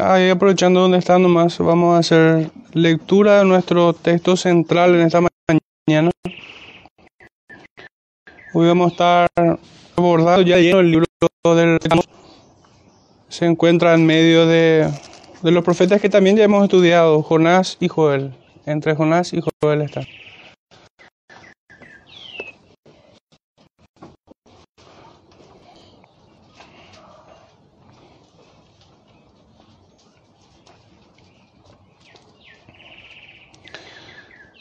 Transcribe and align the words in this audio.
ahí 0.00 0.30
aprovechando 0.30 0.80
donde 0.80 0.98
está 0.98 1.18
nomás, 1.18 1.58
vamos 1.58 1.94
a 1.94 1.98
hacer 1.98 2.50
lectura 2.72 3.38
de 3.38 3.44
nuestro 3.44 3.92
texto 3.92 4.36
central 4.36 4.94
en 4.94 5.02
esta 5.02 5.20
mañana. 5.20 6.10
Hoy 8.52 8.66
vamos 8.66 8.88
a 8.88 8.92
estar 8.92 9.58
abordando 9.96 10.42
ya 10.42 10.58
lleno 10.58 10.80
el 10.80 10.90
libro 10.90 11.06
del 11.44 11.78
se 13.28 13.46
encuentra 13.46 13.94
en 13.94 14.04
medio 14.04 14.46
de, 14.46 14.90
de 15.42 15.50
los 15.52 15.64
profetas 15.64 16.00
que 16.00 16.08
también 16.08 16.36
ya 16.36 16.44
hemos 16.44 16.64
estudiado, 16.64 17.22
Jonás 17.22 17.76
y 17.78 17.88
Joel. 17.88 18.34
Entre 18.66 18.94
Jonás 18.96 19.32
y 19.32 19.40
Joel 19.62 19.82
está. 19.82 20.02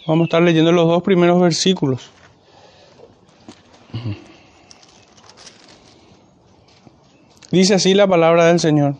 Vamos 0.09 0.23
a 0.23 0.26
estar 0.26 0.41
leyendo 0.41 0.72
los 0.72 0.88
dos 0.88 1.04
primeros 1.04 1.40
versículos. 1.40 2.09
Dice 7.52 7.76
así 7.76 7.94
la 7.94 8.08
palabra 8.08 8.45
del 8.45 8.59
Señor. 8.59 8.95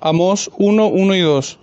Amós 0.00 0.50
1, 0.58 0.86
1 0.86 1.14
y 1.14 1.20
2. 1.20 1.58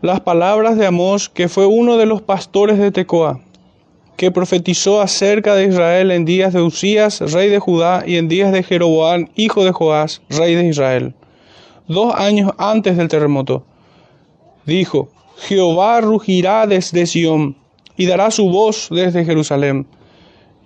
Las 0.00 0.20
palabras 0.20 0.78
de 0.78 0.86
Amós, 0.86 1.28
que 1.28 1.50
fue 1.50 1.66
uno 1.66 1.98
de 1.98 2.06
los 2.06 2.22
pastores 2.22 2.78
de 2.78 2.90
Tecoa, 2.90 3.40
que 4.22 4.30
profetizó 4.30 5.00
acerca 5.00 5.56
de 5.56 5.66
Israel 5.66 6.12
en 6.12 6.24
días 6.24 6.52
de 6.52 6.62
Usías, 6.62 7.18
rey 7.32 7.50
de 7.50 7.58
Judá, 7.58 8.04
y 8.06 8.18
en 8.18 8.28
días 8.28 8.52
de 8.52 8.62
Jeroboam, 8.62 9.26
hijo 9.34 9.64
de 9.64 9.72
Joás, 9.72 10.22
rey 10.28 10.54
de 10.54 10.68
Israel, 10.68 11.16
dos 11.88 12.14
años 12.14 12.52
antes 12.56 12.96
del 12.96 13.08
terremoto. 13.08 13.66
Dijo, 14.64 15.08
Jehová 15.38 16.00
rugirá 16.02 16.68
desde 16.68 17.06
Sión, 17.06 17.56
y 17.96 18.06
dará 18.06 18.30
su 18.30 18.48
voz 18.48 18.86
desde 18.92 19.24
Jerusalén, 19.24 19.88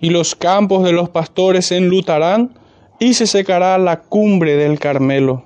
y 0.01 0.11
los 0.11 0.35
campos 0.35 0.83
de 0.83 0.91
los 0.91 1.09
pastores 1.09 1.65
se 1.65 1.77
enlutarán, 1.77 2.51
y 2.99 3.15
se 3.15 3.25
secará 3.25 3.79
la 3.79 4.01
cumbre 4.01 4.55
del 4.55 4.77
Carmelo. 4.77 5.43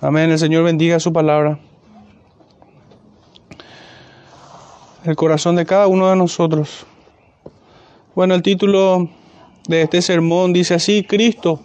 Amén. 0.00 0.30
El 0.30 0.38
Señor 0.38 0.64
bendiga 0.64 0.98
su 1.00 1.12
palabra. 1.12 1.58
El 5.04 5.16
corazón 5.16 5.56
de 5.56 5.66
cada 5.66 5.86
uno 5.86 6.08
de 6.08 6.16
nosotros. 6.16 6.86
Bueno, 8.16 8.34
el 8.34 8.40
título 8.40 9.10
de 9.68 9.82
este 9.82 10.00
sermón 10.00 10.54
dice 10.54 10.72
así, 10.72 11.04
Cristo, 11.04 11.60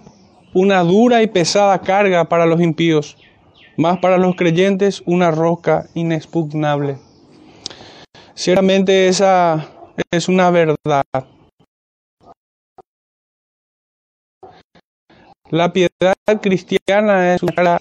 una 0.53 0.83
dura 0.83 1.23
y 1.23 1.27
pesada 1.27 1.79
carga 1.79 2.25
para 2.25 2.45
los 2.45 2.59
impíos, 2.59 3.15
más 3.77 3.99
para 3.99 4.17
los 4.17 4.35
creyentes 4.35 5.01
una 5.05 5.31
roca 5.31 5.85
inexpugnable. 5.93 6.97
Ciertamente 8.33 9.07
esa 9.07 9.65
es 10.11 10.27
una 10.27 10.51
verdad. 10.51 11.05
La 15.51 15.71
piedad 15.71 16.15
cristiana 16.41 17.33
es 17.33 17.43
una 17.43 17.79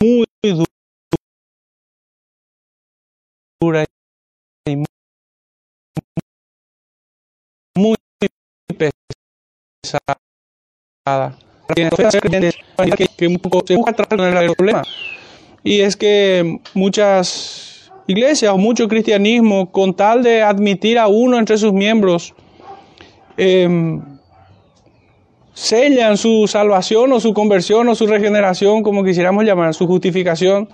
muy 0.00 0.26
dura 3.60 3.84
pesada. 8.76 8.98
Que 11.74 11.88
busca 13.76 14.40
el 14.40 14.54
problema. 14.54 14.82
Y 15.62 15.80
es 15.80 15.96
que 15.96 16.60
muchas 16.74 17.90
iglesias 18.06 18.52
o 18.52 18.58
mucho 18.58 18.88
cristianismo, 18.88 19.72
con 19.72 19.94
tal 19.94 20.22
de 20.22 20.42
admitir 20.42 20.98
a 20.98 21.08
uno 21.08 21.38
entre 21.38 21.58
sus 21.58 21.72
miembros, 21.72 22.34
eh, 23.36 23.98
sellan 25.56 26.18
su 26.18 26.46
salvación 26.46 27.12
o 27.12 27.20
su 27.20 27.32
conversión 27.32 27.88
o 27.88 27.94
su 27.94 28.06
regeneración, 28.06 28.82
como 28.82 29.02
quisiéramos 29.02 29.44
llamar, 29.44 29.74
su 29.74 29.86
justificación, 29.86 30.68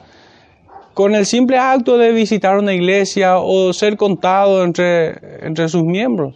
con 0.93 1.15
el 1.15 1.25
simple 1.25 1.56
acto 1.56 1.97
de 1.97 2.12
visitar 2.12 2.59
una 2.59 2.75
iglesia 2.75 3.38
o 3.38 3.72
ser 3.72 3.97
contado 3.97 4.65
entre, 4.65 5.47
entre 5.47 5.69
sus 5.69 5.84
miembros. 5.84 6.34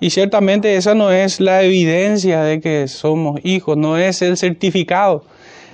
Y 0.00 0.10
ciertamente 0.10 0.76
esa 0.76 0.94
no 0.94 1.10
es 1.10 1.40
la 1.40 1.62
evidencia 1.62 2.42
de 2.42 2.60
que 2.60 2.88
somos 2.88 3.40
hijos, 3.44 3.76
no 3.76 3.96
es 3.96 4.22
el 4.22 4.36
certificado, 4.36 5.24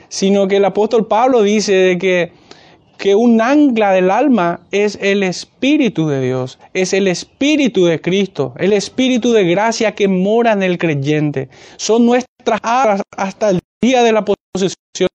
sino 0.09 0.47
que 0.47 0.57
el 0.57 0.65
apóstol 0.65 1.07
Pablo 1.09 1.43
dice 1.43 1.73
de 1.73 1.99
que 1.99 2.33
que 3.03 3.17
un 3.17 3.41
ancla 3.41 3.91
del 3.91 4.13
alma 4.13 4.61
es 4.71 4.97
el 5.03 5.25
Espíritu 5.25 6.07
de 6.07 6.21
Dios, 6.21 6.61
es 6.73 6.93
el 6.93 7.09
Espíritu 7.09 7.85
de 7.85 8.01
Cristo, 8.01 8.55
el 8.59 8.73
Espíritu 8.73 9.33
de 9.33 9.43
gracia 9.43 9.97
que 9.97 10.07
mora 10.07 10.53
en 10.53 10.63
el 10.63 10.79
creyente. 10.79 11.49
Son 11.79 12.07
nuestras 12.07 12.61
alas 12.63 13.03
hasta 13.17 13.51
el 13.51 13.59
día 13.83 14.05
de 14.05 14.13
la 14.13 14.25
posesión 14.25 15.09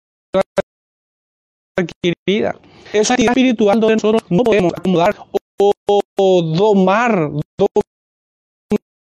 adquirida. 1.78 2.60
Es 2.92 3.10
espiritual 3.10 3.80
donde 3.80 3.96
nosotros 3.96 4.24
no 4.30 4.44
podemos 4.44 4.74
acomodar 4.74 5.16
o 5.58 6.42
domar, 6.42 7.32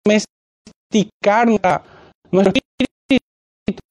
domesticar 0.06 1.48
nuestro 1.48 2.54
espíritu, 2.54 3.82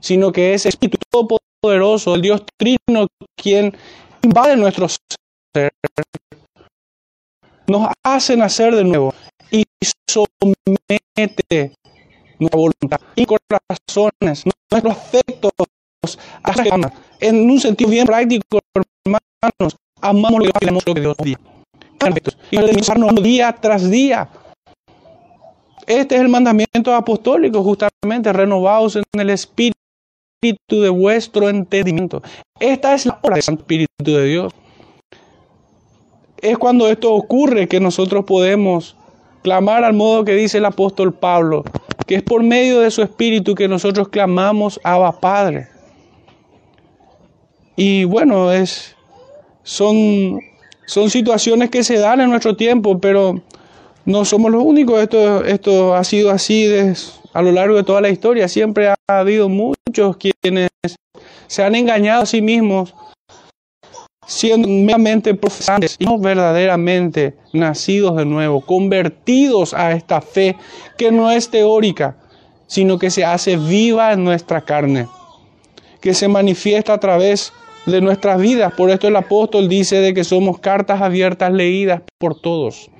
sino 0.00 0.32
que 0.32 0.54
es 0.54 0.66
Espíritu 0.66 1.28
poderoso, 1.60 2.14
el 2.14 2.22
Dios 2.22 2.42
Trino, 2.58 3.06
quien 3.36 3.76
invade 4.22 4.56
nuestro 4.56 4.88
ser, 4.88 5.70
nos 7.68 7.88
hace 8.04 8.36
nacer 8.36 8.74
de 8.74 8.84
nuevo 8.84 9.14
y 9.50 9.64
somete 10.10 11.72
nuestra 12.38 12.58
voluntad 12.58 13.00
y 13.14 13.26
corazones, 13.26 14.44
nuestros 14.72 14.92
afectos 14.92 15.52
a 16.42 16.90
En 17.20 17.48
un 17.48 17.60
sentido 17.60 17.90
bien 17.90 18.06
práctico, 18.06 18.58
hermanos, 18.74 19.76
amamos 20.00 20.46
lo 20.46 20.52
que, 20.52 20.66
lo 21.00 21.14
que 21.14 21.24
Dios 21.24 21.38
dice. 22.10 22.36
Y 22.50 22.56
nos 22.98 23.22
día 23.22 23.54
tras 23.60 23.90
día. 23.90 24.28
Este 25.86 26.14
es 26.14 26.20
el 26.20 26.28
mandamiento 26.28 26.94
apostólico, 26.94 27.62
justamente 27.62 28.32
renovados 28.32 28.96
en 28.96 29.20
el 29.20 29.30
Espíritu 29.30 29.74
de 30.70 30.88
vuestro 30.88 31.48
entendimiento. 31.48 32.22
Esta 32.60 32.94
es 32.94 33.06
la 33.06 33.18
obra 33.22 33.34
del 33.34 33.42
Santo 33.42 33.62
Espíritu 33.62 33.92
de 34.04 34.24
Dios. 34.24 34.52
Es 36.40 36.58
cuando 36.58 36.88
esto 36.88 37.12
ocurre 37.12 37.68
que 37.68 37.80
nosotros 37.80 38.24
podemos 38.24 38.96
clamar 39.42 39.84
al 39.84 39.92
modo 39.92 40.24
que 40.24 40.34
dice 40.34 40.58
el 40.58 40.64
apóstol 40.64 41.12
Pablo, 41.12 41.64
que 42.06 42.16
es 42.16 42.22
por 42.22 42.42
medio 42.42 42.80
de 42.80 42.90
su 42.90 43.02
Espíritu 43.02 43.54
que 43.54 43.68
nosotros 43.68 44.08
clamamos 44.08 44.80
Abba 44.84 45.20
Padre. 45.20 45.68
Y 47.76 48.04
bueno, 48.04 48.52
es, 48.52 48.96
son, 49.62 50.40
son 50.92 51.08
situaciones 51.08 51.70
que 51.70 51.82
se 51.84 51.96
dan 51.96 52.20
en 52.20 52.28
nuestro 52.28 52.54
tiempo, 52.54 52.98
pero 53.00 53.40
no 54.04 54.26
somos 54.26 54.52
los 54.52 54.62
únicos. 54.62 55.00
Esto, 55.00 55.42
esto 55.42 55.94
ha 55.94 56.04
sido 56.04 56.30
así 56.30 56.66
a 57.32 57.40
lo 57.40 57.50
largo 57.50 57.76
de 57.76 57.82
toda 57.82 58.02
la 58.02 58.10
historia. 58.10 58.46
Siempre 58.46 58.88
ha 58.88 58.96
habido 59.08 59.48
muchos 59.48 60.18
quienes 60.18 60.68
se 61.46 61.64
han 61.64 61.74
engañado 61.76 62.24
a 62.24 62.26
sí 62.26 62.42
mismos 62.42 62.94
siendo 64.26 64.68
meramente 64.68 65.34
profesantes 65.34 65.96
y 65.98 66.04
no 66.04 66.18
verdaderamente 66.18 67.36
nacidos 67.54 68.14
de 68.18 68.26
nuevo, 68.26 68.60
convertidos 68.60 69.72
a 69.72 69.92
esta 69.92 70.20
fe 70.20 70.56
que 70.98 71.10
no 71.10 71.30
es 71.30 71.48
teórica, 71.48 72.18
sino 72.66 72.98
que 72.98 73.08
se 73.08 73.24
hace 73.24 73.56
viva 73.56 74.12
en 74.12 74.24
nuestra 74.24 74.60
carne, 74.60 75.08
que 76.02 76.12
se 76.12 76.28
manifiesta 76.28 76.92
a 76.92 77.00
través 77.00 77.50
de 77.86 78.00
nuestras 78.00 78.40
vidas. 78.40 78.72
Por 78.74 78.90
esto 78.90 79.08
el 79.08 79.16
apóstol 79.16 79.68
dice 79.68 79.96
de 79.96 80.14
que 80.14 80.24
somos 80.24 80.58
cartas 80.58 81.00
abiertas 81.00 81.52
leídas 81.52 82.02
por 82.18 82.40
todos. 82.40 82.90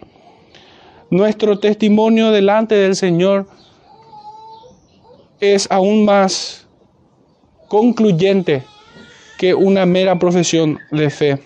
Nuestro 1.10 1.58
testimonio 1.58 2.30
delante 2.30 2.74
del 2.74 2.96
Señor 2.96 3.46
es 5.40 5.66
aún 5.70 6.04
más 6.04 6.66
concluyente 7.68 8.62
que 9.38 9.54
una 9.54 9.86
mera 9.86 10.18
profesión 10.18 10.78
de 10.90 11.10
fe. 11.10 11.38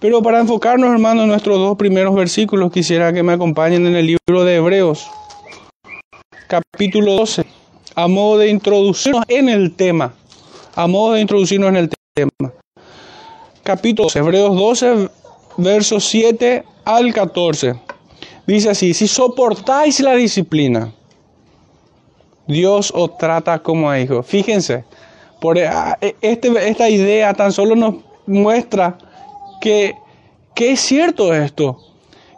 Pero 0.00 0.22
para 0.22 0.40
enfocarnos, 0.40 0.90
hermanos, 0.92 1.24
en 1.24 1.30
nuestros 1.30 1.58
dos 1.58 1.76
primeros 1.76 2.14
versículos, 2.14 2.70
quisiera 2.70 3.12
que 3.12 3.22
me 3.22 3.32
acompañen 3.32 3.86
en 3.86 3.96
el 3.96 4.06
libro 4.06 4.44
de 4.44 4.56
Hebreos, 4.56 5.10
capítulo 6.46 7.14
12, 7.14 7.44
a 7.94 8.08
modo 8.08 8.38
de 8.38 8.50
introducirnos 8.50 9.24
en 9.28 9.48
el 9.48 9.74
tema. 9.74 10.14
A 10.76 10.88
modo 10.88 11.12
de 11.12 11.20
introducirnos 11.20 11.68
en 11.68 11.76
el 11.76 11.90
tema. 12.14 12.52
Capítulo 13.62 14.06
12, 14.06 14.18
Hebreos 14.18 14.56
12, 14.56 15.08
versos 15.56 16.04
7 16.06 16.64
al 16.84 17.14
14. 17.14 17.76
Dice 18.46 18.70
así, 18.70 18.92
si 18.92 19.06
soportáis 19.06 20.00
la 20.00 20.14
disciplina, 20.14 20.92
Dios 22.48 22.92
os 22.94 23.16
trata 23.16 23.60
como 23.60 23.88
a 23.88 24.00
hijos. 24.00 24.26
Fíjense, 24.26 24.84
por 25.40 25.58
eh, 25.58 25.70
este, 26.20 26.68
esta 26.68 26.90
idea 26.90 27.32
tan 27.34 27.52
solo 27.52 27.76
nos 27.76 27.94
muestra 28.26 28.98
que, 29.60 29.94
que 30.56 30.72
es 30.72 30.80
cierto 30.80 31.32
esto, 31.32 31.78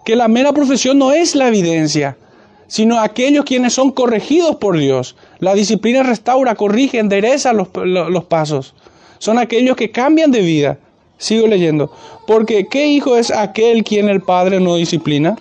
que 0.05 0.15
la 0.15 0.29
mera 0.29 0.53
profesión 0.53 0.99
no 0.99 1.13
es 1.13 1.35
la 1.35 1.49
evidencia, 1.49 2.19
sino 2.67 3.01
aquellos 3.01 3.45
quienes 3.45 3.75
son 3.75 3.91
corregidos 3.91 4.57
por 4.57 4.79
Dios. 4.79 5.17
La 5.39 5.55
disciplina 5.55 6.03
restaura, 6.03 6.55
corrige, 6.55 6.99
endereza 6.99 7.53
los, 7.53 7.69
los 7.75 8.25
pasos. 8.25 8.75
Son 9.19 9.39
aquellos 9.39 9.77
que 9.77 9.91
cambian 9.91 10.31
de 10.31 10.41
vida. 10.41 10.79
Sigo 11.19 11.47
leyendo. 11.47 11.91
Porque 12.27 12.67
¿qué 12.69 12.87
hijo 12.87 13.17
es 13.17 13.31
aquel 13.31 13.85
quien 13.85 14.09
el 14.09 14.21
Padre 14.21 14.61
no 14.61 14.77
disciplina? 14.77 15.37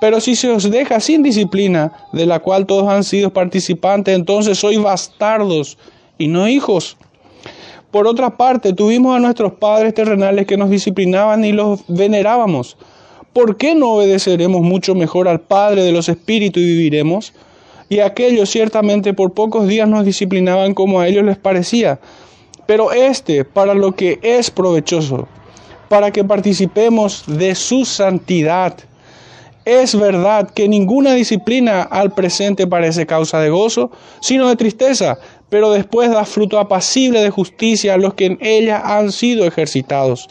Pero 0.00 0.20
si 0.20 0.36
se 0.36 0.50
os 0.50 0.70
deja 0.70 1.00
sin 1.00 1.22
disciplina, 1.22 1.92
de 2.12 2.26
la 2.26 2.40
cual 2.40 2.66
todos 2.66 2.88
han 2.88 3.02
sido 3.02 3.30
participantes, 3.30 4.14
entonces 4.14 4.58
sois 4.58 4.80
bastardos 4.80 5.78
y 6.18 6.28
no 6.28 6.46
hijos. 6.48 6.96
Por 7.90 8.06
otra 8.06 8.36
parte, 8.36 8.74
tuvimos 8.74 9.16
a 9.16 9.20
nuestros 9.20 9.54
padres 9.54 9.94
terrenales 9.94 10.46
que 10.46 10.58
nos 10.58 10.68
disciplinaban 10.68 11.44
y 11.44 11.52
los 11.52 11.80
venerábamos. 11.88 12.76
¿Por 13.36 13.58
qué 13.58 13.74
no 13.74 13.90
obedeceremos 13.90 14.62
mucho 14.62 14.94
mejor 14.94 15.28
al 15.28 15.40
Padre 15.40 15.82
de 15.82 15.92
los 15.92 16.08
Espíritus 16.08 16.62
y 16.62 16.68
viviremos? 16.68 17.34
Y 17.90 17.98
aquellos 17.98 18.48
ciertamente 18.48 19.12
por 19.12 19.34
pocos 19.34 19.68
días 19.68 19.86
nos 19.86 20.06
disciplinaban 20.06 20.72
como 20.72 21.00
a 21.00 21.06
ellos 21.06 21.22
les 21.22 21.36
parecía, 21.36 22.00
pero 22.64 22.92
este 22.92 23.44
para 23.44 23.74
lo 23.74 23.92
que 23.92 24.18
es 24.22 24.50
provechoso, 24.50 25.28
para 25.90 26.12
que 26.12 26.24
participemos 26.24 27.24
de 27.26 27.54
su 27.54 27.84
santidad. 27.84 28.78
Es 29.66 29.94
verdad 29.94 30.48
que 30.48 30.66
ninguna 30.66 31.12
disciplina 31.12 31.82
al 31.82 32.14
presente 32.14 32.66
parece 32.66 33.04
causa 33.04 33.38
de 33.38 33.50
gozo, 33.50 33.90
sino 34.20 34.48
de 34.48 34.56
tristeza, 34.56 35.18
pero 35.50 35.72
después 35.72 36.10
da 36.10 36.24
fruto 36.24 36.58
apacible 36.58 37.20
de 37.20 37.28
justicia 37.28 37.92
a 37.92 37.98
los 37.98 38.14
que 38.14 38.24
en 38.24 38.38
ella 38.40 38.80
han 38.82 39.12
sido 39.12 39.44
ejercitados. 39.44 40.26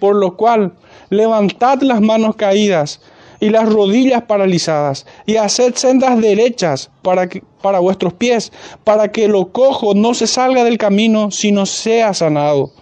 Por 0.00 0.16
lo 0.16 0.38
cual, 0.38 0.72
levantad 1.10 1.80
las 1.82 2.00
manos 2.00 2.36
caídas 2.36 3.00
y 3.40 3.50
las 3.50 3.68
rodillas 3.68 4.22
paralizadas, 4.22 5.06
y 5.26 5.36
haced 5.36 5.74
sendas 5.74 6.20
derechas 6.20 6.90
para, 7.02 7.28
que, 7.28 7.42
para 7.62 7.80
vuestros 7.80 8.14
pies, 8.14 8.50
para 8.84 9.12
que 9.12 9.28
lo 9.28 9.52
cojo 9.52 9.94
no 9.94 10.14
se 10.14 10.26
salga 10.26 10.64
del 10.64 10.78
camino, 10.78 11.30
sino 11.30 11.66
sea 11.66 12.14
sanado. 12.14 12.72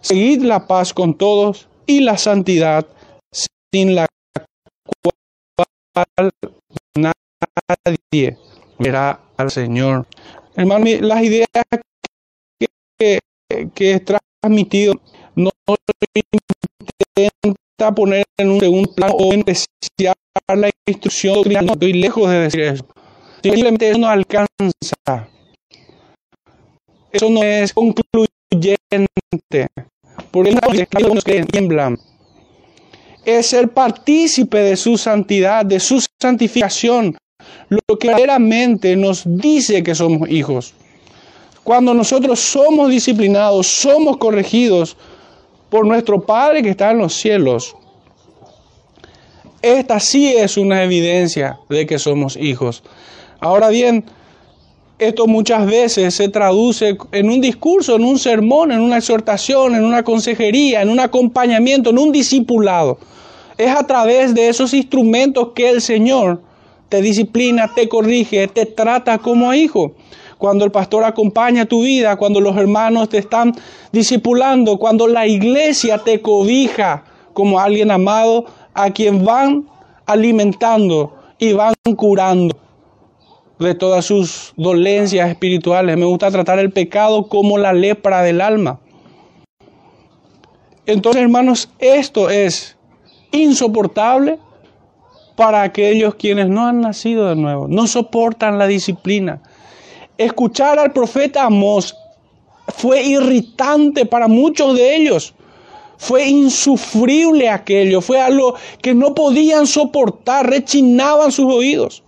Seguid 0.00 0.42
la 0.42 0.66
paz 0.66 0.94
con 0.94 1.14
todos 1.14 1.68
y 1.86 2.00
la 2.00 2.16
santidad, 2.16 2.86
sin 3.72 3.94
la 3.94 4.06
nadie 6.96 8.38
verá 8.78 9.20
al 9.36 9.50
Señor. 9.50 10.06
Hermano, 10.56 10.86
las 11.00 11.22
ideas 11.22 11.48
que, 12.98 13.18
que, 13.74 13.92
he 13.92 14.00
transmitido 14.00 14.94
no 15.34 15.50
intenta 17.16 17.94
poner 17.94 18.24
en 18.38 18.50
un 18.50 18.60
segundo 18.60 18.92
plano 18.94 19.14
o 19.18 19.30
despreciar 19.30 20.14
la 20.48 20.70
instrucción 20.86 21.34
doctrinal. 21.34 21.70
Estoy 21.70 21.92
lejos 21.92 22.30
de 22.30 22.38
decir 22.40 22.60
eso. 22.60 22.86
Simplemente 23.42 23.90
eso 23.90 23.98
no 23.98 24.08
alcanza. 24.08 25.28
Eso 27.12 27.30
no 27.30 27.42
es 27.42 27.72
concluyente. 27.72 29.66
Porque 30.30 30.56
los 31.00 31.24
que 31.24 31.44
tiemblan 31.44 31.98
es 33.24 33.46
ser 33.46 33.68
partícipe 33.70 34.58
de 34.58 34.76
su 34.76 34.98
santidad, 34.98 35.64
de 35.64 35.80
su 35.80 36.04
santificación, 36.20 37.16
lo 37.68 37.98
que 37.98 38.08
verdaderamente 38.08 38.96
nos 38.96 39.22
dice 39.24 39.82
que 39.82 39.94
somos 39.94 40.28
hijos. 40.28 40.74
Cuando 41.62 41.94
nosotros 41.94 42.40
somos 42.40 42.90
disciplinados, 42.90 43.66
somos 43.66 44.18
corregidos 44.18 44.96
por 45.74 45.88
nuestro 45.88 46.20
Padre 46.20 46.62
que 46.62 46.68
está 46.68 46.92
en 46.92 46.98
los 46.98 47.14
cielos, 47.14 47.74
esta 49.60 49.98
sí 49.98 50.28
es 50.28 50.56
una 50.56 50.84
evidencia 50.84 51.58
de 51.68 51.84
que 51.84 51.98
somos 51.98 52.36
hijos. 52.36 52.84
Ahora 53.40 53.70
bien, 53.70 54.04
esto 55.00 55.26
muchas 55.26 55.66
veces 55.66 56.14
se 56.14 56.28
traduce 56.28 56.96
en 57.10 57.28
un 57.28 57.40
discurso, 57.40 57.96
en 57.96 58.04
un 58.04 58.20
sermón, 58.20 58.70
en 58.70 58.82
una 58.82 58.98
exhortación, 58.98 59.74
en 59.74 59.84
una 59.84 60.04
consejería, 60.04 60.80
en 60.80 60.90
un 60.90 61.00
acompañamiento, 61.00 61.90
en 61.90 61.98
un 61.98 62.12
discipulado. 62.12 63.00
Es 63.58 63.74
a 63.74 63.84
través 63.84 64.32
de 64.32 64.48
esos 64.48 64.74
instrumentos 64.74 65.54
que 65.56 65.70
el 65.70 65.80
Señor 65.80 66.40
te 66.88 67.02
disciplina, 67.02 67.72
te 67.74 67.88
corrige, 67.88 68.46
te 68.46 68.64
trata 68.64 69.18
como 69.18 69.52
hijo. 69.52 69.96
Cuando 70.38 70.64
el 70.64 70.70
pastor 70.70 71.04
acompaña 71.04 71.66
tu 71.66 71.82
vida, 71.82 72.16
cuando 72.16 72.40
los 72.40 72.56
hermanos 72.56 73.08
te 73.08 73.18
están 73.18 73.54
discipulando, 73.92 74.78
cuando 74.78 75.06
la 75.06 75.26
iglesia 75.26 75.98
te 75.98 76.20
cobija 76.20 77.04
como 77.32 77.58
alguien 77.58 77.90
amado 77.90 78.46
a 78.74 78.90
quien 78.90 79.24
van 79.24 79.68
alimentando 80.06 81.14
y 81.38 81.52
van 81.52 81.74
curando 81.96 82.56
de 83.58 83.74
todas 83.74 84.04
sus 84.04 84.52
dolencias 84.56 85.28
espirituales. 85.28 85.96
Me 85.96 86.04
gusta 86.04 86.30
tratar 86.30 86.58
el 86.58 86.72
pecado 86.72 87.28
como 87.28 87.58
la 87.58 87.72
lepra 87.72 88.22
del 88.22 88.40
alma. 88.40 88.80
Entonces, 90.86 91.22
hermanos, 91.22 91.70
esto 91.78 92.28
es 92.28 92.76
insoportable 93.32 94.38
para 95.36 95.62
aquellos 95.62 96.14
quienes 96.14 96.48
no 96.48 96.66
han 96.66 96.80
nacido 96.80 97.28
de 97.28 97.36
nuevo, 97.36 97.66
no 97.68 97.86
soportan 97.86 98.58
la 98.58 98.66
disciplina. 98.66 99.42
Escuchar 100.18 100.78
al 100.78 100.92
profeta 100.92 101.44
Amós 101.44 101.96
fue 102.76 103.02
irritante 103.02 104.06
para 104.06 104.28
muchos 104.28 104.74
de 104.76 104.96
ellos. 104.96 105.34
Fue 105.96 106.26
insufrible 106.26 107.48
aquello, 107.48 108.00
fue 108.00 108.20
algo 108.20 108.54
que 108.82 108.94
no 108.94 109.14
podían 109.14 109.66
soportar, 109.66 110.48
rechinaban 110.48 111.32
sus 111.32 111.52
oídos. 111.52 112.02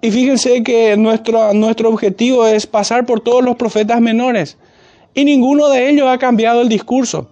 Y 0.00 0.10
fíjense 0.10 0.62
que 0.62 0.96
nuestro, 0.96 1.54
nuestro 1.54 1.88
objetivo 1.88 2.46
es 2.46 2.66
pasar 2.66 3.06
por 3.06 3.20
todos 3.20 3.44
los 3.44 3.56
profetas 3.56 4.00
menores. 4.00 4.56
Y 5.14 5.24
ninguno 5.24 5.68
de 5.68 5.90
ellos 5.90 6.08
ha 6.08 6.18
cambiado 6.18 6.62
el 6.62 6.68
discurso. 6.68 7.28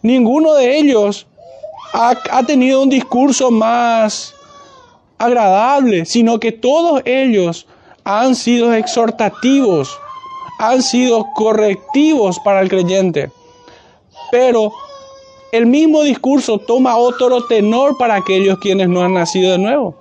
Ninguno 0.00 0.54
de 0.54 0.78
ellos 0.78 1.26
ha, 1.94 2.42
tenido 2.46 2.82
un 2.82 2.90
discurso 2.90 3.50
más 3.50 4.34
agradable, 5.24 6.04
sino 6.04 6.38
que 6.38 6.52
todos 6.52 7.02
ellos 7.04 7.66
han 8.04 8.34
sido 8.34 8.72
exhortativos, 8.74 9.98
han 10.58 10.82
sido 10.82 11.26
correctivos 11.34 12.38
para 12.44 12.60
el 12.60 12.68
creyente. 12.68 13.30
Pero 14.30 14.72
el 15.52 15.66
mismo 15.66 16.02
discurso 16.02 16.58
toma 16.58 16.96
otro 16.96 17.44
tenor 17.44 17.96
para 17.96 18.16
aquellos 18.16 18.58
quienes 18.58 18.88
no 18.88 19.02
han 19.02 19.14
nacido 19.14 19.52
de 19.52 19.58
nuevo. 19.58 19.94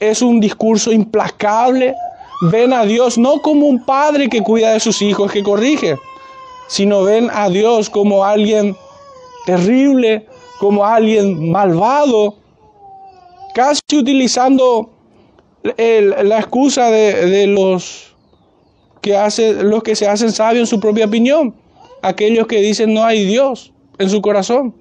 Es 0.00 0.22
un 0.22 0.40
discurso 0.40 0.92
implacable. 0.92 1.94
Ven 2.52 2.72
a 2.72 2.84
Dios 2.84 3.18
no 3.18 3.40
como 3.42 3.66
un 3.66 3.84
padre 3.84 4.28
que 4.28 4.42
cuida 4.42 4.72
de 4.72 4.80
sus 4.80 5.02
hijos, 5.02 5.32
que 5.32 5.42
corrige, 5.42 5.96
sino 6.68 7.02
ven 7.02 7.30
a 7.32 7.48
Dios 7.48 7.90
como 7.90 8.24
alguien 8.24 8.76
terrible, 9.46 10.26
como 10.60 10.84
alguien 10.84 11.50
malvado, 11.50 12.36
casi 13.54 13.80
utilizando 13.94 14.90
la 15.62 16.38
excusa 16.38 16.90
de, 16.90 17.46
los, 17.46 18.14
que 19.00 19.16
hace, 19.16 19.62
los 19.62 19.82
que 19.82 19.96
se 19.96 20.06
hacen 20.06 20.32
sabios 20.32 20.60
en 20.62 20.66
su 20.66 20.80
propia 20.80 21.06
opinión, 21.06 21.54
aquellos 22.02 22.46
que 22.46 22.60
dicen 22.60 22.94
no 22.94 23.04
hay 23.04 23.24
Dios 23.26 23.72
en 23.98 24.10
su 24.10 24.22
corazón. 24.22 24.74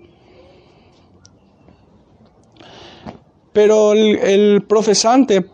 Pero 3.53 3.93
el, 3.93 4.17
el 4.19 4.63
profesante 4.63 5.45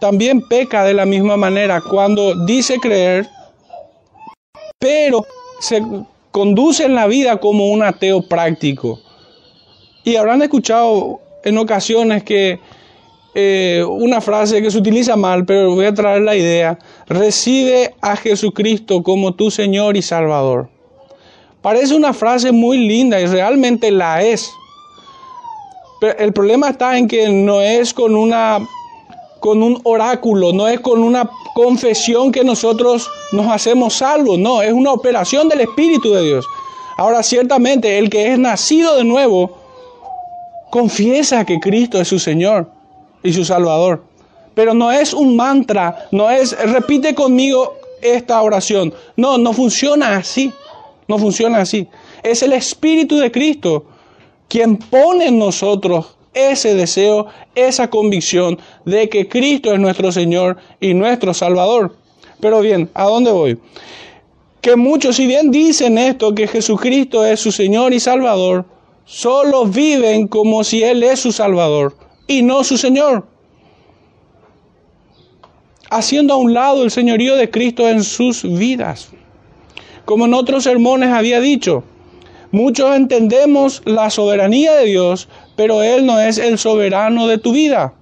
también 0.00 0.42
peca 0.42 0.84
de 0.84 0.94
la 0.94 1.06
misma 1.06 1.36
manera 1.36 1.80
cuando 1.80 2.46
dice 2.46 2.78
creer, 2.78 3.28
pero 4.78 5.24
se 5.58 5.82
conduce 6.30 6.84
en 6.84 6.94
la 6.94 7.06
vida 7.06 7.38
como 7.38 7.70
un 7.70 7.82
ateo 7.82 8.22
práctico. 8.22 9.00
Y 10.04 10.14
habrán 10.14 10.42
escuchado 10.42 11.20
en 11.46 11.58
ocasiones 11.58 12.24
que 12.24 12.58
eh, 13.36 13.84
una 13.88 14.20
frase 14.20 14.60
que 14.60 14.70
se 14.70 14.78
utiliza 14.78 15.14
mal, 15.14 15.44
pero 15.44 15.74
voy 15.74 15.86
a 15.86 15.94
traer 15.94 16.22
la 16.22 16.34
idea, 16.34 16.76
recibe 17.06 17.94
a 18.00 18.16
Jesucristo 18.16 19.02
como 19.04 19.34
tu 19.34 19.52
Señor 19.52 19.96
y 19.96 20.02
Salvador. 20.02 20.68
Parece 21.62 21.94
una 21.94 22.12
frase 22.12 22.50
muy 22.50 22.78
linda 22.78 23.20
y 23.20 23.26
realmente 23.26 23.92
la 23.92 24.22
es. 24.22 24.50
Pero 26.00 26.18
el 26.18 26.32
problema 26.32 26.70
está 26.70 26.98
en 26.98 27.06
que 27.06 27.28
no 27.28 27.60
es 27.60 27.94
con 27.94 28.16
una 28.16 28.58
con 29.38 29.62
un 29.62 29.80
oráculo, 29.84 30.52
no 30.52 30.66
es 30.66 30.80
con 30.80 31.00
una 31.00 31.30
confesión 31.54 32.32
que 32.32 32.42
nosotros 32.42 33.08
nos 33.30 33.46
hacemos 33.46 33.94
salvos, 33.94 34.38
no, 34.38 34.62
es 34.62 34.72
una 34.72 34.92
operación 34.92 35.48
del 35.48 35.60
Espíritu 35.60 36.10
de 36.12 36.22
Dios. 36.22 36.46
Ahora, 36.96 37.22
ciertamente, 37.22 37.98
el 37.98 38.10
que 38.10 38.32
es 38.32 38.38
nacido 38.38 38.96
de 38.96 39.04
nuevo 39.04 39.65
confiesa 40.76 41.46
que 41.46 41.58
Cristo 41.58 41.98
es 41.98 42.06
su 42.06 42.18
Señor 42.18 42.70
y 43.22 43.32
su 43.32 43.46
Salvador. 43.46 44.04
Pero 44.54 44.74
no 44.74 44.92
es 44.92 45.14
un 45.14 45.34
mantra, 45.34 46.06
no 46.12 46.28
es, 46.28 46.54
repite 46.70 47.14
conmigo 47.14 47.78
esta 48.02 48.42
oración. 48.42 48.92
No, 49.16 49.38
no 49.38 49.54
funciona 49.54 50.18
así. 50.18 50.52
No 51.08 51.16
funciona 51.18 51.62
así. 51.62 51.88
Es 52.22 52.42
el 52.42 52.52
Espíritu 52.52 53.16
de 53.16 53.32
Cristo 53.32 53.86
quien 54.48 54.76
pone 54.76 55.28
en 55.28 55.38
nosotros 55.38 56.14
ese 56.34 56.74
deseo, 56.74 57.24
esa 57.54 57.88
convicción 57.88 58.58
de 58.84 59.08
que 59.08 59.28
Cristo 59.28 59.72
es 59.72 59.80
nuestro 59.80 60.12
Señor 60.12 60.58
y 60.78 60.92
nuestro 60.92 61.32
Salvador. 61.32 61.96
Pero 62.38 62.60
bien, 62.60 62.90
¿a 62.92 63.04
dónde 63.04 63.32
voy? 63.32 63.58
Que 64.60 64.76
muchos, 64.76 65.16
si 65.16 65.26
bien 65.26 65.50
dicen 65.50 65.96
esto, 65.96 66.34
que 66.34 66.46
Jesucristo 66.46 67.24
es 67.24 67.40
su 67.40 67.50
Señor 67.50 67.94
y 67.94 68.00
Salvador, 68.00 68.66
solo 69.06 69.64
viven 69.64 70.28
como 70.28 70.62
si 70.62 70.82
Él 70.82 71.02
es 71.02 71.20
su 71.20 71.32
Salvador 71.32 71.96
y 72.26 72.42
no 72.42 72.62
su 72.62 72.76
Señor 72.76 73.26
haciendo 75.90 76.34
a 76.34 76.36
un 76.36 76.52
lado 76.52 76.82
el 76.82 76.90
señorío 76.90 77.36
de 77.36 77.50
Cristo 77.50 77.88
en 77.88 78.02
sus 78.02 78.42
vidas. 78.42 79.10
Como 80.04 80.26
en 80.26 80.34
otros 80.34 80.64
sermones 80.64 81.10
había 81.10 81.40
dicho, 81.40 81.84
muchos 82.50 82.94
entendemos 82.94 83.82
la 83.84 84.10
soberanía 84.10 84.74
de 84.74 84.86
Dios, 84.86 85.28
pero 85.56 85.82
Él 85.82 86.06
no 86.06 86.20
es 86.20 86.38
el 86.38 86.58
soberano 86.58 87.26
de 87.26 87.38
tu 87.38 87.52
vida. 87.52 87.94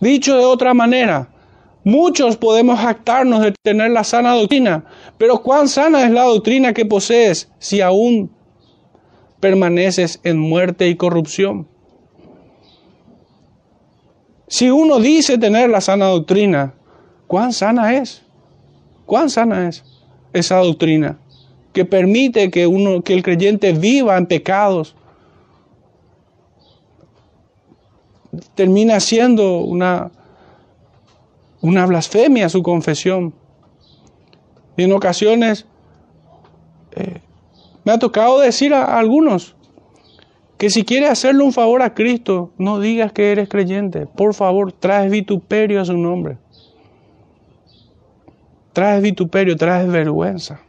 Dicho 0.00 0.36
de 0.36 0.44
otra 0.44 0.74
manera, 0.74 1.30
muchos 1.86 2.36
podemos 2.36 2.80
jactarnos 2.80 3.42
de 3.42 3.52
tener 3.62 3.92
la 3.92 4.02
sana 4.02 4.34
doctrina, 4.34 4.84
pero 5.18 5.40
¿cuán 5.40 5.68
sana 5.68 6.04
es 6.04 6.10
la 6.10 6.24
doctrina 6.24 6.72
que 6.74 6.84
posees 6.84 7.48
si 7.60 7.80
aún 7.80 8.28
permaneces 9.38 10.18
en 10.24 10.36
muerte 10.36 10.88
y 10.88 10.96
corrupción? 10.96 11.68
Si 14.48 14.68
uno 14.68 14.98
dice 14.98 15.38
tener 15.38 15.70
la 15.70 15.80
sana 15.80 16.06
doctrina, 16.06 16.74
¿cuán 17.28 17.52
sana 17.52 17.94
es? 17.94 18.20
¿Cuán 19.06 19.30
sana 19.30 19.68
es 19.68 19.84
esa 20.32 20.56
doctrina 20.56 21.20
que 21.72 21.84
permite 21.84 22.50
que 22.50 22.66
uno 22.66 23.02
que 23.02 23.14
el 23.14 23.22
creyente 23.22 23.72
viva 23.72 24.18
en 24.18 24.26
pecados? 24.26 24.96
Termina 28.56 28.98
siendo 28.98 29.58
una 29.58 30.10
una 31.60 31.86
blasfemia 31.86 32.48
su 32.48 32.62
confesión. 32.62 33.34
Y 34.76 34.84
en 34.84 34.92
ocasiones 34.92 35.66
eh, 36.92 37.20
me 37.84 37.92
ha 37.92 37.98
tocado 37.98 38.40
decir 38.40 38.74
a 38.74 38.98
algunos, 38.98 39.56
que 40.58 40.70
si 40.70 40.84
quieres 40.84 41.10
hacerle 41.10 41.44
un 41.44 41.52
favor 41.52 41.82
a 41.82 41.94
Cristo, 41.94 42.52
no 42.56 42.80
digas 42.80 43.12
que 43.12 43.30
eres 43.30 43.48
creyente. 43.48 44.06
Por 44.06 44.34
favor, 44.34 44.72
traes 44.72 45.10
vituperio 45.10 45.80
a 45.80 45.84
su 45.84 45.96
nombre. 45.96 46.38
Traes 48.72 49.02
vituperio, 49.02 49.56
traes 49.56 49.86
vergüenza. 49.86 50.60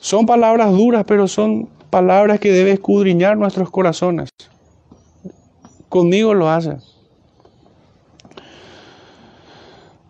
Son 0.00 0.26
palabras 0.26 0.72
duras, 0.72 1.04
pero 1.06 1.28
son 1.28 1.68
palabras 1.90 2.40
que 2.40 2.50
debe 2.50 2.72
escudriñar 2.72 3.36
nuestros 3.36 3.70
corazones. 3.70 4.30
Conmigo 5.88 6.34
lo 6.34 6.48
hace. 6.50 6.78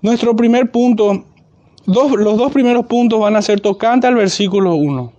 Nuestro 0.02 0.34
primer 0.34 0.68
punto, 0.72 1.24
los 1.86 2.36
dos 2.36 2.52
primeros 2.52 2.86
puntos 2.86 3.20
van 3.20 3.36
a 3.36 3.42
ser 3.42 3.60
tocante 3.60 4.08
al 4.08 4.16
versículo 4.16 4.74
1, 4.74 5.12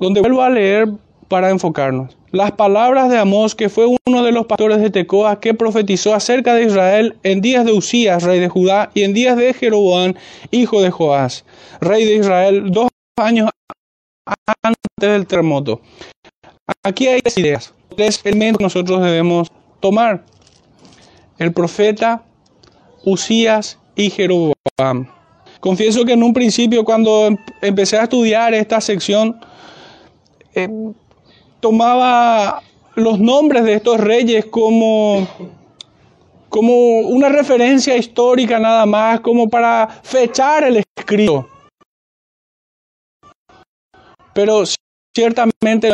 donde 0.00 0.20
vuelvo 0.20 0.42
a 0.42 0.50
leer 0.50 0.88
para 1.28 1.50
enfocarnos. 1.50 2.18
Las 2.32 2.50
palabras 2.50 3.08
de 3.08 3.18
Amós, 3.18 3.54
que 3.54 3.68
fue 3.68 3.86
uno 3.86 4.24
de 4.24 4.32
los 4.32 4.46
pastores 4.46 4.80
de 4.80 4.90
Tecoa, 4.90 5.38
que 5.38 5.54
profetizó 5.54 6.12
acerca 6.12 6.54
de 6.54 6.64
Israel 6.64 7.16
en 7.22 7.40
días 7.40 7.64
de 7.64 7.72
Usías, 7.72 8.24
rey 8.24 8.40
de 8.40 8.48
Judá, 8.48 8.90
y 8.94 9.04
en 9.04 9.14
días 9.14 9.36
de 9.36 9.54
Jeroboam, 9.54 10.14
hijo 10.50 10.82
de 10.82 10.90
Joás, 10.90 11.44
rey 11.80 12.04
de 12.04 12.16
Israel, 12.16 12.72
dos 12.72 12.88
años 13.16 13.48
antes 14.64 14.82
del 14.96 15.24
terremoto. 15.28 15.80
Aquí 16.82 17.06
hay 17.06 17.20
tres 17.20 17.38
ideas, 17.38 17.74
tres 17.96 18.20
elementos 18.24 18.58
que 18.58 18.64
nosotros 18.64 19.04
debemos 19.04 19.52
tomar. 19.78 20.24
El 21.38 21.52
profeta, 21.52 22.24
Usías 23.04 23.78
y 23.96 24.10
Jeroboam. 24.10 25.08
Confieso 25.58 26.04
que 26.04 26.12
en 26.12 26.22
un 26.22 26.32
principio 26.32 26.84
cuando 26.84 27.30
empecé 27.62 27.98
a 27.98 28.04
estudiar 28.04 28.54
esta 28.54 28.80
sección, 28.80 29.40
eh, 30.54 30.68
tomaba 31.60 32.62
los 32.94 33.18
nombres 33.18 33.64
de 33.64 33.74
estos 33.74 33.98
reyes 33.98 34.46
como, 34.46 35.26
como 36.48 37.00
una 37.00 37.28
referencia 37.28 37.96
histórica 37.96 38.58
nada 38.58 38.86
más, 38.86 39.20
como 39.20 39.48
para 39.48 39.88
fechar 40.02 40.64
el 40.64 40.84
escrito. 40.96 41.48
Pero 44.34 44.62
ciertamente, 45.14 45.90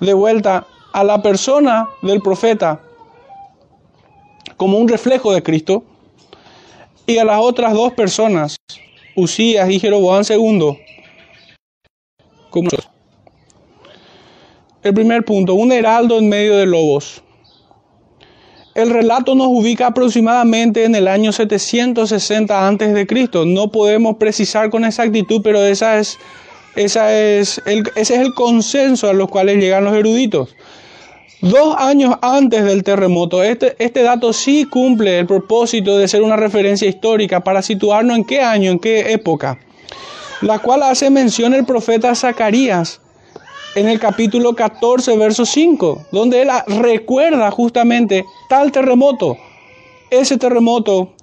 de 0.00 0.14
vuelta 0.14 0.66
a 0.92 1.04
la 1.04 1.22
persona 1.22 1.88
del 2.02 2.20
profeta 2.20 2.80
como 4.56 4.76
un 4.78 4.88
reflejo 4.88 5.32
de 5.32 5.42
Cristo 5.42 5.84
y 7.10 7.18
a 7.18 7.24
las 7.24 7.40
otras 7.40 7.72
dos 7.74 7.92
personas, 7.92 8.56
Usías 9.16 9.68
y 9.70 9.80
Jeroboam 9.80 10.22
II, 10.28 10.78
como 12.48 12.68
el 14.82 14.94
primer 14.94 15.24
punto, 15.24 15.54
un 15.54 15.72
heraldo 15.72 16.18
en 16.18 16.28
medio 16.28 16.56
de 16.56 16.66
lobos. 16.66 17.22
El 18.74 18.90
relato 18.90 19.34
nos 19.34 19.48
ubica 19.48 19.88
aproximadamente 19.88 20.84
en 20.84 20.94
el 20.94 21.08
año 21.08 21.32
760 21.32 22.66
antes 22.66 22.94
de 22.94 23.06
Cristo. 23.06 23.44
No 23.44 23.70
podemos 23.70 24.16
precisar 24.16 24.70
con 24.70 24.84
exactitud, 24.84 25.42
pero 25.42 25.60
esa 25.60 25.98
es, 25.98 26.16
es 26.76 26.96
ese 26.96 27.60
es 27.94 28.10
el 28.10 28.32
consenso 28.34 29.10
a 29.10 29.12
los 29.12 29.28
cuales 29.28 29.58
llegan 29.58 29.84
los 29.84 29.94
eruditos. 29.94 30.56
Dos 31.42 31.74
años 31.78 32.16
antes 32.20 32.64
del 32.64 32.84
terremoto, 32.84 33.42
este, 33.42 33.74
este 33.78 34.02
dato 34.02 34.34
sí 34.34 34.66
cumple 34.66 35.20
el 35.20 35.26
propósito 35.26 35.96
de 35.96 36.06
ser 36.06 36.20
una 36.22 36.36
referencia 36.36 36.86
histórica 36.86 37.40
para 37.42 37.62
situarnos 37.62 38.14
en 38.18 38.24
qué 38.24 38.42
año, 38.42 38.70
en 38.70 38.78
qué 38.78 39.12
época, 39.12 39.58
la 40.42 40.58
cual 40.58 40.82
hace 40.82 41.08
mención 41.08 41.54
el 41.54 41.64
profeta 41.64 42.14
Zacarías 42.14 43.00
en 43.74 43.88
el 43.88 43.98
capítulo 43.98 44.54
14, 44.54 45.16
verso 45.16 45.46
5, 45.46 46.08
donde 46.12 46.42
él 46.42 46.48
recuerda 46.66 47.50
justamente 47.50 48.26
tal 48.50 48.70
terremoto. 48.70 49.38
Ese 50.10 50.36
terremoto 50.36 51.14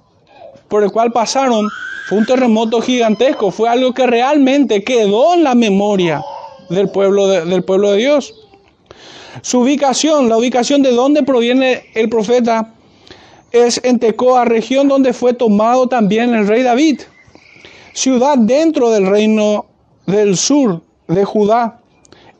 por 0.66 0.82
el 0.82 0.90
cual 0.90 1.12
pasaron 1.12 1.68
fue 2.08 2.18
un 2.18 2.26
terremoto 2.26 2.80
gigantesco, 2.80 3.52
fue 3.52 3.68
algo 3.68 3.94
que 3.94 4.06
realmente 4.06 4.82
quedó 4.82 5.34
en 5.34 5.44
la 5.44 5.54
memoria 5.54 6.24
del 6.70 6.90
pueblo 6.90 7.28
de, 7.28 7.44
del 7.44 7.62
pueblo 7.62 7.92
de 7.92 7.98
Dios. 7.98 8.34
Su 9.42 9.60
ubicación, 9.60 10.28
la 10.28 10.36
ubicación 10.36 10.82
de 10.82 10.90
donde 10.92 11.22
proviene 11.22 11.84
el 11.94 12.08
profeta, 12.08 12.74
es 13.52 13.80
en 13.82 13.98
Tecoa, 13.98 14.44
región 14.44 14.88
donde 14.88 15.12
fue 15.12 15.32
tomado 15.32 15.88
también 15.88 16.34
el 16.34 16.46
rey 16.46 16.62
David, 16.62 17.00
ciudad 17.92 18.36
dentro 18.38 18.90
del 18.90 19.06
reino 19.06 19.66
del 20.06 20.36
sur 20.36 20.82
de 21.06 21.24
Judá 21.24 21.80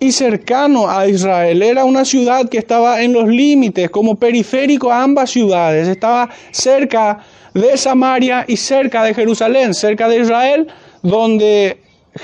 y 0.00 0.12
cercano 0.12 0.88
a 0.88 1.06
Israel. 1.06 1.62
Era 1.62 1.84
una 1.84 2.04
ciudad 2.04 2.48
que 2.48 2.58
estaba 2.58 3.02
en 3.02 3.12
los 3.12 3.26
límites, 3.26 3.90
como 3.90 4.16
periférico 4.16 4.92
a 4.92 5.02
ambas 5.02 5.30
ciudades. 5.30 5.88
Estaba 5.88 6.28
cerca 6.50 7.18
de 7.54 7.76
Samaria 7.76 8.44
y 8.46 8.56
cerca 8.56 9.02
de 9.02 9.14
Jerusalén, 9.14 9.74
cerca 9.74 10.08
de 10.08 10.20
Israel, 10.20 10.68
donde 11.02 11.80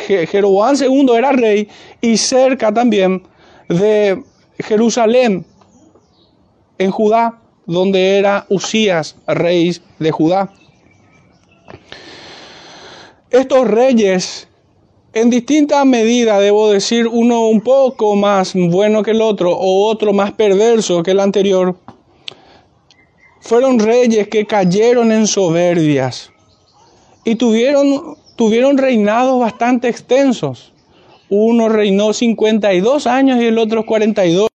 Jeroboam 0.07 0.77
II 0.81 1.09
era 1.17 1.33
rey, 1.33 1.69
y 2.01 2.17
cerca 2.17 2.73
también 2.73 3.23
de 3.69 4.23
Jerusalén, 4.59 5.45
en 6.79 6.91
Judá, 6.91 7.41
donde 7.67 8.19
era 8.19 8.47
Usías, 8.49 9.17
rey 9.27 9.77
de 9.99 10.11
Judá. 10.11 10.53
Estos 13.31 13.67
reyes 13.67 14.49
en 15.15 15.31
distinta 15.31 15.85
medida, 15.85 16.41
debo 16.41 16.71
decir, 16.71 17.07
uno 17.07 17.47
un 17.47 17.61
poco 17.61 18.17
más 18.17 18.55
bueno 18.55 19.05
que 19.05 19.13
el 19.13 19.23
otro 19.23 19.53
o 19.53 19.87
otro 19.87 20.13
más 20.13 20.33
perverso 20.33 21.05
que 21.05 21.13
el 21.13 21.21
anterior, 21.21 21.77
fueron 23.41 23.79
reyes 23.79 24.27
que 24.27 24.45
cayeron 24.45 25.13
en 25.13 25.29
soberbias 25.29 26.33
y 27.25 27.37
tuvieron, 27.37 28.17
tuvieron 28.35 28.77
reinados 28.77 29.39
bastante 29.39 29.89
extensos. 29.89 30.74
Uno 31.37 31.69
reinó 31.69 32.13
52 32.13 33.09
años 33.09 33.43
y 33.43 33.47
el 33.47 33.59
otro 33.59 33.85
42. 33.85 34.49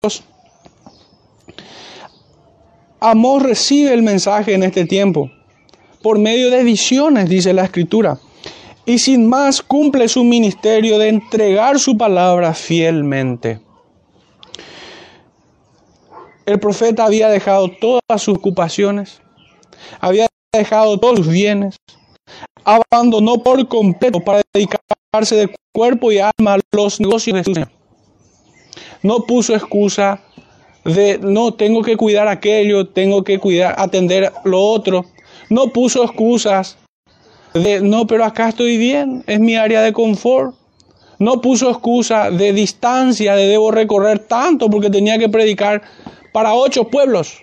Amor 3.01 3.43
recibe 3.43 3.93
el 3.93 4.01
mensaje 4.01 4.53
en 4.53 4.63
este 4.63 4.86
tiempo 4.86 5.29
por 6.01 6.19
medio 6.19 6.50
de 6.50 6.63
visiones, 6.63 7.27
dice 7.27 7.51
la 7.51 7.65
escritura. 7.65 8.17
y 8.86 8.98
sin 8.98 9.27
más 9.27 9.62
cumple 9.62 10.07
su 10.07 10.24
ministerio 10.24 10.98
de 10.98 11.09
entregar 11.09 11.79
su 11.79 11.95
palabra 11.95 12.55
fielmente. 12.55 13.59
El 16.45 16.59
profeta 16.59 17.05
había 17.05 17.29
dejado 17.29 17.69
todas 17.69 18.21
sus 18.21 18.38
ocupaciones, 18.38 19.21
había 20.00 20.27
dejado 20.51 21.00
todos 21.00 21.17
sus 21.17 21.27
bienes, 21.27 21.75
abandonó 22.63 23.43
por 23.43 23.67
completo 23.67 24.21
para 24.21 24.41
de 25.11 25.49
cuerpo 25.73 26.11
y 26.11 26.19
alma 26.19 26.59
los 26.71 26.99
negocios 26.99 27.35
de 27.35 27.43
su 27.43 27.53
Señor. 27.55 27.71
No 29.01 29.23
puso 29.23 29.55
excusa 29.55 30.21
de 30.85 31.17
no 31.17 31.55
tengo 31.55 31.81
que 31.81 31.97
cuidar 31.97 32.27
aquello, 32.27 32.87
tengo 32.87 33.23
que 33.23 33.39
cuidar, 33.39 33.73
atender 33.79 34.31
lo 34.43 34.61
otro. 34.61 35.05
No 35.49 35.69
puso 35.69 36.03
excusas 36.03 36.77
de 37.55 37.81
no, 37.81 38.05
pero 38.05 38.23
acá 38.23 38.49
estoy 38.49 38.77
bien, 38.77 39.23
es 39.25 39.39
mi 39.39 39.55
área 39.55 39.81
de 39.81 39.93
confort. 39.93 40.53
No 41.17 41.41
puso 41.41 41.71
excusa 41.71 42.29
de 42.29 42.53
distancia, 42.53 43.35
de 43.35 43.47
debo 43.47 43.71
recorrer 43.71 44.19
tanto 44.19 44.69
porque 44.69 44.91
tenía 44.91 45.17
que 45.17 45.27
predicar 45.27 45.81
para 46.31 46.53
ocho 46.53 46.83
pueblos. 46.87 47.41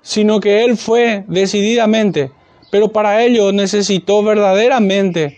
Sino 0.00 0.40
que 0.40 0.64
él 0.64 0.78
fue 0.78 1.24
decididamente, 1.28 2.32
pero 2.72 2.90
para 2.90 3.22
ello 3.22 3.52
necesitó 3.52 4.22
verdaderamente 4.22 5.36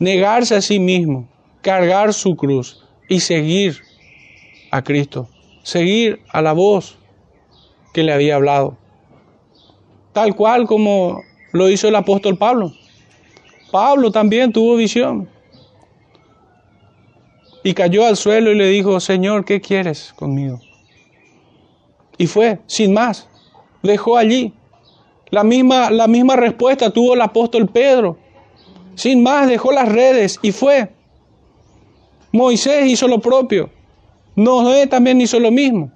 negarse 0.00 0.56
a 0.56 0.60
sí 0.60 0.80
mismo, 0.80 1.28
cargar 1.60 2.12
su 2.12 2.34
cruz 2.34 2.82
y 3.08 3.20
seguir 3.20 3.82
a 4.72 4.82
Cristo, 4.82 5.28
seguir 5.62 6.22
a 6.32 6.42
la 6.42 6.52
voz 6.52 6.98
que 7.94 8.02
le 8.02 8.12
había 8.12 8.34
hablado. 8.34 8.76
Tal 10.12 10.34
cual 10.34 10.66
como 10.66 11.22
lo 11.52 11.70
hizo 11.70 11.86
el 11.86 11.94
apóstol 11.94 12.36
Pablo. 12.36 12.72
Pablo 13.70 14.10
también 14.10 14.52
tuvo 14.52 14.74
visión. 14.74 15.28
Y 17.62 17.74
cayó 17.74 18.06
al 18.06 18.16
suelo 18.16 18.50
y 18.50 18.56
le 18.56 18.66
dijo, 18.66 18.98
Señor, 18.98 19.44
¿qué 19.44 19.60
quieres 19.60 20.12
conmigo? 20.14 20.58
Y 22.18 22.26
fue, 22.26 22.58
sin 22.66 22.92
más, 22.92 23.28
dejó 23.84 24.16
allí. 24.16 24.52
La 25.32 25.44
misma, 25.44 25.90
la 25.90 26.06
misma 26.08 26.36
respuesta 26.36 26.90
tuvo 26.90 27.14
el 27.14 27.22
apóstol 27.22 27.66
Pedro. 27.66 28.18
Sin 28.94 29.22
más, 29.22 29.48
dejó 29.48 29.72
las 29.72 29.88
redes 29.88 30.38
y 30.42 30.52
fue. 30.52 30.92
Moisés 32.32 32.86
hizo 32.86 33.08
lo 33.08 33.18
propio. 33.18 33.70
Noé 34.36 34.86
también 34.86 35.22
hizo 35.22 35.40
lo 35.40 35.50
mismo. 35.50 35.90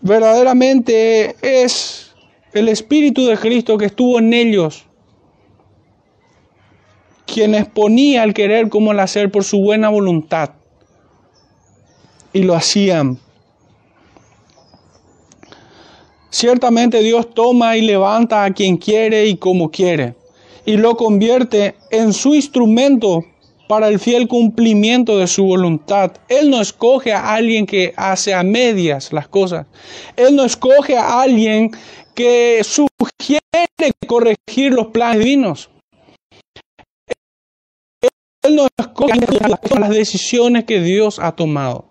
Verdaderamente 0.00 1.36
es 1.40 2.16
el 2.52 2.68
Espíritu 2.68 3.26
de 3.26 3.38
Cristo 3.38 3.78
que 3.78 3.86
estuvo 3.86 4.18
en 4.18 4.34
ellos, 4.34 4.84
quien 7.26 7.54
exponía 7.54 8.24
el 8.24 8.34
querer 8.34 8.68
como 8.68 8.90
el 8.90 8.98
hacer 8.98 9.30
por 9.30 9.44
su 9.44 9.60
buena 9.60 9.88
voluntad. 9.88 10.50
Y 12.32 12.42
lo 12.42 12.56
hacían. 12.56 13.20
Ciertamente 16.30 17.00
Dios 17.02 17.32
toma 17.34 17.76
y 17.76 17.82
levanta 17.82 18.44
a 18.44 18.52
quien 18.52 18.76
quiere 18.76 19.26
y 19.26 19.36
como 19.36 19.70
quiere, 19.70 20.14
y 20.64 20.76
lo 20.76 20.96
convierte 20.96 21.76
en 21.90 22.12
su 22.12 22.34
instrumento 22.34 23.24
para 23.68 23.88
el 23.88 23.98
fiel 23.98 24.28
cumplimiento 24.28 25.18
de 25.18 25.26
su 25.26 25.44
voluntad. 25.44 26.12
Él 26.28 26.50
no 26.50 26.60
escoge 26.60 27.12
a 27.12 27.34
alguien 27.34 27.66
que 27.66 27.92
hace 27.96 28.34
a 28.34 28.42
medias 28.42 29.12
las 29.12 29.28
cosas. 29.28 29.66
Él 30.16 30.36
no 30.36 30.44
escoge 30.44 30.96
a 30.96 31.20
alguien 31.20 31.70
que 32.14 32.62
sugiere 32.64 33.40
corregir 34.06 34.72
los 34.72 34.88
planes 34.88 35.18
divinos. 35.18 35.70
Él 38.42 38.56
no 38.56 38.68
escoge 38.78 39.80
las 39.80 39.90
decisiones 39.90 40.64
que 40.64 40.80
Dios 40.80 41.18
ha 41.18 41.32
tomado. 41.32 41.86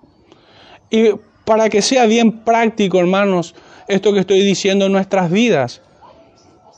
Y 0.89 1.11
para 1.43 1.69
que 1.69 1.81
sea 1.81 2.05
bien 2.05 2.43
práctico, 2.43 2.99
hermanos, 2.99 3.53
esto 3.87 4.13
que 4.13 4.19
estoy 4.19 4.41
diciendo 4.41 4.85
en 4.85 4.91
nuestras 4.91 5.31
vidas. 5.31 5.81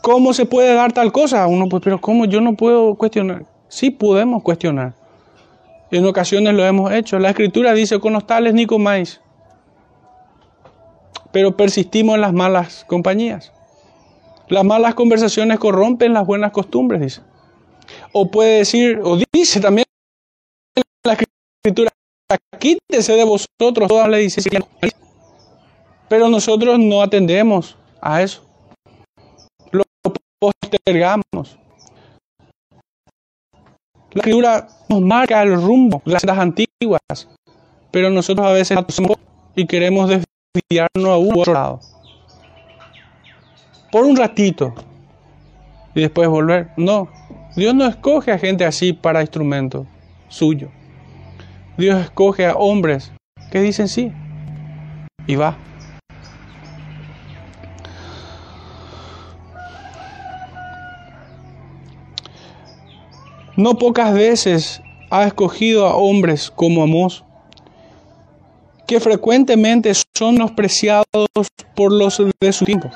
¿Cómo 0.01 0.33
se 0.33 0.45
puede 0.45 0.73
dar 0.73 0.93
tal 0.93 1.11
cosa? 1.11 1.47
Uno, 1.47 1.67
pues, 1.67 1.83
pero 1.83 1.99
¿cómo 1.99 2.25
yo 2.25 2.41
no 2.41 2.55
puedo 2.55 2.95
cuestionar? 2.95 3.45
Sí 3.67 3.91
podemos 3.91 4.43
cuestionar. 4.43 4.93
En 5.91 6.05
ocasiones 6.05 6.53
lo 6.53 6.65
hemos 6.65 6.91
hecho. 6.91 7.19
La 7.19 7.29
escritura 7.29 7.73
dice, 7.73 7.99
con 7.99 8.13
los 8.13 8.25
tales 8.25 8.53
ni 8.53 8.65
comáis. 8.65 9.21
Pero 11.31 11.55
persistimos 11.55 12.15
en 12.15 12.21
las 12.21 12.33
malas 12.33 12.85
compañías. 12.87 13.51
Las 14.49 14.63
malas 14.63 14.95
conversaciones 14.95 15.59
corrompen 15.59 16.13
las 16.13 16.25
buenas 16.25 16.51
costumbres, 16.51 17.01
dice. 17.01 17.21
O 18.13 18.31
puede 18.31 18.59
decir, 18.59 18.99
o 19.03 19.17
dice 19.33 19.59
también 19.59 19.85
la 21.03 21.13
escritura, 21.13 21.91
quítese 22.59 23.13
de 23.13 23.23
vosotros, 23.23 23.87
todas 23.87 24.09
le 24.09 24.19
dice, 24.19 24.41
pero 26.09 26.29
nosotros 26.29 26.79
no 26.79 27.01
atendemos 27.01 27.77
a 28.01 28.21
eso. 28.21 28.43
Lo 29.71 29.83
postergamos. 30.39 31.57
La 34.11 34.21
escritura 34.21 34.67
nos 34.89 35.01
marca 35.01 35.41
el 35.43 35.61
rumbo, 35.61 36.01
las 36.05 36.23
antiguas, 36.23 37.01
pero 37.91 38.09
nosotros 38.09 38.47
a 38.47 38.51
veces 38.51 38.77
y 39.55 39.65
queremos 39.65 40.09
desviarnos 40.09 41.11
a 41.11 41.17
un 41.17 41.39
otro 41.39 41.53
lado. 41.53 41.79
Por 43.91 44.05
un 44.05 44.15
ratito 44.15 44.73
y 45.93 46.01
después 46.01 46.29
volver. 46.29 46.69
No, 46.77 47.09
Dios 47.55 47.73
no 47.73 47.85
escoge 47.87 48.31
a 48.31 48.37
gente 48.37 48.65
así 48.65 48.93
para 48.93 49.21
instrumento 49.21 49.87
suyo. 50.29 50.69
Dios 51.77 51.99
escoge 51.99 52.45
a 52.45 52.53
hombres 52.53 53.11
que 53.51 53.61
dicen 53.61 53.87
sí 53.87 54.11
y 55.25 55.35
va. 55.35 55.57
No 63.57 63.79
pocas 63.79 64.13
veces 64.13 64.83
ha 65.09 65.25
escogido 65.25 65.87
a 65.87 65.95
hombres 65.95 66.51
como 66.51 66.83
Amós, 66.83 67.23
que 68.85 68.99
frecuentemente 68.99 69.91
son 70.15 70.35
despreciados 70.35 71.05
por 71.75 71.91
los 71.91 72.21
de 72.39 72.53
su 72.53 72.65
tiempo. 72.65 72.91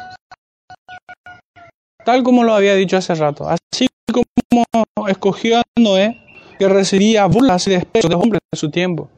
Tal 2.06 2.21
como 2.21 2.43
lo 2.43 2.54
había 2.54 2.76
dicho 2.76 2.95
hace 2.95 3.15
rato. 3.15 3.47
Así 3.50 3.88
como 4.13 5.08
escogió 5.08 5.58
a 5.58 5.63
Noé, 5.80 6.21
que 6.60 6.69
recibía 6.69 7.26
burlas 7.26 7.65
y 7.65 7.71
despechos 7.71 8.12
de 8.12 8.15
hombres 8.15 8.41
de 8.54 8.60
su 8.60 8.69
tiempo. 8.69 9.10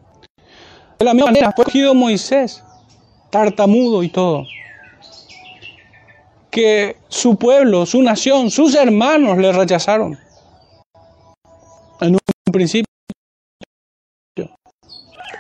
De 0.98 1.04
la 1.04 1.14
misma 1.14 1.32
manera 1.32 1.52
fue 1.52 1.64
escogido 1.64 1.94
Moisés, 1.94 2.64
tartamudo 3.32 4.02
y 4.02 4.08
todo. 4.08 4.46
Que 6.50 6.96
su 7.10 7.36
pueblo, 7.36 7.86
su 7.86 8.02
nación, 8.02 8.50
sus 8.50 8.76
hermanos 8.76 9.38
le 9.38 9.52
rechazaron 9.52 10.23
en 12.04 12.16
un 12.16 12.20
principio. 12.52 12.86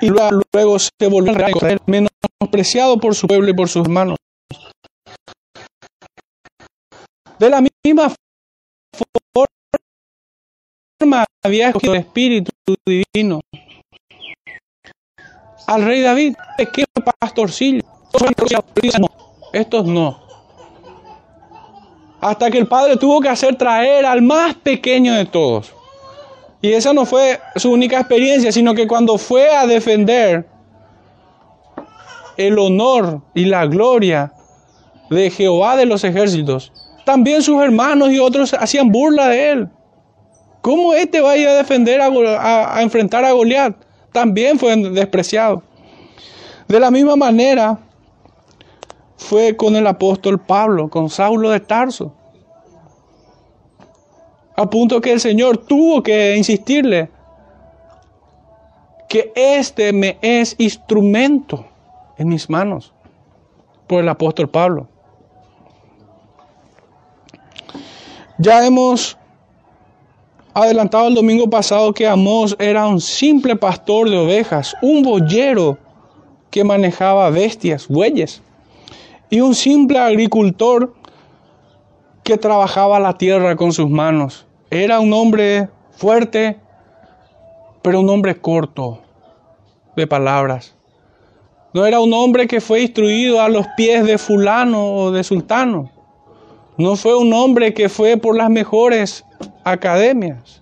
Y 0.01 0.09
luego, 0.09 0.79
se 0.79 1.07
volvió 1.07 1.45
a 1.45 1.51
correr 1.51 1.79
menospreciado 1.85 2.97
por 2.97 3.15
su 3.15 3.27
pueblo 3.27 3.49
y 3.49 3.53
por 3.53 3.69
sus 3.69 3.83
hermanos. 3.83 4.17
De 7.39 7.49
la 7.49 7.61
misma 7.61 8.13
forma 10.99 11.25
había 11.43 11.69
escogido 11.69 11.93
el 11.93 11.99
Espíritu 11.99 12.51
Divino 12.85 13.41
al 15.67 15.83
rey 15.83 16.01
David, 16.01 16.35
pequeño 16.57 16.85
pastorcillo. 17.19 17.81
Estos 19.53 19.85
no. 19.85 20.21
Hasta 22.21 22.51
que 22.51 22.57
el 22.57 22.67
padre 22.67 22.97
tuvo 22.97 23.19
que 23.21 23.29
hacer 23.29 23.55
traer 23.55 24.05
al 24.05 24.21
más 24.21 24.55
pequeño 24.55 25.13
de 25.13 25.25
todos. 25.25 25.73
Y 26.63 26.71
esa 26.71 26.93
no 26.93 27.05
fue 27.05 27.41
su 27.57 27.69
única 27.73 27.99
experiencia, 27.99 28.49
sino 28.53 28.73
que 28.73 28.87
cuando 28.87 29.17
fue 29.17 29.53
a 29.53 29.67
defender 29.67 30.47
el 32.37 32.57
honor 32.57 33.21
y 33.33 33.43
la 33.43 33.65
gloria 33.65 34.31
de 35.09 35.29
Jehová 35.29 35.75
de 35.75 35.85
los 35.85 36.05
ejércitos, 36.05 36.71
también 37.03 37.41
sus 37.41 37.61
hermanos 37.61 38.11
y 38.11 38.19
otros 38.19 38.53
hacían 38.53 38.93
burla 38.93 39.27
de 39.27 39.51
él. 39.51 39.69
¿Cómo 40.61 40.93
este 40.93 41.19
va 41.19 41.31
a 41.31 41.37
ir 41.37 41.49
a 41.49 41.55
defender, 41.55 41.99
a, 42.01 42.81
enfrentar 42.81 43.25
a 43.25 43.33
Goliat? 43.33 43.75
También 44.13 44.57
fue 44.57 44.73
despreciado. 44.77 45.63
De 46.69 46.79
la 46.79 46.89
misma 46.89 47.17
manera 47.17 47.77
fue 49.17 49.57
con 49.57 49.75
el 49.75 49.85
apóstol 49.85 50.39
Pablo, 50.39 50.89
con 50.89 51.09
Saulo 51.09 51.49
de 51.49 51.59
Tarso. 51.59 52.15
A 54.55 54.69
punto 54.69 55.01
que 55.01 55.13
el 55.13 55.19
Señor 55.19 55.57
tuvo 55.57 56.03
que 56.03 56.35
insistirle 56.37 57.09
que 59.09 59.31
este 59.35 59.93
me 59.93 60.17
es 60.21 60.55
instrumento 60.57 61.65
en 62.17 62.29
mis 62.29 62.49
manos 62.49 62.93
por 63.87 64.01
el 64.01 64.09
apóstol 64.09 64.49
Pablo. 64.49 64.87
Ya 68.37 68.65
hemos 68.65 69.17
adelantado 70.53 71.07
el 71.07 71.15
domingo 71.15 71.49
pasado 71.49 71.93
que 71.93 72.07
Amós 72.07 72.55
era 72.59 72.87
un 72.87 73.01
simple 73.01 73.55
pastor 73.55 74.09
de 74.09 74.17
ovejas, 74.17 74.75
un 74.81 75.03
boyero 75.03 75.77
que 76.49 76.63
manejaba 76.63 77.29
bestias, 77.29 77.87
bueyes, 77.87 78.41
y 79.29 79.41
un 79.41 79.55
simple 79.55 79.97
agricultor 79.97 80.93
que 82.23 82.37
trabajaba 82.37 82.99
la 82.99 83.17
tierra 83.17 83.55
con 83.55 83.73
sus 83.73 83.89
manos. 83.89 84.45
Era 84.69 84.99
un 84.99 85.13
hombre 85.13 85.69
fuerte, 85.91 86.57
pero 87.81 87.99
un 87.99 88.09
hombre 88.09 88.39
corto 88.39 89.01
de 89.95 90.07
palabras. 90.07 90.75
No 91.73 91.85
era 91.85 91.99
un 91.99 92.13
hombre 92.13 92.47
que 92.47 92.61
fue 92.61 92.81
instruido 92.81 93.41
a 93.41 93.49
los 93.49 93.65
pies 93.75 94.05
de 94.05 94.17
fulano 94.17 94.93
o 94.93 95.11
de 95.11 95.23
sultano. 95.23 95.91
No 96.77 96.95
fue 96.95 97.15
un 97.17 97.33
hombre 97.33 97.73
que 97.73 97.89
fue 97.89 98.17
por 98.17 98.35
las 98.35 98.49
mejores 98.49 99.25
academias. 99.63 100.61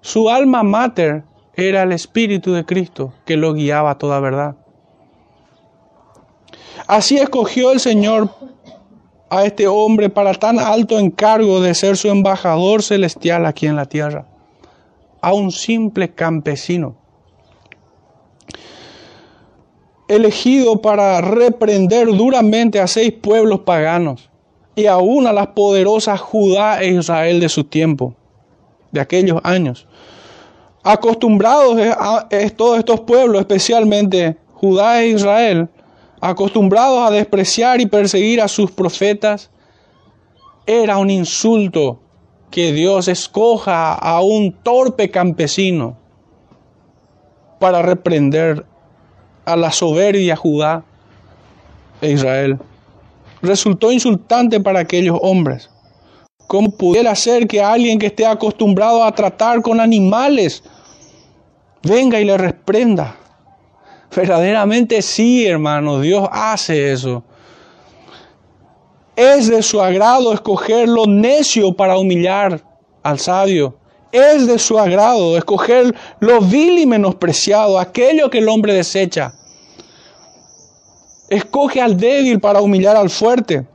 Su 0.00 0.30
alma 0.30 0.62
mater 0.62 1.24
era 1.54 1.82
el 1.82 1.92
Espíritu 1.92 2.52
de 2.52 2.64
Cristo 2.64 3.12
que 3.24 3.36
lo 3.36 3.54
guiaba 3.54 3.92
a 3.92 3.98
toda 3.98 4.20
verdad. 4.20 4.56
Así 6.86 7.18
escogió 7.18 7.72
el 7.72 7.80
Señor 7.80 8.30
a 9.28 9.44
este 9.44 9.66
hombre 9.66 10.08
para 10.08 10.34
tan 10.34 10.58
alto 10.58 10.98
encargo 10.98 11.60
de 11.60 11.74
ser 11.74 11.96
su 11.96 12.08
embajador 12.08 12.82
celestial 12.82 13.46
aquí 13.46 13.66
en 13.66 13.76
la 13.76 13.86
tierra, 13.86 14.26
a 15.20 15.32
un 15.32 15.50
simple 15.50 16.10
campesino, 16.12 16.96
elegido 20.08 20.80
para 20.80 21.20
reprender 21.20 22.06
duramente 22.06 22.80
a 22.80 22.86
seis 22.86 23.12
pueblos 23.12 23.60
paganos 23.60 24.30
y 24.76 24.86
aún 24.86 25.26
a 25.26 25.32
las 25.32 25.48
poderosas 25.48 26.20
Judá 26.20 26.82
e 26.82 26.88
Israel 26.88 27.40
de 27.40 27.48
su 27.48 27.64
tiempo, 27.64 28.14
de 28.92 29.00
aquellos 29.00 29.40
años. 29.42 29.88
Acostumbrados 30.84 31.76
a, 31.98 32.28
todos 32.54 32.78
estos 32.78 33.00
pueblos, 33.00 33.40
especialmente 33.40 34.36
Judá 34.52 35.02
e 35.02 35.08
Israel, 35.08 35.68
acostumbrados 36.30 37.06
a 37.06 37.10
despreciar 37.10 37.80
y 37.80 37.86
perseguir 37.86 38.40
a 38.40 38.48
sus 38.48 38.70
profetas, 38.70 39.50
era 40.66 40.98
un 40.98 41.10
insulto 41.10 42.00
que 42.50 42.72
Dios 42.72 43.08
escoja 43.08 43.94
a 43.94 44.20
un 44.20 44.52
torpe 44.52 45.10
campesino 45.10 45.96
para 47.60 47.82
reprender 47.82 48.66
a 49.44 49.56
la 49.56 49.70
soberbia 49.70 50.34
Judá 50.36 50.84
e 52.00 52.10
Israel. 52.10 52.58
Resultó 53.42 53.92
insultante 53.92 54.60
para 54.60 54.80
aquellos 54.80 55.18
hombres. 55.22 55.70
¿Cómo 56.48 56.70
pudiera 56.70 57.14
ser 57.14 57.46
que 57.46 57.60
alguien 57.60 57.98
que 57.98 58.06
esté 58.06 58.26
acostumbrado 58.26 59.04
a 59.04 59.12
tratar 59.12 59.62
con 59.62 59.80
animales 59.80 60.62
venga 61.82 62.20
y 62.20 62.24
le 62.24 62.36
reprenda? 62.36 63.16
Verdaderamente 64.16 65.02
sí, 65.02 65.46
hermano, 65.46 66.00
Dios 66.00 66.26
hace 66.32 66.90
eso. 66.90 67.22
Es 69.14 69.48
de 69.48 69.62
su 69.62 69.78
agrado 69.78 70.32
escoger 70.32 70.88
lo 70.88 71.06
necio 71.06 71.74
para 71.74 71.98
humillar 71.98 72.62
al 73.02 73.18
sabio. 73.18 73.76
Es 74.10 74.46
de 74.46 74.58
su 74.58 74.78
agrado 74.78 75.36
escoger 75.36 75.94
lo 76.20 76.40
vil 76.40 76.78
y 76.78 76.86
menospreciado, 76.86 77.78
aquello 77.78 78.30
que 78.30 78.38
el 78.38 78.48
hombre 78.48 78.72
desecha. 78.72 79.34
Escoge 81.28 81.82
al 81.82 81.98
débil 81.98 82.40
para 82.40 82.62
humillar 82.62 82.96
al 82.96 83.10
fuerte. 83.10 83.66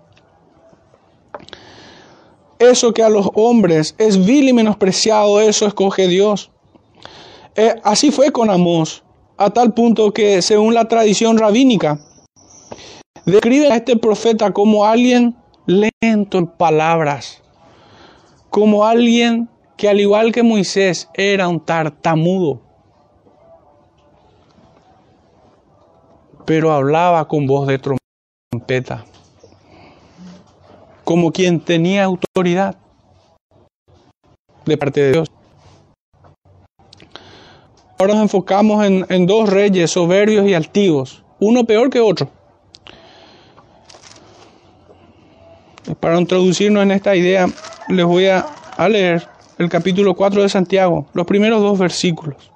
Eso 2.58 2.92
que 2.96 3.04
a 3.04 3.10
los 3.10 3.30
hombres 3.36 3.94
es 4.00 4.26
vil 4.26 4.50
y 4.50 4.54
menospreciado, 4.54 5.40
eso 5.40 5.68
escoge 5.68 6.08
Dios. 6.08 6.50
Eh, 7.56 7.76
así 7.84 8.10
fue 8.10 8.32
con 8.32 8.50
Amós 8.50 9.04
a 9.38 9.50
tal 9.50 9.74
punto 9.74 10.12
que, 10.12 10.42
según 10.42 10.74
la 10.74 10.88
tradición 10.88 11.38
rabínica, 11.38 12.00
describe 13.26 13.72
a 13.72 13.78
este 13.78 13.98
profeta 13.98 14.52
como 14.52 14.86
alguien 14.86 15.36
lento 15.66 16.38
en 16.38 16.48
palabras, 16.48 17.42
como 18.50 18.86
alguien 18.86 19.50
que 19.78 19.90
al 19.90 20.00
igual 20.00 20.32
que 20.32 20.44
Moisés 20.44 21.10
era 21.14 21.48
un 21.48 21.60
tartamudo, 21.60 22.62
pero 26.46 26.72
hablaba 26.72 27.28
con 27.28 27.48
voz 27.48 27.68
de 27.68 27.80
trompeta, 27.80 29.06
como 31.04 31.32
quien 31.32 31.60
tenía 31.60 32.04
autoridad 32.04 32.78
de 34.66 34.78
parte 34.78 35.02
de 35.02 35.12
Dios. 35.14 35.41
Ahora 38.02 38.16
nos 38.16 38.24
enfocamos 38.24 38.84
en, 38.84 39.28
dos 39.28 39.48
reyes 39.48 39.92
soberbios 39.92 40.48
y 40.48 40.56
altivos, 40.56 41.24
uno 41.40 41.66
peor 41.66 41.92
que 41.92 42.00
otro. 42.00 42.32
Para 46.00 46.20
introducirnos 46.20 46.82
en 46.82 46.90
esta 46.90 47.16
idea, 47.16 47.48
les 47.90 48.04
voy 48.04 48.26
a, 48.26 48.48
leer 48.90 49.28
el 49.60 49.70
capítulo 49.70 50.16
4 50.16 50.42
de 50.42 50.50
Santiago, 50.50 51.06
los 51.14 51.28
primeros 51.28 51.62
dos 51.62 51.78
versículos. 51.78 52.52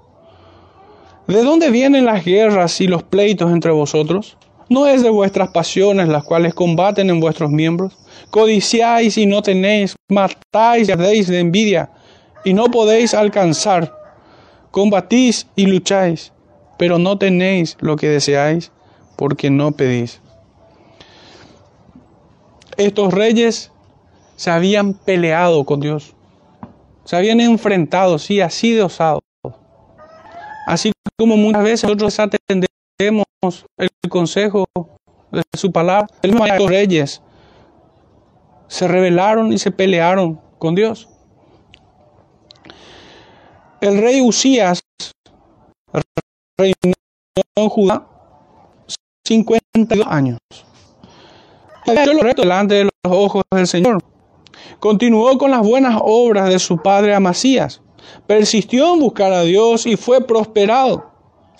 ¿De 1.27 1.43
dónde 1.43 1.69
vienen 1.69 2.05
las 2.05 2.25
guerras 2.25 2.81
y 2.81 2.87
los 2.87 3.03
pleitos 3.03 3.51
entre 3.51 3.69
vosotros? 3.69 4.39
¿No 4.67 4.87
es 4.87 5.03
de 5.03 5.11
vuestras 5.11 5.49
pasiones 5.49 6.07
las 6.07 6.23
cuales 6.23 6.55
combaten 6.55 7.11
en 7.11 7.19
vuestros 7.19 7.51
miembros? 7.51 7.95
Codiciáis 8.31 9.15
y 9.19 9.27
no 9.27 9.43
tenéis, 9.43 9.95
matáis 10.09 10.89
y 10.89 10.91
ardéis 10.91 11.27
de 11.27 11.39
envidia 11.39 11.91
y 12.43 12.55
no 12.55 12.65
podéis 12.65 13.13
alcanzar 13.13 14.04
combatís 14.75 15.47
y 15.55 15.67
lucháis, 15.67 16.33
pero 16.77 16.99
no 16.99 17.17
tenéis 17.17 17.77
lo 17.79 17.95
que 17.95 18.09
deseáis 18.09 18.73
porque 19.15 19.49
no 19.49 19.71
pedís. 19.71 20.19
Estos 22.75 23.13
reyes 23.13 23.71
se 24.35 24.51
habían 24.51 24.93
peleado 24.93 25.63
con 25.63 25.79
Dios, 25.79 26.13
se 27.05 27.15
habían 27.15 27.39
enfrentado, 27.39 28.19
sí, 28.19 28.41
así 28.41 28.73
de 28.73 28.83
osado. 28.83 29.21
Así 30.67 30.91
como 31.17 31.37
muchas 31.37 31.63
veces 31.63 31.83
nosotros 31.85 32.19
atendemos 32.19 33.25
el 33.77 34.09
consejo 34.09 34.65
de 35.31 35.41
su 35.53 35.71
palabra, 35.71 36.07
los 36.21 36.69
reyes 36.69 37.21
se 38.67 38.89
rebelaron 38.89 39.53
y 39.53 39.57
se 39.57 39.71
pelearon 39.71 40.41
con 40.59 40.75
Dios. 40.75 41.14
El 43.85 44.01
rey 44.01 44.19
Usías 44.19 44.81
reinó 46.57 46.93
en 47.55 47.69
Judá 47.69 48.07
52 49.27 50.07
años. 50.07 50.39
delante 51.85 52.73
de 52.73 52.83
los 52.85 52.93
ojos 53.03 53.43
del 53.51 53.67
Señor. 53.67 54.03
Continuó 54.79 55.37
con 55.37 55.51
las 55.51 55.61
buenas 55.61 55.99
obras 56.01 56.49
de 56.49 56.57
su 56.57 56.81
padre 56.81 57.13
Amasías. 57.13 57.81
Persistió 58.25 58.95
en 58.95 59.01
buscar 59.01 59.31
a 59.31 59.43
Dios 59.43 59.85
y 59.85 59.97
fue 59.97 60.25
prosperado 60.25 61.11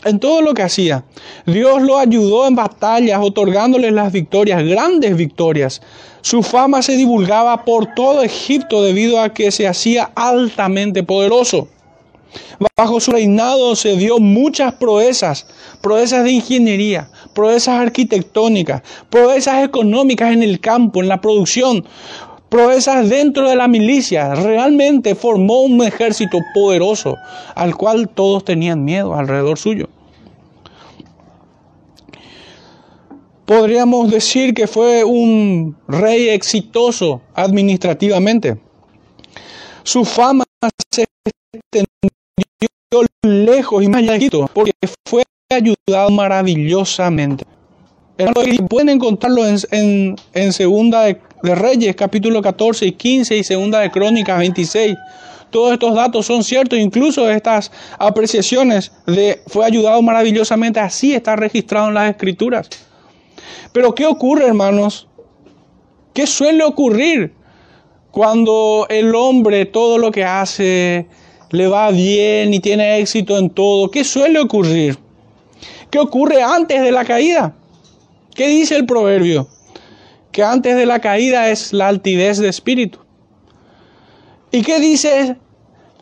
en 0.04 0.20
todo 0.20 0.42
lo 0.42 0.56
que 0.56 0.64
hacía. 0.64 1.06
Dios 1.46 1.84
lo 1.84 2.00
ayudó 2.00 2.48
en 2.48 2.56
batallas, 2.56 3.20
otorgándole 3.22 3.92
las 3.92 4.12
victorias, 4.12 4.64
grandes 4.64 5.16
victorias. 5.16 5.80
Su 6.22 6.42
fama 6.42 6.82
se 6.82 6.98
divulgaba 6.98 7.66
por 7.66 7.94
todo 7.94 8.24
Egipto 8.24 8.82
debido 8.82 9.22
a 9.22 9.32
que 9.32 9.52
se 9.52 9.68
hacía 9.68 10.12
altamente 10.16 11.04
poderoso. 11.04 11.68
Bajo 12.78 13.00
su 13.00 13.12
reinado 13.12 13.76
se 13.76 13.96
dio 13.96 14.20
muchas 14.20 14.74
proezas, 14.74 15.48
proezas 15.82 16.24
de 16.24 16.32
ingeniería, 16.32 17.10
proezas 17.34 17.80
arquitectónicas, 17.80 18.82
proezas 19.10 19.64
económicas 19.64 20.34
en 20.34 20.44
el 20.44 20.60
campo, 20.60 21.02
en 21.02 21.08
la 21.08 21.22
producción, 21.22 21.86
proezas 22.50 23.10
dentro 23.10 23.50
de 23.50 23.56
la 23.56 23.68
milicia. 23.68 24.36
Realmente 24.36 25.16
formó 25.16 25.62
un 25.62 25.82
ejército 25.84 26.40
poderoso 26.54 27.18
al 27.56 27.76
cual 27.76 28.10
todos 28.10 28.44
tenían 28.44 28.84
miedo 28.84 29.16
alrededor 29.16 29.58
suyo. 29.58 29.90
Podríamos 33.46 34.10
decir 34.10 34.54
que 34.54 34.68
fue 34.68 35.04
un 35.04 35.78
rey 35.88 36.30
exitoso 36.30 37.22
administrativamente. 37.36 38.58
Su 39.84 40.04
fama 40.04 40.46
se 40.92 41.06
extendió 41.54 42.14
lejos 43.23 43.84
y 43.84 43.88
más 43.88 44.01
allá 44.01 44.17
porque 44.53 44.71
fue 45.05 45.23
ayudado 45.49 46.10
maravillosamente. 46.10 47.45
Pueden 48.69 48.89
encontrarlo 48.89 49.43
en, 49.45 50.15
Segunda 50.51 51.03
de, 51.03 51.19
Reyes, 51.43 51.95
capítulo 51.95 52.41
14 52.41 52.86
y 52.86 52.91
15 52.93 53.38
y 53.38 53.43
Segunda 53.43 53.79
de 53.79 53.91
Crónicas 53.91 54.39
26. 54.39 54.95
Todos 55.49 55.73
estos 55.73 55.95
datos 55.95 56.25
son 56.25 56.43
ciertos, 56.43 56.79
incluso 56.79 57.29
estas 57.29 57.71
apreciaciones 57.99 58.91
de 59.05 59.41
fue 59.47 59.65
ayudado 59.65 60.01
maravillosamente, 60.01 60.79
así 60.79 61.13
está 61.13 61.36
registrado 61.36 61.89
en 61.89 61.93
las 61.93 62.10
escrituras. 62.10 62.69
Pero 63.71 63.93
¿qué 63.93 64.05
ocurre, 64.05 64.45
hermanos? 64.45 65.08
¿Qué 66.13 66.25
suele 66.25 66.63
ocurrir 66.63 67.34
Cuando 68.12 68.88
el 68.89 69.13
hombre 69.13 69.65
todo 69.65 69.97
lo 69.97 70.10
que 70.10 70.23
hace 70.23 71.08
le 71.51 71.67
va 71.67 71.91
bien 71.91 72.53
y 72.53 72.60
tiene 72.60 72.99
éxito 72.99 73.38
en 73.38 73.49
todo, 73.49 73.91
¿qué 73.91 74.03
suele 74.03 74.39
ocurrir? 74.39 74.97
¿Qué 75.89 75.99
ocurre 75.99 76.41
antes 76.41 76.81
de 76.81 76.91
la 76.91 77.05
caída? 77.05 77.55
¿Qué 78.34 78.47
dice 78.47 78.75
el 78.75 78.86
proverbio? 78.86 79.47
Que 80.31 80.43
antes 80.43 80.75
de 80.75 80.86
la 80.86 80.99
caída 80.99 81.49
es 81.49 81.71
la 81.71 81.88
altivez 81.88 82.38
de 82.39 82.49
espíritu. 82.49 82.99
¿Y 84.51 84.62
qué 84.62 84.79
dice 84.79 85.38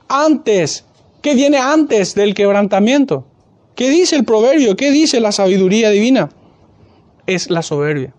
antes? 0.07 0.85
¿Qué 1.21 1.35
viene 1.35 1.57
antes 1.57 2.15
del 2.15 2.33
quebrantamiento? 2.33 3.25
¿Qué 3.75 3.89
dice 3.89 4.15
el 4.15 4.25
proverbio? 4.25 4.75
¿Qué 4.75 4.91
dice 4.91 5.19
la 5.19 5.31
sabiduría 5.31 5.89
divina? 5.89 6.29
Es 7.25 7.49
la 7.49 7.61
soberbia. 7.61 8.13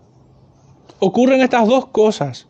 Ocurren 0.99 1.41
estas 1.41 1.67
dos 1.67 1.87
cosas, 1.87 2.47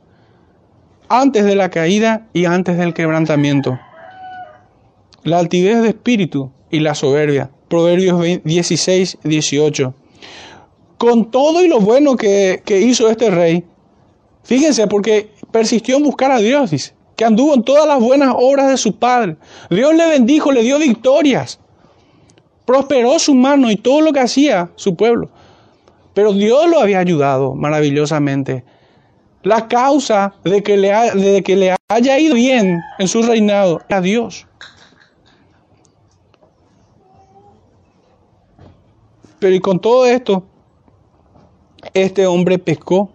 antes 1.09 1.45
de 1.45 1.55
la 1.55 1.69
caída 1.69 2.27
y 2.33 2.45
antes 2.45 2.77
del 2.77 2.93
quebrantamiento. 2.93 3.79
La 5.25 5.39
altivez 5.39 5.81
de 5.81 5.87
espíritu 5.87 6.51
y 6.69 6.81
la 6.81 6.93
soberbia. 6.93 7.49
Proverbios 7.67 8.21
16, 8.43 9.17
18. 9.23 9.95
Con 10.99 11.31
todo 11.31 11.65
y 11.65 11.67
lo 11.67 11.79
bueno 11.79 12.15
que, 12.15 12.61
que 12.63 12.79
hizo 12.81 13.09
este 13.09 13.31
rey, 13.31 13.63
fíjense, 14.43 14.85
porque 14.85 15.31
persistió 15.49 15.97
en 15.97 16.03
buscar 16.03 16.29
a 16.29 16.37
Dios, 16.37 16.69
dice, 16.69 16.93
que 17.15 17.25
anduvo 17.25 17.55
en 17.55 17.63
todas 17.63 17.87
las 17.87 17.99
buenas 17.99 18.35
obras 18.37 18.69
de 18.69 18.77
su 18.77 18.97
padre. 18.99 19.37
Dios 19.71 19.95
le 19.95 20.07
bendijo, 20.07 20.51
le 20.51 20.61
dio 20.61 20.77
victorias. 20.77 21.59
Prosperó 22.65 23.17
su 23.17 23.33
mano 23.33 23.71
y 23.71 23.77
todo 23.77 24.01
lo 24.01 24.13
que 24.13 24.19
hacía 24.19 24.69
su 24.75 24.95
pueblo. 24.95 25.31
Pero 26.13 26.33
Dios 26.33 26.69
lo 26.69 26.79
había 26.79 26.99
ayudado 26.99 27.55
maravillosamente. 27.55 28.63
La 29.41 29.67
causa 29.67 30.35
de 30.43 30.61
que 30.61 30.77
le, 30.77 30.89
de 31.15 31.41
que 31.41 31.55
le 31.55 31.75
haya 31.87 32.19
ido 32.19 32.35
bien 32.35 32.79
en 32.99 33.07
su 33.07 33.23
reinado 33.23 33.81
era 33.89 34.01
Dios. 34.01 34.45
Pero 39.39 39.55
y 39.55 39.59
con 39.59 39.79
todo 39.79 40.05
esto, 40.05 40.43
este 41.93 42.25
hombre 42.27 42.57
pescó, 42.57 43.09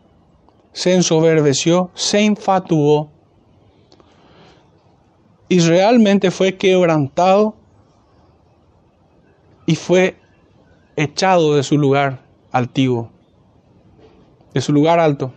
se 0.73 0.95
ensoberbeció, 0.95 1.91
se 1.95 2.23
infatuó 2.23 3.11
y 5.49 5.61
realmente 5.61 6.31
fue 6.31 6.57
quebrantado 6.57 7.55
y 9.67 9.75
fue 9.75 10.17
echado 10.97 11.57
de 11.57 11.63
su 11.63 11.79
lugar 11.79 12.23
altivo, 12.53 13.11
de 14.55 14.61
su 14.61 14.73
lugar 14.73 15.01
alto. 15.01 15.33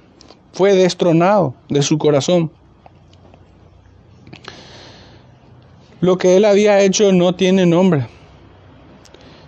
Fue 0.52 0.74
destronado 0.76 1.56
de 1.70 1.82
su 1.82 1.98
corazón. 1.98 2.52
Lo 6.00 6.18
que 6.18 6.36
él 6.38 6.46
había 6.46 6.82
hecho 6.82 7.12
no 7.12 7.34
tiene 7.34 7.66
nombre 7.66 8.08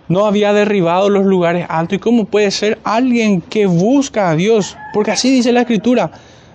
no 0.08 0.26
había 0.26 0.52
derribado 0.52 1.08
los 1.10 1.24
lugares 1.24 1.66
altos. 1.68 1.96
¿Y 1.96 2.00
cómo 2.00 2.24
puede 2.26 2.50
ser 2.50 2.78
alguien 2.84 3.40
que 3.40 3.66
busca 3.66 4.30
a 4.30 4.36
Dios? 4.36 4.76
Porque 4.92 5.10
así 5.10 5.30
dice 5.30 5.52
la 5.52 5.60
Escritura. 5.62 6.10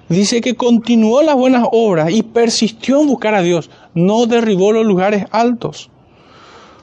Dice 0.09 0.41
que 0.41 0.55
continuó 0.55 1.21
las 1.21 1.35
buenas 1.35 1.65
obras 1.71 2.11
y 2.11 2.23
persistió 2.23 3.01
en 3.01 3.07
buscar 3.07 3.33
a 3.33 3.41
Dios. 3.41 3.69
No 3.93 4.25
derribó 4.25 4.71
los 4.71 4.85
lugares 4.85 5.25
altos. 5.31 5.89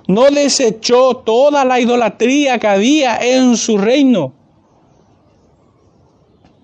No 0.06 0.30
desechó 0.30 1.16
toda 1.16 1.64
la 1.64 1.80
idolatría 1.80 2.58
que 2.58 2.66
había 2.66 3.18
en 3.18 3.56
su 3.56 3.76
reino. 3.76 4.32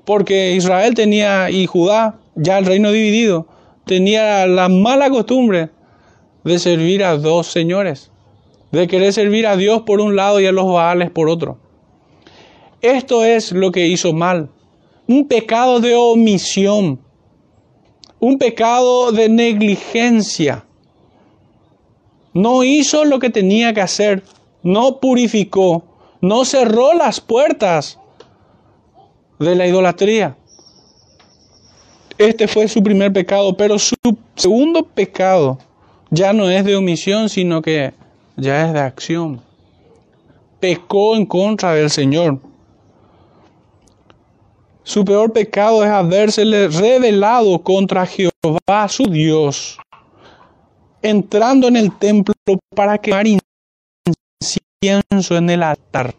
Porque 0.06 0.52
Israel 0.52 0.94
tenía 0.94 1.50
y 1.50 1.66
Judá, 1.66 2.18
ya 2.34 2.58
el 2.58 2.66
reino 2.66 2.92
dividido, 2.92 3.46
tenía 3.84 4.46
la 4.46 4.68
mala 4.68 5.10
costumbre 5.10 5.70
de 6.44 6.58
servir 6.58 7.04
a 7.04 7.16
dos 7.16 7.46
señores 7.46 8.10
de 8.74 8.88
querer 8.88 9.12
servir 9.12 9.46
a 9.46 9.56
Dios 9.56 9.82
por 9.82 10.00
un 10.00 10.16
lado 10.16 10.40
y 10.40 10.46
a 10.46 10.52
los 10.52 10.66
Baales 10.66 11.10
por 11.10 11.28
otro. 11.28 11.58
Esto 12.82 13.24
es 13.24 13.52
lo 13.52 13.70
que 13.70 13.86
hizo 13.86 14.12
mal. 14.12 14.50
Un 15.06 15.28
pecado 15.28 15.80
de 15.80 15.94
omisión. 15.94 17.00
Un 18.18 18.38
pecado 18.38 19.12
de 19.12 19.28
negligencia. 19.28 20.64
No 22.32 22.64
hizo 22.64 23.04
lo 23.04 23.20
que 23.20 23.30
tenía 23.30 23.72
que 23.72 23.80
hacer. 23.80 24.24
No 24.62 24.98
purificó. 24.98 25.84
No 26.20 26.44
cerró 26.44 26.94
las 26.94 27.20
puertas 27.20 28.00
de 29.38 29.54
la 29.54 29.66
idolatría. 29.66 30.36
Este 32.18 32.48
fue 32.48 32.66
su 32.68 32.82
primer 32.82 33.12
pecado, 33.12 33.56
pero 33.56 33.78
su 33.78 33.94
segundo 34.34 34.84
pecado 34.84 35.58
ya 36.10 36.32
no 36.32 36.48
es 36.48 36.64
de 36.64 36.76
omisión, 36.76 37.28
sino 37.28 37.60
que 37.60 37.92
ya 38.36 38.66
es 38.66 38.72
de 38.72 38.80
acción. 38.80 39.40
Pecó 40.60 41.16
en 41.16 41.26
contra 41.26 41.74
del 41.74 41.90
Señor. 41.90 42.40
Su 44.82 45.04
peor 45.04 45.32
pecado 45.32 45.82
es 45.82 45.90
habérsele 45.90 46.68
revelado 46.68 47.62
contra 47.62 48.06
Jehová, 48.06 48.88
su 48.88 49.04
Dios, 49.04 49.78
entrando 51.00 51.68
en 51.68 51.76
el 51.76 51.96
templo 51.96 52.34
para 52.74 52.98
quemar 52.98 53.26
incienso 53.26 55.36
en 55.36 55.48
el 55.48 55.62
altar. 55.62 56.14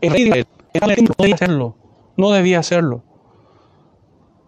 El 0.00 0.10
rey 0.10 0.44
no 0.80 0.88
debía 0.88 1.34
hacerlo, 1.36 1.76
no 2.16 2.30
debía 2.32 2.58
hacerlo. 2.58 3.04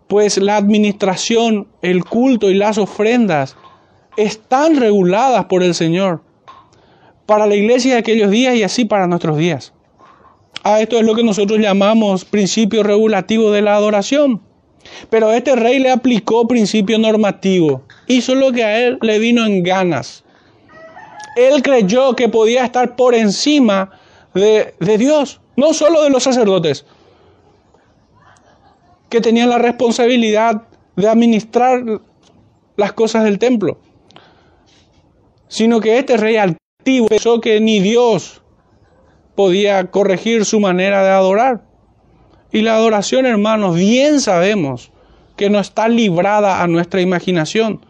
Pues 0.09 0.39
la 0.39 0.57
administración, 0.57 1.69
el 1.81 2.05
culto 2.05 2.51
y 2.51 2.55
las 2.55 2.77
ofrendas 2.77 3.57
están 4.17 4.77
reguladas 4.77 5.47
por 5.47 5.63
el 5.63 5.75
Señor 5.75 6.23
para 7.27 7.47
la 7.47 7.55
iglesia 7.55 7.95
de 7.95 7.99
aquellos 7.99 8.31
días 8.31 8.55
y 8.55 8.63
así 8.63 8.85
para 8.85 9.07
nuestros 9.07 9.39
días. 9.39 9.73
A 10.63 10.81
esto 10.81 10.99
es 10.99 11.05
lo 11.05 11.15
que 11.15 11.25
nosotros 11.25 11.59
llamamos 11.59 12.25
principio 12.25 12.83
regulativo 12.83 13.51
de 13.51 13.63
la 13.63 13.75
adoración. 13.77 14.41
Pero 15.11 15.33
este 15.33 15.57
rey 15.57 15.79
le 15.79 15.91
aplicó 15.91 16.47
principio 16.47 16.99
normativo. 16.99 17.83
Hizo 18.07 18.35
lo 18.35 18.53
que 18.53 18.65
a 18.65 18.81
él 18.81 18.99
le 19.01 19.19
vino 19.19 19.45
en 19.45 19.63
ganas. 19.63 20.25
Él 21.37 21.63
creyó 21.63 22.15
que 22.15 22.29
podía 22.29 22.65
estar 22.65 22.95
por 22.97 23.15
encima 23.15 23.91
de, 24.35 24.75
de 24.79 24.99
Dios, 24.99 25.41
no 25.57 25.73
solo 25.73 26.03
de 26.03 26.11
los 26.11 26.23
sacerdotes, 26.23 26.85
que 29.09 29.21
tenían 29.21 29.49
la 29.49 29.59
responsabilidad 29.59 30.63
de 30.97 31.09
administrar 31.09 31.83
las 32.77 32.93
cosas 32.93 33.25
del 33.25 33.39
templo 33.39 33.79
sino 35.55 35.79
que 35.79 35.99
este 35.99 36.17
rey 36.17 36.37
altivo 36.37 37.07
pensó 37.07 37.41
que 37.41 37.61
ni 37.61 37.79
Dios 37.79 38.43
podía 39.37 39.89
corregir 39.89 40.45
su 40.45 40.59
manera 40.59 41.05
de 41.05 41.11
adorar. 41.11 41.63
Y 42.51 42.63
la 42.63 42.75
adoración, 42.75 43.25
hermanos, 43.25 43.77
bien 43.77 44.21
sabemos 44.21 44.91
que 45.37 45.51
no 45.51 45.61
está 45.61 45.87
librada 45.87 46.61
a 46.61 46.67
nuestra 46.67 47.03
imaginación. 47.03 47.87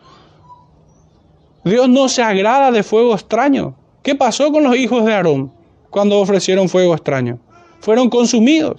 Dios 1.65 1.89
no 1.89 2.11
se 2.11 2.23
agrada 2.23 2.71
de 2.71 2.83
fuego 2.83 3.15
extraño. 3.15 3.75
¿Qué 4.03 4.15
pasó 4.15 4.53
con 4.53 4.65
los 4.65 4.77
hijos 4.77 5.03
de 5.07 5.15
Aarón 5.15 5.51
cuando 5.89 6.21
ofrecieron 6.21 6.69
fuego 6.69 6.93
extraño? 6.93 7.39
Fueron 7.81 8.11
consumidos. 8.11 8.79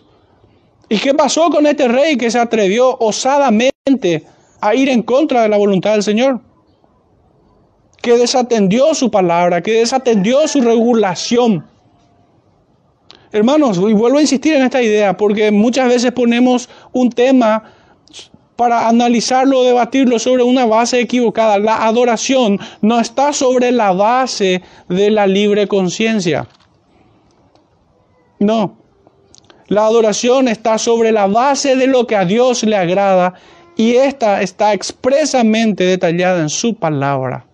¿Y 0.89 0.99
qué 0.99 1.15
pasó 1.15 1.49
con 1.49 1.65
este 1.65 1.87
rey 1.87 2.17
que 2.17 2.29
se 2.29 2.37
atrevió 2.37 2.95
osadamente 2.99 4.27
a 4.61 4.75
ir 4.75 4.89
en 4.89 5.01
contra 5.01 5.41
de 5.41 5.49
la 5.49 5.57
voluntad 5.57 5.93
del 5.93 6.03
Señor? 6.03 6.39
Que 8.05 8.19
desatendió 8.19 8.93
su 8.93 9.09
palabra, 9.09 9.61
que 9.61 9.79
desatendió 9.79 10.47
su 10.47 10.61
regulación. 10.61 11.65
Hermanos, 13.31 13.79
y 13.79 13.93
vuelvo 13.93 14.19
a 14.19 14.21
insistir 14.21 14.53
en 14.53 14.61
esta 14.61 14.79
idea, 14.79 15.17
porque 15.17 15.49
muchas 15.49 15.87
veces 15.87 16.11
ponemos 16.11 16.69
un 16.93 17.09
tema 17.09 17.63
para 18.55 18.87
analizarlo, 18.87 19.63
debatirlo 19.63 20.19
sobre 20.19 20.43
una 20.43 20.67
base 20.67 20.99
equivocada. 20.99 21.57
La 21.57 21.83
adoración 21.83 22.59
no 22.79 22.99
está 22.99 23.33
sobre 23.33 23.71
la 23.71 23.91
base 23.91 24.61
de 24.87 25.09
la 25.09 25.25
libre 25.25 25.67
conciencia. 25.67 26.47
No. 28.37 28.77
La 29.67 29.87
adoración 29.87 30.47
está 30.47 30.77
sobre 30.77 31.11
la 31.11 31.25
base 31.25 31.75
de 31.75 31.87
lo 31.87 32.05
que 32.05 32.15
a 32.15 32.25
Dios 32.25 32.61
le 32.61 32.75
agrada 32.75 33.33
y 33.75 33.95
esta 33.95 34.43
está 34.43 34.73
expresamente 34.73 35.85
detallada 35.85 36.39
en 36.39 36.49
su 36.49 36.75
palabra. 36.75 37.47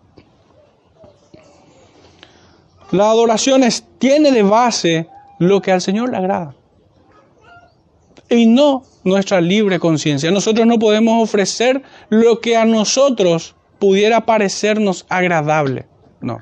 La 2.92 3.10
adoración 3.10 3.64
tiene 4.00 4.32
de 4.32 4.44
base 4.44 5.08
lo 5.40 5.62
que 5.62 5.72
al 5.72 5.82
Señor 5.82 6.12
le 6.12 6.18
agrada. 6.18 6.56
Y 8.30 8.46
no 8.46 8.84
nuestra 9.04 9.42
libre 9.42 9.80
conciencia. 9.80 10.32
Nosotros 10.32 10.68
no 10.68 10.78
podemos 10.80 11.24
ofrecer 11.24 11.82
lo 12.10 12.40
que 12.40 12.56
a 12.56 12.66
nosotros 12.66 13.56
pudiera 13.80 14.26
parecernos 14.26 15.06
agradable. 15.10 15.86
No. 16.22 16.42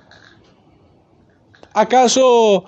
¿Acaso 1.73 2.65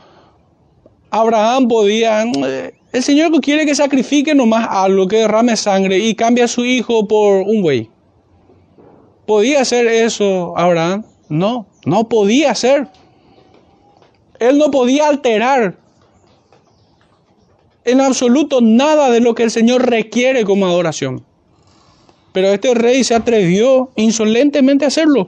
Abraham 1.12 1.68
podía, 1.68 2.24
eh, 2.24 2.74
el 2.94 3.04
Señor 3.04 3.32
quiere 3.42 3.66
que 3.66 3.76
sacrifique 3.76 4.34
nomás 4.34 4.66
algo, 4.70 5.08
que 5.08 5.18
derrame 5.18 5.58
sangre 5.58 5.98
y 6.00 6.16
cambie 6.16 6.46
a 6.46 6.48
su 6.48 6.64
hijo 6.64 7.06
por 7.06 7.42
un 7.42 7.62
buey. 7.62 7.90
¿Podía 9.26 9.62
hacer 9.62 9.88
eso 9.88 10.54
Abraham? 10.58 11.04
No, 11.28 11.68
no 11.86 12.08
podía 12.08 12.52
hacer. 12.52 12.88
Él 14.42 14.58
no 14.58 14.72
podía 14.72 15.08
alterar 15.08 15.78
en 17.86 18.02
absoluto 18.02 18.60
nada 18.60 19.12
de 19.12 19.20
lo 19.20 19.36
que 19.36 19.44
el 19.44 19.52
Señor 19.52 19.88
requiere 19.88 20.46
como 20.46 20.66
adoración. 20.66 21.24
Pero 22.34 22.48
este 22.48 22.74
rey 22.74 23.04
se 23.04 23.14
atrevió 23.14 23.92
insolentemente 23.96 24.84
a 24.84 24.88
hacerlo. 24.88 25.28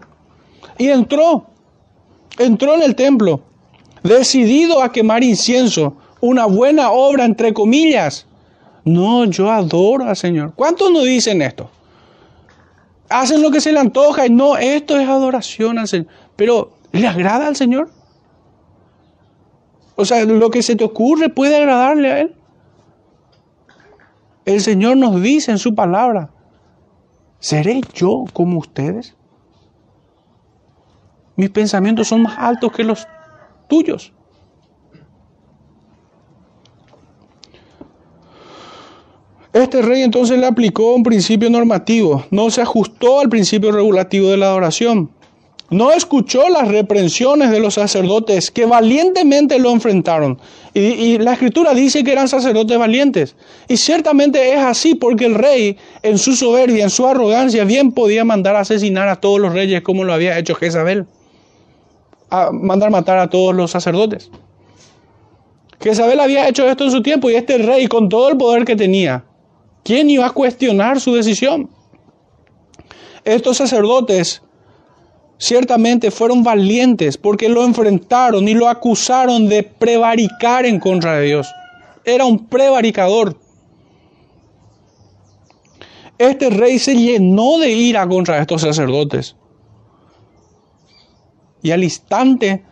Y 0.80 0.88
entró, 0.88 1.46
entró 2.40 2.74
en 2.74 2.82
el 2.82 2.96
templo, 2.96 3.42
decidido 4.02 4.82
a 4.82 4.92
quemar 4.92 5.24
incienso, 5.24 5.96
una 6.20 6.48
buena 6.48 6.90
obra 6.90 7.26
entre 7.26 7.54
comillas. 7.54 8.26
No, 8.84 9.26
yo 9.26 9.52
adoro 9.52 10.06
al 10.06 10.18
Señor. 10.18 10.54
¿Cuántos 10.56 10.90
no 10.90 11.04
dicen 11.04 11.44
esto? 11.44 11.70
Hacen 13.10 13.44
lo 13.44 13.52
que 13.52 13.62
se 13.62 13.74
le 13.74 13.80
antoja 13.80 14.26
y 14.26 14.32
no, 14.32 14.58
esto 14.58 14.98
es 14.98 15.08
adoración 15.08 15.78
al 15.78 15.88
Señor. 15.88 16.08
Pero, 16.36 16.78
¿le 16.92 17.06
agrada 17.06 17.46
al 17.46 17.56
Señor? 17.56 17.92
O 19.96 20.06
sea, 20.06 20.26
lo 20.26 20.50
que 20.50 20.64
se 20.64 20.76
te 20.76 20.84
ocurre 20.84 21.30
puede 21.30 21.56
agradarle 21.56 22.12
a 22.12 22.20
Él. 22.22 22.36
El 24.46 24.62
Señor 24.62 24.98
nos 24.98 25.22
dice 25.22 25.52
en 25.52 25.58
su 25.58 25.74
palabra, 25.76 26.32
¿seré 27.40 27.82
yo 27.94 28.26
como 28.34 28.60
ustedes? 28.60 29.16
Mis 31.36 31.50
pensamientos 31.50 32.08
son 32.08 32.24
más 32.24 32.38
altos 32.38 32.72
que 32.72 32.84
los 32.84 33.08
tuyos. 33.68 34.14
Este 39.54 39.84
rey 39.84 40.02
entonces 40.02 40.40
le 40.40 40.48
aplicó 40.48 40.96
un 40.96 41.04
principio 41.04 41.48
normativo, 41.48 42.26
no 42.32 42.50
se 42.50 42.62
ajustó 42.62 43.20
al 43.20 43.30
principio 43.30 43.72
regulativo 43.72 44.30
de 44.30 44.38
la 44.38 44.48
adoración. 44.48 45.12
No 45.74 45.92
escuchó 45.92 46.50
las 46.50 46.68
reprensiones 46.68 47.50
de 47.50 47.60
los 47.60 47.74
sacerdotes 47.74 48.52
que 48.52 48.68
valientemente 48.68 49.58
lo 49.58 49.72
enfrentaron. 49.72 50.40
Y, 50.76 51.18
la 51.18 51.34
escritura 51.34 51.74
dice 51.74 52.04
que 52.04 52.12
eran 52.12 52.28
sacerdotes 52.28 52.78
valientes. 52.78 53.36
Y 53.68 53.78
ciertamente 53.78 54.54
es 54.54 54.60
así 54.60 54.94
porque 54.94 55.26
el 55.26 55.34
rey, 55.34 55.78
en 56.04 56.20
su 56.20 56.36
soberbia, 56.36 56.84
en 56.84 56.92
su 56.92 57.08
arrogancia, 57.08 57.64
bien 57.64 57.92
podía 57.92 58.24
mandar 58.24 58.56
asesinar 58.56 59.10
a 59.10 59.16
todos 59.16 59.40
los 59.40 59.52
reyes 59.52 59.82
como 59.82 60.04
lo 60.04 60.14
había 60.14 60.38
hecho 60.38 60.54
Jezabel. 60.54 61.08
A 62.30 62.52
mandar 62.52 62.92
matar 62.92 63.18
a 63.18 63.32
todos 63.32 63.56
los 63.56 63.72
sacerdotes. 63.72 64.30
Jezabel 65.82 66.20
había 66.20 66.48
hecho 66.48 66.70
esto 66.70 66.84
en 66.84 66.92
su 66.92 67.02
tiempo 67.02 67.32
y 67.32 67.36
este 67.36 67.58
rey, 67.58 67.88
con 67.88 68.10
todo 68.10 68.30
el 68.30 68.38
poder 68.38 68.64
que 68.64 68.76
tenía, 68.76 69.26
¿quién 69.84 70.08
iba 70.12 70.28
a 70.28 70.32
cuestionar 70.32 71.02
su 71.02 71.16
decisión? 71.16 71.68
Estos 73.26 73.58
sacerdotes 73.58 74.44
ciertamente 75.38 76.12
fueron 76.12 76.44
valientes 76.44 77.18
porque 77.18 77.50
lo 77.50 77.64
enfrentaron 77.64 78.48
y 78.48 78.54
lo 78.54 78.70
acusaron 78.70 79.48
de 79.48 79.64
prevaricar 79.64 80.66
en 80.66 80.80
contra 80.80 81.18
de 81.18 81.28
Dios. 81.28 81.54
Era 82.06 82.26
un 82.26 82.48
prevaricador. 82.48 83.38
Este 86.18 86.50
rey 86.50 86.80
se 86.80 86.96
llenó 86.96 87.58
de 87.60 87.72
ira 87.72 88.08
contra 88.08 88.40
estos 88.40 88.62
sacerdotes. 88.62 89.36
Y 91.62 91.72
al 91.72 91.84
instante 91.84 92.64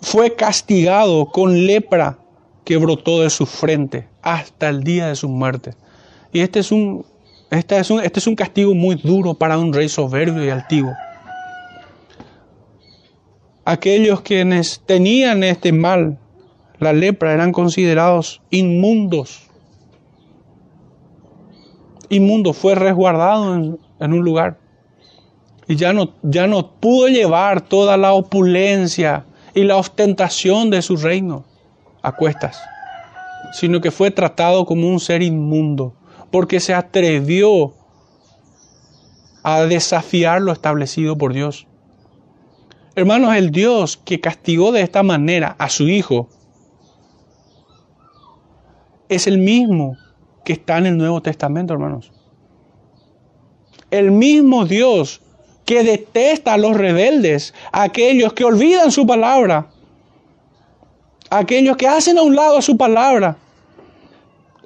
fue 0.00 0.34
castigado 0.34 1.26
con 1.26 1.66
lepra 1.66 2.18
que 2.64 2.76
brotó 2.76 3.22
de 3.22 3.30
su 3.30 3.46
frente 3.46 4.08
hasta 4.22 4.68
el 4.68 4.84
día 4.84 5.08
de 5.08 5.16
su 5.16 5.28
muerte. 5.28 5.74
Y 6.32 6.40
este 6.40 6.60
es 6.60 6.72
un, 6.72 7.04
este 7.50 7.78
es 7.78 7.90
un, 7.90 8.00
este 8.00 8.20
es 8.20 8.26
un 8.26 8.36
castigo 8.36 8.74
muy 8.74 8.96
duro 8.96 9.34
para 9.34 9.58
un 9.58 9.72
rey 9.72 9.88
soberbio 9.88 10.44
y 10.44 10.50
altivo 10.50 10.92
aquellos 13.64 14.20
quienes 14.20 14.82
tenían 14.84 15.42
este 15.42 15.72
mal, 15.72 16.18
la 16.78 16.92
lepra, 16.92 17.32
eran 17.32 17.52
considerados 17.52 18.42
inmundos. 18.50 19.42
Inmundo 22.10 22.52
fue 22.52 22.74
resguardado 22.74 23.54
en, 23.54 24.12
un 24.12 24.24
lugar 24.24 24.58
y 25.66 25.76
ya 25.76 25.92
no, 25.92 26.12
ya 26.22 26.46
no 26.46 26.72
pudo 26.72 27.08
llevar 27.08 27.62
toda 27.62 27.96
la 27.96 28.12
opulencia 28.12 29.24
y 29.54 29.64
la 29.64 29.76
ostentación 29.76 30.68
de 30.70 30.82
su 30.82 30.96
reino 30.96 31.44
a 32.02 32.12
cuestas, 32.12 32.60
sino 33.52 33.80
que 33.80 33.90
fue 33.90 34.10
tratado 34.10 34.66
como 34.66 34.88
un 34.88 35.00
ser 35.00 35.22
inmundo, 35.22 35.94
porque 36.30 36.60
se 36.60 36.74
atrevió 36.74 37.72
a 39.42 39.62
desafiar 39.62 40.42
lo 40.42 40.52
establecido 40.52 41.16
por 41.16 41.32
Dios. 41.32 41.66
Hermanos, 42.96 43.34
el 43.34 43.50
Dios 43.50 43.96
que 43.96 44.20
castigó 44.20 44.70
de 44.70 44.82
esta 44.82 45.02
manera 45.02 45.56
a 45.58 45.68
su 45.68 45.88
Hijo 45.88 46.28
es 49.08 49.26
el 49.26 49.38
mismo 49.38 49.96
que 50.44 50.52
está 50.52 50.78
en 50.78 50.86
el 50.86 50.96
Nuevo 50.96 51.20
Testamento, 51.20 51.72
hermanos. 51.72 52.12
El 53.90 54.12
mismo 54.12 54.64
Dios 54.64 55.20
que 55.64 55.82
detesta 55.82 56.54
a 56.54 56.58
los 56.58 56.76
rebeldes, 56.76 57.52
a 57.72 57.82
aquellos 57.82 58.32
que 58.32 58.44
olvidan 58.44 58.92
su 58.92 59.06
palabra, 59.06 59.70
a 61.30 61.38
aquellos 61.38 61.76
que 61.76 61.88
hacen 61.88 62.18
a 62.18 62.22
un 62.22 62.36
lado 62.36 62.62
su 62.62 62.76
palabra. 62.76 63.38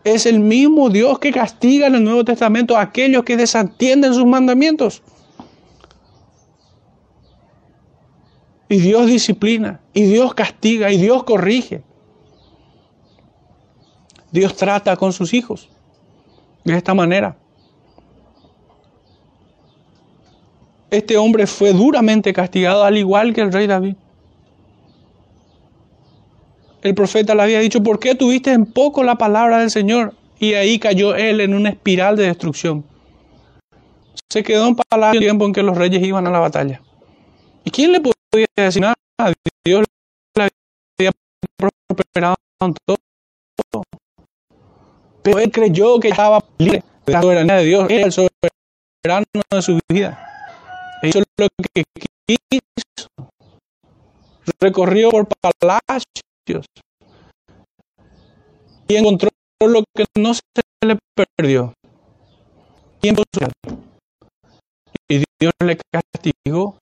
Es 0.05 0.27
el 0.27 0.41
mismo 0.41 0.91
Dios 0.91 1.19
que 1.19 1.33
castiga 1.33 1.87
en 1.87 1.95
el 1.95 2.05
Nuevo 2.05 2.25
Testamento 2.25 2.77
a 2.77 2.83
aquellos 2.83 3.25
que 3.25 3.37
desatienden 3.37 4.13
sus 4.13 4.27
mandamientos. 4.27 5.03
Y 8.69 8.79
Dios 8.79 9.07
disciplina, 9.07 9.81
y 9.95 10.03
Dios 10.03 10.35
castiga, 10.35 10.93
y 10.93 10.99
Dios 10.99 11.25
corrige. 11.25 11.83
Dios 14.31 14.57
trata 14.57 14.97
con 14.97 15.13
sus 15.13 15.33
hijos 15.33 15.69
de 16.65 16.77
esta 16.77 16.93
manera. 16.93 17.37
Este 20.91 21.17
hombre 21.17 21.47
fue 21.47 21.73
duramente 21.73 22.33
castigado 22.33 22.85
al 22.85 22.97
igual 22.97 23.35
que 23.35 23.41
el 23.41 23.53
rey 23.53 23.67
David. 23.67 23.95
El 26.83 26.95
profeta 26.95 27.35
le 27.35 27.43
había 27.43 27.61
dicho, 27.61 27.83
¿por 27.83 27.99
qué 27.99 28.15
tuviste 28.15 28.53
en 28.53 28.65
poco 28.65 29.03
la 29.03 29.17
palabra 29.17 29.59
del 29.59 29.71
Señor? 29.71 30.15
Y 30.39 30.55
ahí 30.55 30.79
cayó 30.79 31.15
él 31.15 31.41
en 31.41 31.55
una 31.55 31.71
espiral 31.71 32.17
de 32.17 32.27
destrucción. 32.27 32.85
Se 34.29 34.43
quedó 34.43 34.69
en 34.69 34.77
palabra 34.77 35.15
el 35.15 35.21
tiempo 35.21 35.45
en 35.47 35.53
que 35.53 35.63
los 35.63 35.77
reyes 35.77 36.03
iban 36.03 36.27
a 36.27 36.31
la 36.31 36.39
batalla. 36.39 36.81
¿Y 37.65 37.71
quién 37.71 37.93
le 37.93 38.01
podía 38.01 38.18
decir 38.57 38.83
nada? 38.83 38.95
Dios 39.65 39.85
le 40.37 40.49
había 40.99 41.13
prosperado 41.57 42.37
en 42.61 42.75
todo. 42.85 42.99
Pero 45.23 45.39
él 45.39 45.51
creyó 45.51 45.99
que 46.01 46.09
estaba 46.09 46.45
libre 46.59 46.83
de 47.07 47.13
la 47.13 47.23
soberanía 47.23 47.57
de 47.57 47.65
Dios. 47.65 47.91
Era 47.91 48.07
el 48.07 48.13
soberano 48.13 49.27
de 49.51 49.63
su 49.63 49.79
vida. 49.89 50.25
Hizo 51.03 51.21
lo 51.21 51.49
que 51.75 51.85
quiso. 52.27 53.09
Recorrió 54.61 55.11
por 55.11 55.29
palacios. 55.29 56.67
Y 58.89 58.97
encontró 58.97 59.29
lo 59.61 59.85
que 59.95 60.05
no 60.17 60.33
se 60.35 60.43
le 60.85 60.97
perdió. 61.37 61.75
Tiempo 63.01 63.23
Y 65.09 65.25
Dios 65.39 65.53
le 65.63 65.79
castigó 65.93 66.79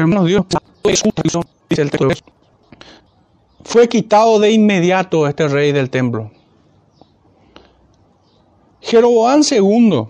Hermanos, 0.00 0.26
Dios 0.26 0.46
texto. 0.82 1.40
Fue 3.64 3.88
quitado 3.88 4.38
de 4.38 4.50
inmediato 4.50 5.28
este 5.28 5.46
rey 5.46 5.72
del 5.72 5.90
templo. 5.90 6.30
Jeroboam 8.80 9.42
II, 9.48 10.06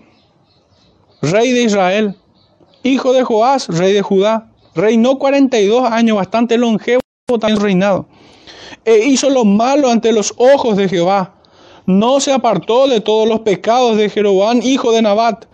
rey 1.21 1.51
de 1.51 1.63
Israel, 1.63 2.15
hijo 2.83 3.11
de 3.11 3.23
Joás, 3.23 3.67
rey 3.67 3.91
de 3.91 4.01
Judá, 4.01 4.49
reinó 4.73 5.19
42 5.19 5.91
años, 5.91 6.15
bastante 6.15 6.57
longevo 6.57 7.01
también 7.39 7.59
reinado, 7.59 8.07
e 8.85 8.97
hizo 8.99 9.29
lo 9.29 9.43
malo 9.43 9.91
ante 9.91 10.13
los 10.13 10.33
ojos 10.37 10.77
de 10.77 10.87
Jehová. 10.87 11.35
No 11.85 12.21
se 12.21 12.31
apartó 12.31 12.87
de 12.87 13.01
todos 13.01 13.27
los 13.27 13.41
pecados 13.41 13.97
de 13.97 14.09
Jeroboam, 14.09 14.61
hijo 14.63 14.93
de 14.93 15.01
Nabat, 15.01 15.45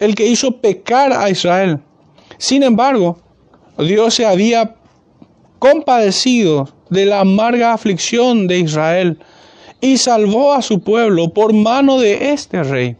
el 0.00 0.14
que 0.14 0.26
hizo 0.26 0.62
pecar 0.62 1.12
a 1.12 1.28
Israel. 1.28 1.80
Sin 2.38 2.62
embargo, 2.62 3.18
Dios 3.78 4.14
se 4.14 4.26
había 4.26 4.74
compadecido 5.58 6.68
de 6.90 7.06
la 7.06 7.20
amarga 7.20 7.72
aflicción 7.72 8.46
de 8.46 8.60
Israel 8.60 9.18
y 9.80 9.98
salvó 9.98 10.52
a 10.52 10.62
su 10.62 10.80
pueblo 10.80 11.28
por 11.32 11.52
mano 11.52 11.98
de 11.98 12.32
este 12.32 12.62
rey, 12.62 12.96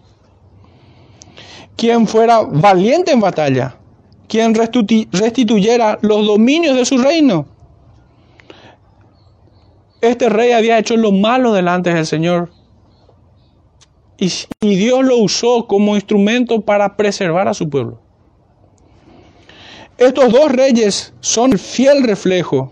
quien 1.77 2.07
fuera 2.07 2.43
valiente 2.43 3.13
en 3.13 3.21
batalla, 3.21 3.77
quien 4.29 4.55
restituyera 4.55 5.99
los 6.03 6.27
dominios 6.27 6.77
de 6.77 6.85
su 6.85 6.99
reino 6.99 7.47
Este 10.01 10.29
rey 10.29 10.53
había 10.53 10.79
hecho 10.79 10.97
lo 10.97 11.11
malo 11.11 11.53
delante 11.53 11.93
del 11.93 12.07
Señor. 12.07 12.51
Y, 14.19 14.31
Dios 14.61 15.05
lo 15.05 15.19
usó 15.19 15.67
como 15.67 15.95
instrumento 15.95 16.61
para 16.61 16.97
preservar 16.97 17.49
a 17.49 17.55
su 17.55 17.69
pueblo. 17.69 18.01
Estos 19.99 20.31
dos 20.31 20.53
reyes 20.53 21.15
son 21.21 21.53
el 21.53 21.59
fiel 21.59 22.05
reflejo 22.05 22.71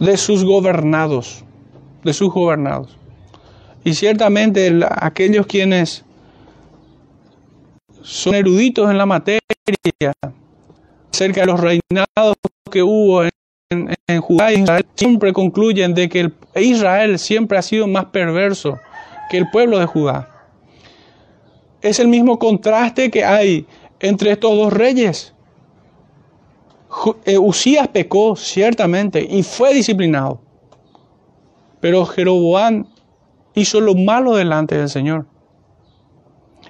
de 0.00 0.16
sus 0.16 0.44
gobernados, 0.44 1.44
de 2.02 2.12
sus 2.14 2.32
gobernados. 2.32 2.96
Y 3.84 3.94
ciertamente 3.94 4.72
aquellos 4.90 5.46
quienes 5.46 6.04
son 8.02 8.34
eruditos 8.34 8.90
en 8.90 8.96
la 8.96 9.06
materia 9.06 9.40
acerca 11.12 11.42
de 11.42 11.46
los 11.46 11.60
reinados 11.60 12.36
que 12.70 12.82
hubo 12.82 13.24
en, 13.24 13.30
Judá 14.20 14.52
y 14.52 14.60
Israel, 14.60 14.86
siempre 14.94 15.32
concluyen 15.32 15.94
de 15.94 16.08
que 16.08 16.30
Israel 16.56 17.18
siempre 17.18 17.56
ha 17.56 17.62
sido 17.62 17.86
más 17.86 18.06
perverso 18.06 18.78
que 19.30 19.38
el 19.38 19.48
pueblo 19.50 19.78
de 19.78 19.86
Judá. 19.86 20.28
Es 21.80 21.98
el 21.98 22.08
mismo 22.08 22.38
contraste 22.38 23.10
que 23.10 23.24
hay 23.24 23.66
entre 24.00 24.32
estos 24.32 24.54
dos 24.54 24.72
reyes. 24.72 25.32
Eh, 27.24 27.38
Usías 27.38 27.88
pecó, 27.88 28.36
ciertamente, 28.36 29.26
y 29.28 29.42
fue 29.42 29.74
disciplinado. 29.74 30.40
Pero 31.80 32.04
Jeroboam 32.04 32.86
hizo 33.54 33.80
lo 33.80 33.94
malo 33.94 34.34
delante 34.34 34.76
del 34.76 34.88
Señor. 34.88 35.26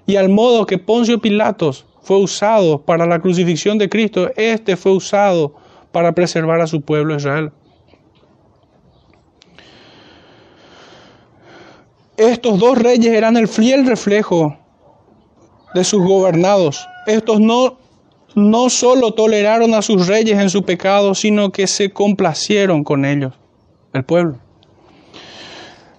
Y 0.06 0.16
al 0.16 0.28
modo 0.28 0.66
que 0.66 0.78
Poncio 0.78 1.20
Pilatos 1.20 1.86
fue 2.02 2.18
usado 2.18 2.80
para 2.82 3.06
la 3.06 3.20
crucifixión 3.20 3.78
de 3.78 3.88
Cristo, 3.88 4.30
este 4.36 4.76
fue 4.76 4.92
usado 4.92 5.54
para 5.92 6.12
preservar 6.12 6.60
a 6.60 6.66
su 6.66 6.80
pueblo 6.80 7.14
Israel. 7.14 7.52
Estos 12.16 12.58
dos 12.58 12.78
reyes 12.78 13.12
eran 13.12 13.36
el 13.36 13.48
fiel 13.48 13.86
reflejo 13.86 14.56
de 15.74 15.84
sus 15.84 16.02
gobernados. 16.02 16.86
Estos 17.06 17.40
no, 17.40 17.78
no 18.34 18.70
solo 18.70 19.12
toleraron 19.12 19.74
a 19.74 19.82
sus 19.82 20.06
reyes 20.06 20.38
en 20.38 20.50
su 20.50 20.62
pecado, 20.62 21.14
sino 21.14 21.50
que 21.50 21.66
se 21.66 21.90
complacieron 21.90 22.84
con 22.84 23.04
ellos, 23.04 23.34
el 23.92 24.04
pueblo. 24.04 24.38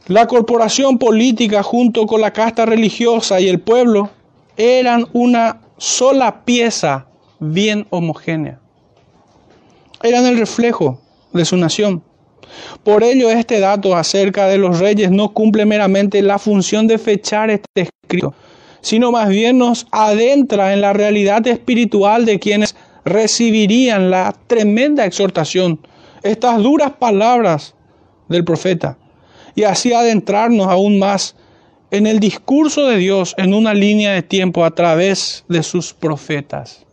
La 0.07 0.27
corporación 0.27 0.97
política 0.97 1.63
junto 1.63 2.05
con 2.05 2.19
la 2.19 2.34
casta 2.34 2.65
religiosa 2.65 3.39
y 3.39 3.47
el 3.47 3.59
pueblo 3.59 4.09
eran 4.57 5.07
una 5.13 5.61
sola 5.77 6.43
pieza 6.43 7.07
bien 7.39 7.88
homogénea. 7.89 8.59
Eran 10.01 10.25
el 10.25 10.38
reflejo 10.38 10.99
de 11.31 11.45
su 11.45 11.55
nación. 11.55 12.03
Por 12.84 13.03
ello 13.03 13.29
este 13.29 13.59
dato 13.59 13.95
acerca 13.95 14.47
de 14.47 14.57
los 14.57 14.79
reyes 14.79 15.09
no 15.09 15.34
cumple 15.34 15.65
meramente 15.65 16.21
la 16.21 16.38
función 16.38 16.88
de 16.88 16.97
fechar 16.97 17.49
este 17.49 17.89
escrito, 18.03 18.34
sino 18.84 19.11
más 19.11 19.29
bien 19.29 19.57
nos 19.57 19.88
adentra 19.91 20.73
en 20.73 20.81
la 20.81 20.93
realidad 20.93 21.47
espiritual 21.47 22.25
de 22.25 22.38
quienes 22.38 22.75
recibirían 23.05 24.11
la 24.11 24.36
tremenda 24.47 25.05
exhortación, 25.05 25.79
estas 26.21 26.61
duras 26.61 26.91
palabras 26.99 27.75
del 28.27 28.43
profeta 28.43 28.97
y 29.55 29.63
así 29.63 29.93
adentrarnos 29.93 30.67
aún 30.67 30.99
más 30.99 31.36
en 31.91 32.07
el 32.07 32.19
discurso 32.19 32.88
de 32.88 32.97
Dios 32.97 33.34
en 33.38 33.53
una 33.53 33.73
línea 33.73 34.13
de 34.13 34.21
tiempo 34.21 34.65
a 34.65 34.71
través 34.71 35.45
de 35.47 35.63
sus 35.63 35.93
profetas. 35.93 36.86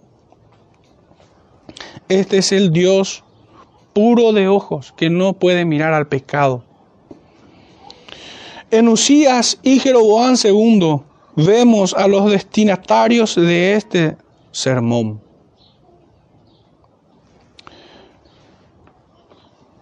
Este 2.09 2.38
es 2.38 2.53
el 2.53 2.70
Dios 2.70 3.24
puro 3.93 4.32
de 4.32 4.47
ojos 4.47 4.95
que 4.97 5.11
no 5.11 5.32
puede 5.32 5.64
mirar 5.64 5.93
al 5.93 6.07
pecado. 6.07 6.64
En 8.70 8.86
Usías 8.86 9.59
y 9.62 9.80
Jeroboam 9.80 10.36
II 10.43 11.01
vemos 11.37 11.95
a 11.95 12.09
los 12.09 12.31
destinatarios 12.31 13.35
de 13.37 13.74
este 13.74 14.16
sermón. 14.53 15.20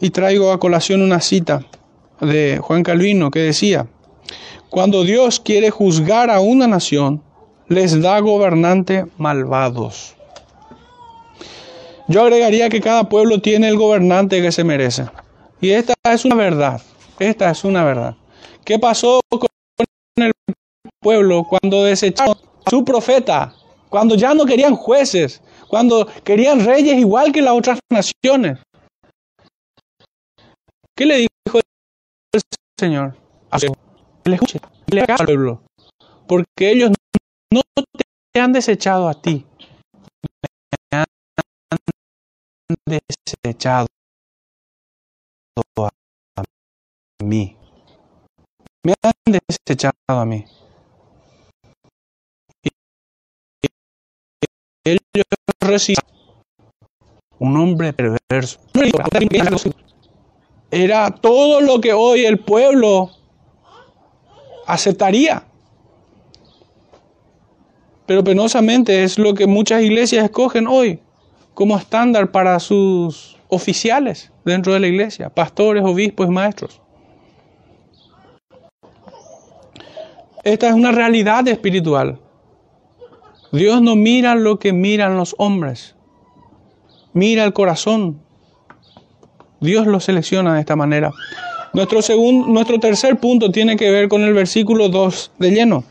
Y 0.00 0.10
traigo 0.10 0.52
a 0.52 0.60
colación 0.60 1.02
una 1.02 1.20
cita 1.20 1.64
de 2.20 2.58
Juan 2.62 2.82
Calvino 2.82 3.30
que 3.30 3.40
decía, 3.40 3.86
cuando 4.70 5.02
Dios 5.02 5.40
quiere 5.40 5.70
juzgar 5.70 6.30
a 6.30 6.40
una 6.40 6.66
nación, 6.66 7.22
les 7.68 8.00
da 8.00 8.20
gobernantes 8.20 9.06
malvados. 9.16 10.14
Yo 12.06 12.22
agregaría 12.22 12.68
que 12.68 12.80
cada 12.80 13.08
pueblo 13.08 13.40
tiene 13.40 13.68
el 13.68 13.76
gobernante 13.76 14.40
que 14.40 14.52
se 14.52 14.64
merece. 14.64 15.06
Y 15.60 15.70
esta 15.70 15.94
es 16.04 16.24
una 16.24 16.36
verdad. 16.36 16.80
Esta 17.18 17.50
es 17.50 17.64
una 17.64 17.84
verdad. 17.84 18.14
¿Qué 18.64 18.78
pasó 18.78 19.20
con 19.28 19.48
el 20.16 20.32
pueblo 21.00 21.44
cuando 21.44 21.84
desecharon 21.84 22.36
a 22.64 22.70
su 22.70 22.84
profeta? 22.84 23.54
Cuando 23.88 24.14
ya 24.14 24.34
no 24.34 24.44
querían 24.44 24.76
jueces, 24.76 25.42
cuando 25.68 26.06
querían 26.24 26.64
reyes 26.64 26.98
igual 26.98 27.32
que 27.32 27.42
las 27.42 27.54
otras 27.54 27.78
naciones. 27.90 28.58
¿Qué 30.96 31.06
le 31.06 31.16
dijo 31.18 31.58
el 31.58 32.42
Señor. 32.78 33.16
Le 34.24 34.34
escuche, 34.34 34.60
le 34.88 35.00
al 35.02 35.16
pueblo, 35.24 35.62
porque 36.26 36.70
ellos 36.70 36.90
no 37.52 37.62
te 38.32 38.40
han 38.40 38.52
desechado 38.52 39.08
a 39.08 39.20
ti, 39.20 39.46
me 40.90 40.98
han 40.98 41.06
desechado 42.86 43.86
a 46.36 46.42
mí. 47.24 47.56
Me 48.84 48.94
han 49.02 49.12
desechado 49.26 49.94
a 50.08 50.24
mí. 50.24 50.44
Un 57.38 57.56
hombre 57.56 57.92
perverso 57.92 58.58
era 60.70 61.10
todo 61.10 61.60
lo 61.60 61.80
que 61.80 61.92
hoy 61.92 62.24
el 62.24 62.38
pueblo 62.38 63.10
aceptaría. 64.66 65.44
Pero 68.06 68.24
penosamente 68.24 69.04
es 69.04 69.18
lo 69.18 69.34
que 69.34 69.46
muchas 69.46 69.82
iglesias 69.82 70.24
escogen 70.24 70.66
hoy 70.66 71.00
como 71.54 71.76
estándar 71.76 72.30
para 72.30 72.58
sus 72.60 73.36
oficiales 73.48 74.30
dentro 74.44 74.72
de 74.72 74.80
la 74.80 74.86
iglesia, 74.86 75.28
pastores, 75.30 75.84
obispos 75.84 76.28
y 76.28 76.30
maestros. 76.30 76.80
Esta 80.44 80.68
es 80.68 80.74
una 80.74 80.92
realidad 80.92 81.46
espiritual. 81.48 82.18
Dios 83.52 83.80
no 83.80 83.96
mira 83.96 84.34
lo 84.34 84.58
que 84.58 84.72
miran 84.72 85.16
los 85.16 85.34
hombres, 85.38 85.94
mira 87.14 87.44
el 87.44 87.52
corazón, 87.52 88.20
Dios 89.60 89.86
lo 89.86 90.00
selecciona 90.00 90.54
de 90.54 90.60
esta 90.60 90.76
manera. 90.76 91.10
Nuestro, 91.72 92.02
segundo, 92.02 92.46
nuestro 92.46 92.78
tercer 92.78 93.18
punto 93.18 93.50
tiene 93.50 93.76
que 93.76 93.90
ver 93.90 94.08
con 94.08 94.22
el 94.22 94.34
versículo 94.34 94.88
2 94.88 95.32
de 95.38 95.50
lleno. 95.50 95.84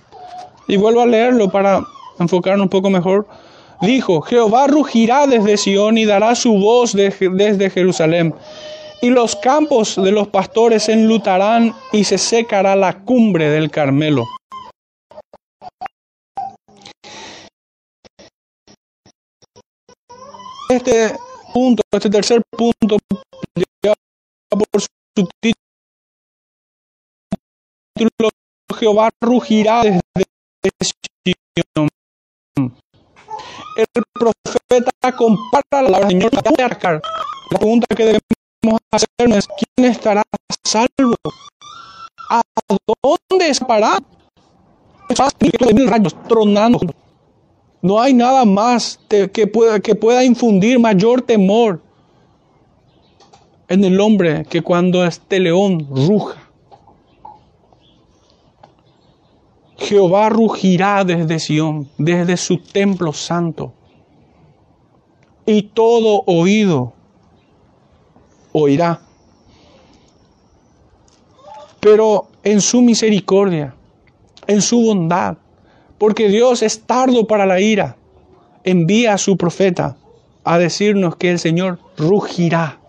Y 0.68 0.78
vuelvo 0.78 1.02
a 1.02 1.06
leerlo 1.06 1.50
para 1.50 1.84
enfocarnos 2.20 2.66
un 2.66 2.70
poco 2.70 2.90
mejor. 2.90 3.28
Dijo, 3.82 4.22
Jehová 4.22 4.68
rugirá 4.68 5.28
desde 5.28 5.58
Sión 5.58 5.98
y 5.98 6.06
dará 6.06 6.36
su 6.36 6.54
voz 6.54 6.94
desde 6.94 7.70
Jerusalén. 7.70 8.34
Y 9.02 9.10
los 9.10 9.36
campos 9.36 9.96
de 9.96 10.12
los 10.12 10.28
pastores 10.28 10.90
enlutarán 10.90 11.74
y 11.92 12.04
se 12.04 12.18
secará 12.18 12.76
la 12.76 13.00
cumbre 13.00 13.50
del 13.50 13.70
Carmelo. 13.70 14.26
Este 20.88 21.20
punto, 21.54 21.84
este 21.92 22.10
tercer 22.10 22.42
punto 22.50 22.96
por 24.50 24.82
su 24.82 24.88
título 27.94 28.30
Jehová 28.80 29.10
rugirá 29.20 29.84
desde. 29.84 30.00
El 33.76 34.04
profeta 34.14 35.12
compara 35.18 35.64
la 35.72 35.88
palabra 35.90 36.08
Señor 36.08 36.32
La 36.34 37.60
pregunta 37.60 37.88
que 37.94 38.06
debemos 38.06 38.80
hacernos 38.90 39.40
es 39.40 39.48
¿quién 39.76 39.92
estará 39.92 40.24
salvo? 40.64 41.18
¿A 42.30 42.42
dónde 43.04 43.54
se 43.54 43.66
parará? 43.66 44.00
mil 45.74 45.88
rayos 45.90 46.16
tronando. 46.30 46.80
No 47.82 48.00
hay 48.02 48.14
nada 48.14 48.44
más 48.46 49.00
que 49.08 49.48
pueda, 49.48 49.80
que 49.80 49.96
pueda 49.96 50.24
infundir 50.24 50.80
mayor 50.80 51.22
temor 51.22 51.82
en 53.68 53.84
el 53.84 54.00
hombre 54.00 54.46
que 54.46 54.62
cuando 54.62 55.06
este 55.06 55.40
león 55.40 55.88
ruja. 55.90 56.44
Jehová 59.78 60.30
rugirá 60.30 61.04
desde 61.04 61.40
Sión, 61.40 61.88
desde 61.98 62.36
su 62.36 62.58
templo 62.58 63.14
santo, 63.14 63.74
y 65.46 65.62
todo 65.62 66.24
oído 66.26 66.94
oirá. 68.54 69.02
pero 71.80 72.28
en 72.44 72.60
su 72.60 72.82
misericordia, 72.82 73.74
en 74.46 74.62
su 74.62 74.82
bondad, 74.82 75.38
porque 75.98 76.30
Dios 76.30 76.62
es 76.62 76.82
tardo 76.82 77.28
para 77.28 77.46
la 77.46 77.60
ira, 77.60 77.96
envía 78.64 79.14
a 79.14 79.18
su 79.18 79.38
profeta 79.38 79.98
a 80.44 80.58
decirnos 80.58 81.16
que 81.16 81.32
el 81.32 81.40
Señor 81.40 81.80
rugirá. 81.98 82.80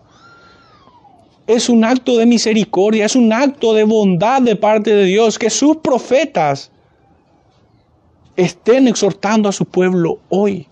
Es 1.47 1.67
un 1.67 1.83
acto 1.83 2.17
de 2.17 2.25
misericordia, 2.25 3.05
es 3.05 3.15
un 3.15 3.33
acto 3.33 3.73
de 3.73 3.83
bondad 3.83 4.41
de 4.41 4.55
parte 4.55 4.93
de 4.93 5.05
Dios, 5.05 5.39
que 5.39 5.49
sus 5.49 5.77
profetas 5.77 6.71
estén 8.35 8.87
exhortando 8.87 9.49
a 9.49 9.51
su 9.51 9.65
pueblo 9.65 10.19
hoy. 10.29 10.67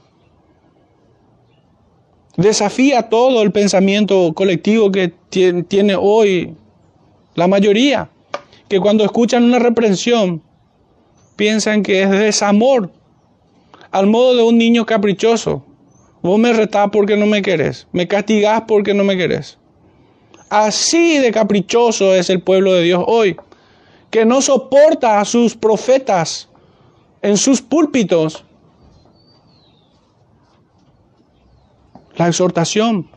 Desafía 2.37 3.09
todo 3.09 3.41
el 3.41 3.51
pensamiento 3.51 4.31
colectivo 4.33 4.91
que 4.91 5.11
tiene 5.29 5.95
hoy 5.95 6.55
la 7.33 7.47
mayoría, 7.47 8.09
que 8.69 8.79
cuando 8.79 9.03
escuchan 9.03 9.43
una 9.43 9.57
reprensión 9.57 10.43
piensan 11.37 11.83
que 11.83 12.03
es 12.03 12.09
desamor, 12.09 12.91
al 13.91 14.07
modo 14.07 14.35
de 14.35 14.43
un 14.43 14.57
niño 14.57 14.85
caprichoso. 14.85 15.63
Vos 16.21 16.37
me 16.37 16.51
retás 16.51 16.89
porque 16.91 17.15
no 17.15 17.25
me 17.25 17.41
querés, 17.41 17.87
me 17.93 18.07
castigás 18.07 18.63
porque 18.67 18.93
no 18.93 19.05
me 19.05 19.15
querés. 19.15 19.57
Así 20.49 21.19
de 21.19 21.31
caprichoso 21.31 22.13
es 22.13 22.29
el 22.29 22.41
pueblo 22.41 22.73
de 22.73 22.83
Dios 22.83 23.03
hoy, 23.07 23.37
que 24.09 24.25
no 24.25 24.41
soporta 24.41 25.21
a 25.21 25.25
sus 25.25 25.55
profetas 25.55 26.49
en 27.21 27.37
sus 27.37 27.61
púlpitos. 27.61 28.43
La 32.15 32.27
exhortación. 32.27 33.09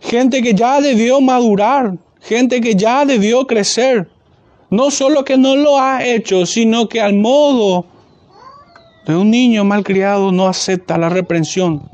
Gente 0.00 0.42
que 0.42 0.54
ya 0.54 0.80
debió 0.80 1.20
madurar, 1.20 1.96
gente 2.20 2.60
que 2.60 2.74
ya 2.74 3.04
debió 3.04 3.46
crecer. 3.46 4.10
No 4.74 4.90
solo 4.90 5.24
que 5.24 5.38
no 5.38 5.54
lo 5.54 5.78
ha 5.78 6.04
hecho, 6.04 6.46
sino 6.46 6.88
que 6.88 7.00
al 7.00 7.14
modo 7.14 7.86
de 9.06 9.14
un 9.14 9.30
niño 9.30 9.62
malcriado 9.62 10.32
no 10.32 10.48
acepta 10.48 10.98
la 10.98 11.08
reprensión 11.08 11.88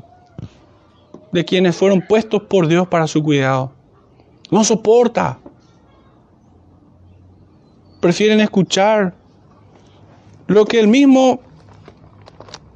de 1.31 1.45
quienes 1.45 1.75
fueron 1.75 2.01
puestos 2.01 2.41
por 2.41 2.65
Dios 2.65 2.87
para 2.87 3.05
su 3.05 3.21
cuidado. 3.21 3.71
No 4.49 4.63
soporta. 4.63 5.37
Prefieren 7.99 8.39
escuchar 8.39 9.13
lo 10.47 10.65
que 10.65 10.79
el 10.79 10.87
mismo 10.87 11.39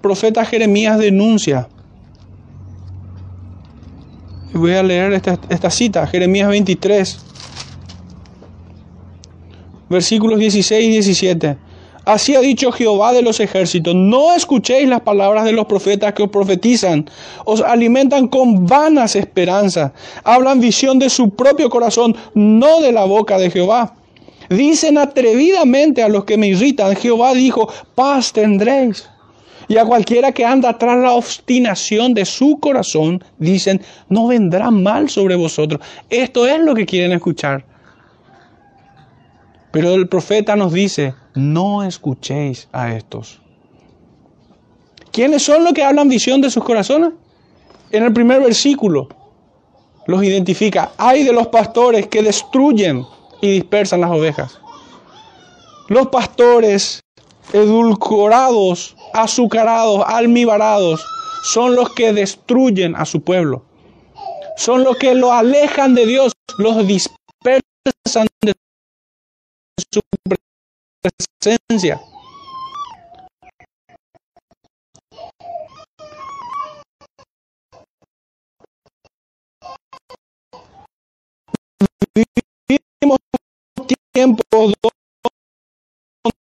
profeta 0.03 0.45
Jeremías 0.45 0.99
denuncia. 0.99 1.67
Voy 4.53 4.73
a 4.73 4.83
leer 4.83 5.13
esta, 5.13 5.39
esta 5.49 5.71
cita, 5.71 6.05
Jeremías 6.05 6.47
23, 6.47 7.24
versículos 9.89 10.39
16 10.39 10.85
y 10.85 10.89
17. 10.89 11.57
Así 12.05 12.35
ha 12.35 12.39
dicho 12.39 12.71
Jehová 12.71 13.13
de 13.13 13.23
los 13.23 13.39
ejércitos, 13.39 13.95
no 13.95 14.35
escuchéis 14.35 14.87
las 14.87 15.01
palabras 15.01 15.43
de 15.43 15.53
los 15.53 15.65
profetas 15.65 16.13
que 16.13 16.21
os 16.21 16.29
profetizan, 16.29 17.09
os 17.45 17.61
alimentan 17.61 18.27
con 18.27 18.67
vanas 18.67 19.15
esperanzas, 19.15 19.91
hablan 20.23 20.61
visión 20.61 20.99
de 20.99 21.09
su 21.09 21.31
propio 21.31 21.67
corazón, 21.67 22.15
no 22.35 22.79
de 22.81 22.91
la 22.91 23.05
boca 23.05 23.39
de 23.39 23.49
Jehová. 23.49 23.95
Dicen 24.49 24.99
atrevidamente 24.99 26.03
a 26.03 26.07
los 26.07 26.25
que 26.25 26.37
me 26.37 26.49
irritan, 26.49 26.95
Jehová 26.95 27.33
dijo, 27.33 27.73
paz 27.95 28.31
tendréis. 28.31 29.09
Y 29.67 29.77
a 29.77 29.85
cualquiera 29.85 30.31
que 30.31 30.45
anda 30.45 30.77
tras 30.77 30.99
la 30.99 31.13
obstinación 31.13 32.13
de 32.13 32.25
su 32.25 32.59
corazón, 32.59 33.23
dicen, 33.39 33.81
no 34.09 34.27
vendrá 34.27 34.69
mal 34.69 35.09
sobre 35.09 35.35
vosotros. 35.35 35.81
Esto 36.11 36.45
es 36.45 36.59
lo 36.59 36.75
que 36.75 36.85
quieren 36.85 37.13
escuchar. 37.13 37.65
Pero 39.75 39.93
el 39.93 40.07
profeta 40.07 40.55
nos 40.55 40.71
dice, 40.71 41.15
no 41.33 41.83
escuchéis 41.83 42.69
a 42.71 42.93
estos. 42.93 43.41
¿Quiénes 45.11 45.43
son 45.43 45.65
los 45.65 45.73
que 45.73 45.83
hablan 45.83 46.07
visión 46.07 46.39
de 46.39 46.49
sus 46.49 46.63
corazones? 46.63 47.11
En 47.91 48.03
el 48.03 48.13
primer 48.13 48.41
versículo 48.41 49.09
los 50.07 50.23
identifica. 50.23 50.93
Hay 50.95 51.25
de 51.25 51.33
los 51.33 51.47
pastores 51.47 52.07
que 52.07 52.23
destruyen 52.23 53.03
y 53.41 53.51
dispersan 53.51 53.99
las 53.99 54.11
ovejas. 54.11 54.61
Los 55.89 56.07
pastores 56.07 57.01
edulcorados, 57.51 58.95
azucarados, 59.13 60.05
almibarados, 60.07 61.05
son 61.43 61.75
los 61.75 61.93
que 61.93 62.13
destruyen 62.13 62.95
a 62.95 63.03
su 63.03 63.21
pueblo. 63.21 63.65
Son 64.55 64.85
los 64.85 64.95
que 64.95 65.15
lo 65.15 65.33
alejan 65.33 65.95
de 65.95 66.05
Dios, 66.05 66.31
los 66.59 66.87
dispersan 66.87 68.27
de 68.41 68.53
su 69.77 70.01
presencia. 71.01 72.01
Vivimos 82.67 83.19
tiempos 84.13 84.73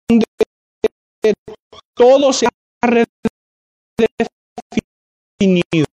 donde 0.10 0.26
todo 1.96 2.34
se 2.34 2.48
ha 2.48 2.50
redefinido. 5.40 5.85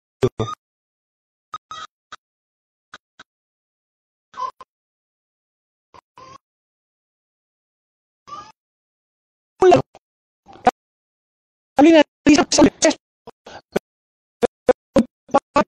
Carolina 11.82 12.04
dice 12.24 12.42
esto. 12.42 12.62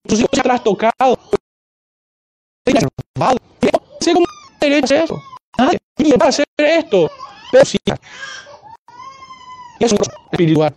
Tus 0.07 0.20
hijos 0.20 0.30
se 0.32 0.41
han 0.41 0.43
trastocado. 0.43 1.20
Sé 3.99 4.14
cómo 4.14 4.26
derecho 4.61 4.93
eso. 4.93 5.24
Nadie 5.57 5.80
tiene 5.95 6.18
para 6.20 6.30
hacer 6.30 6.45
esto. 6.57 7.09
Pero 7.51 7.66
sí. 7.66 7.80
Es 9.80 9.91
un 9.91 9.97
espiritual. 10.32 10.76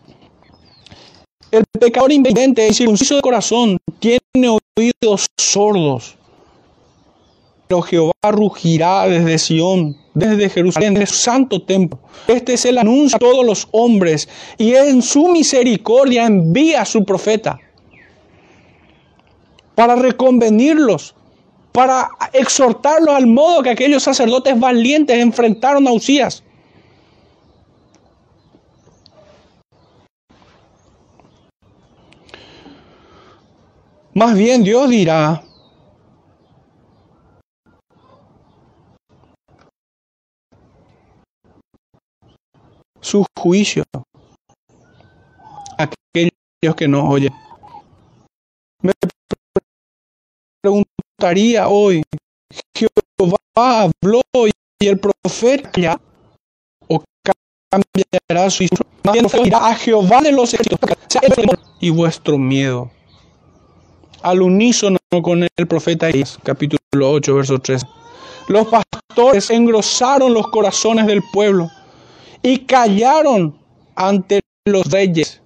El 1.50 1.64
pecador 1.78 2.12
invidente 2.12 2.66
y 2.66 2.72
circunciso 2.72 3.16
de 3.16 3.20
corazón 3.20 3.76
tiene 3.98 4.58
oídos 4.78 5.26
sordos. 5.36 6.16
Pero 7.68 7.82
Jehová 7.82 8.12
rugirá 8.30 9.06
desde 9.06 9.38
Sión, 9.38 9.96
desde 10.14 10.48
Jerusalén, 10.48 10.94
desde 10.94 11.06
su 11.06 11.16
santo 11.16 11.62
templo. 11.62 11.98
Este 12.28 12.54
es 12.54 12.64
el 12.64 12.78
anuncio 12.78 13.16
a 13.16 13.18
todos 13.18 13.44
los 13.44 13.68
hombres 13.72 14.28
y 14.56 14.74
en 14.74 15.02
su 15.02 15.28
misericordia 15.28 16.26
envía 16.26 16.82
a 16.82 16.84
su 16.84 17.04
profeta 17.04 17.58
para 19.74 19.96
reconvenirlos, 19.96 21.14
para 21.72 22.08
exhortarlos 22.32 23.14
al 23.14 23.26
modo 23.26 23.62
que 23.62 23.70
aquellos 23.70 24.02
sacerdotes 24.02 24.58
valientes 24.58 25.18
enfrentaron 25.18 25.86
a 25.86 25.92
Usías. 25.92 26.42
Más 34.14 34.34
bien 34.34 34.64
Dios 34.64 34.88
dirá, 34.88 35.42
su 43.02 43.26
juicio 43.46 43.84
a 45.78 45.84
aquellos 45.84 46.74
que 46.76 46.88
no 46.88 47.08
oyen. 47.08 47.32
Me 48.82 48.92
preguntaría 50.60 51.68
hoy, 51.68 52.02
¿Jehová 52.76 53.82
habló 53.82 54.20
y 54.80 54.86
el 54.88 54.98
profeta 54.98 55.70
ya 55.80 56.00
o 56.88 57.02
cambiará 57.70 58.50
su 58.50 58.64
discurso? 58.64 58.84
a 59.62 59.74
Jehová 59.76 60.20
de 60.22 60.32
los 60.32 60.52
ejércitos 60.52 61.60
y 61.80 61.90
vuestro 61.90 62.36
miedo. 62.36 62.90
Al 64.22 64.42
unísono 64.42 64.98
con 65.22 65.44
el 65.44 65.66
profeta 65.68 66.08
Isaías, 66.08 66.36
capítulo 66.42 67.12
8, 67.12 67.34
verso 67.36 67.60
3. 67.60 67.86
Los 68.48 68.66
pastores 68.66 69.50
engrosaron 69.50 70.34
los 70.34 70.48
corazones 70.48 71.06
del 71.06 71.22
pueblo 71.32 71.70
y 72.42 72.58
callaron 72.60 73.58
ante 73.94 74.40
los 74.66 74.86
reyes 74.90 75.40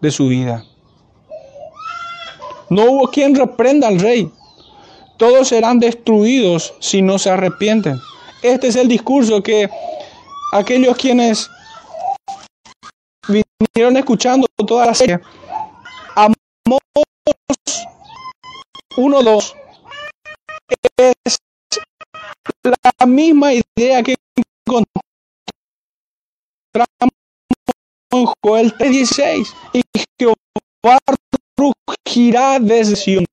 de 0.00 0.10
su 0.10 0.28
vida. 0.28 0.64
No 2.68 2.84
hubo 2.90 3.08
quien 3.08 3.34
reprenda 3.34 3.88
al 3.88 4.00
rey. 4.00 4.30
Todos 5.16 5.48
serán 5.48 5.78
destruidos 5.78 6.74
si 6.80 7.00
no 7.00 7.18
se 7.18 7.30
arrepienten. 7.30 7.98
Este 8.42 8.68
es 8.68 8.76
el 8.76 8.88
discurso 8.88 9.42
que 9.42 9.70
aquellos 10.52 10.96
quienes 10.96 11.50
vinieron 13.28 13.96
escuchando 13.96 14.46
toda 14.66 14.86
la 14.86 14.94
serie, 14.94 15.20
Amos 16.14 16.36
1, 18.96 19.22
2, 19.22 19.56
es 20.98 21.38
la 22.64 23.06
misma 23.06 23.52
idea 23.52 24.02
que 24.02 24.14
en 28.12 28.26
Joel 28.42 28.72
3:16 28.76 29.54
y 29.72 29.82
Jehová 30.18 30.98
rugirá 31.56 32.58
desde 32.58 32.96
Sion. 32.96 33.24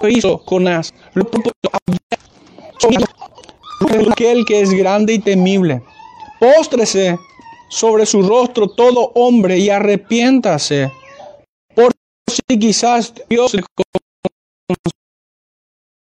Lo 0.00 0.08
hizo 0.08 0.38
Jonás, 0.38 0.92
lo 1.14 1.24
aquel 4.12 4.44
que 4.44 4.60
es 4.60 4.70
grande 4.72 5.14
y 5.14 5.18
temible. 5.18 5.82
Póstrese 6.38 7.18
sobre 7.68 8.06
su 8.06 8.22
rostro 8.22 8.68
todo 8.68 9.12
hombre 9.14 9.58
y 9.58 9.70
arrepiéntase, 9.70 10.92
por 11.74 11.92
si 12.28 12.58
quizás 12.58 13.14
Dios 13.28 13.54
le 13.54 13.62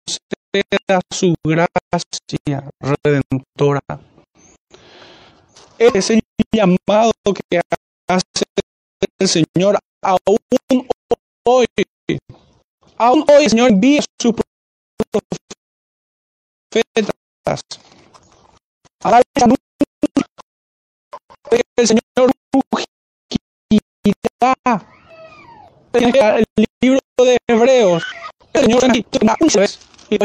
conceda 0.08 1.02
su 1.12 1.34
gracia 1.44 2.70
redentora. 2.80 3.82
Es 5.78 6.10
el 6.10 6.22
llamado 6.54 7.12
que 7.50 7.62
hace 8.08 8.46
el 9.20 9.28
Señor 9.28 9.78
aún 10.02 10.38
hoy. 11.46 11.66
Aún 12.98 13.26
hoy 13.28 13.44
el 13.44 13.50
Señor 13.50 13.70
envía 13.72 14.02
sus 14.22 14.34
profetas 16.72 17.12
a 19.04 19.22
el 21.78 21.88
Señor 21.88 22.32
rugirá. 22.54 22.96
El 25.94 26.12
libro 26.82 27.00
de 27.18 27.38
Hebreos, 27.48 28.04
el 28.54 28.64
Señor 28.66 28.84
una 29.22 29.36
vez 29.56 29.80
y 30.10 30.18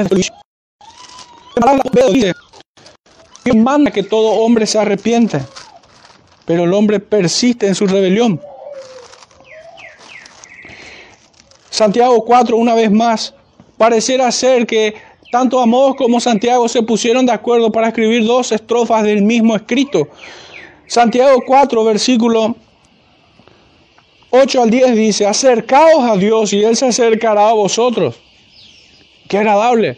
Dios 3.44 3.56
manda 3.56 3.90
que 3.90 4.02
todo 4.02 4.40
hombre 4.42 4.66
se 4.66 4.78
arrepiente, 4.78 5.40
pero 6.44 6.64
el 6.64 6.74
hombre 6.74 7.00
persiste 7.00 7.66
en 7.66 7.74
su 7.74 7.86
rebelión. 7.86 8.40
Santiago 11.70 12.24
4, 12.24 12.56
una 12.56 12.74
vez 12.74 12.90
más, 12.90 13.34
pareciera 13.78 14.30
ser 14.30 14.66
que 14.66 14.94
tanto 15.30 15.60
Amós 15.60 15.94
como 15.96 16.20
Santiago 16.20 16.68
se 16.68 16.82
pusieron 16.82 17.24
de 17.24 17.32
acuerdo 17.32 17.70
para 17.72 17.88
escribir 17.88 18.26
dos 18.26 18.52
estrofas 18.52 19.04
del 19.04 19.22
mismo 19.22 19.56
escrito. 19.56 20.08
Santiago 20.86 21.42
4, 21.46 21.84
versículo 21.84 22.56
8 24.30 24.62
al 24.62 24.70
10 24.70 24.94
dice, 24.96 25.26
acercaos 25.26 26.04
a 26.04 26.16
Dios 26.16 26.52
y 26.52 26.62
Él 26.62 26.76
se 26.76 26.86
acercará 26.86 27.48
a 27.48 27.52
vosotros. 27.52 28.16
Qué 29.28 29.38
agradable. 29.38 29.96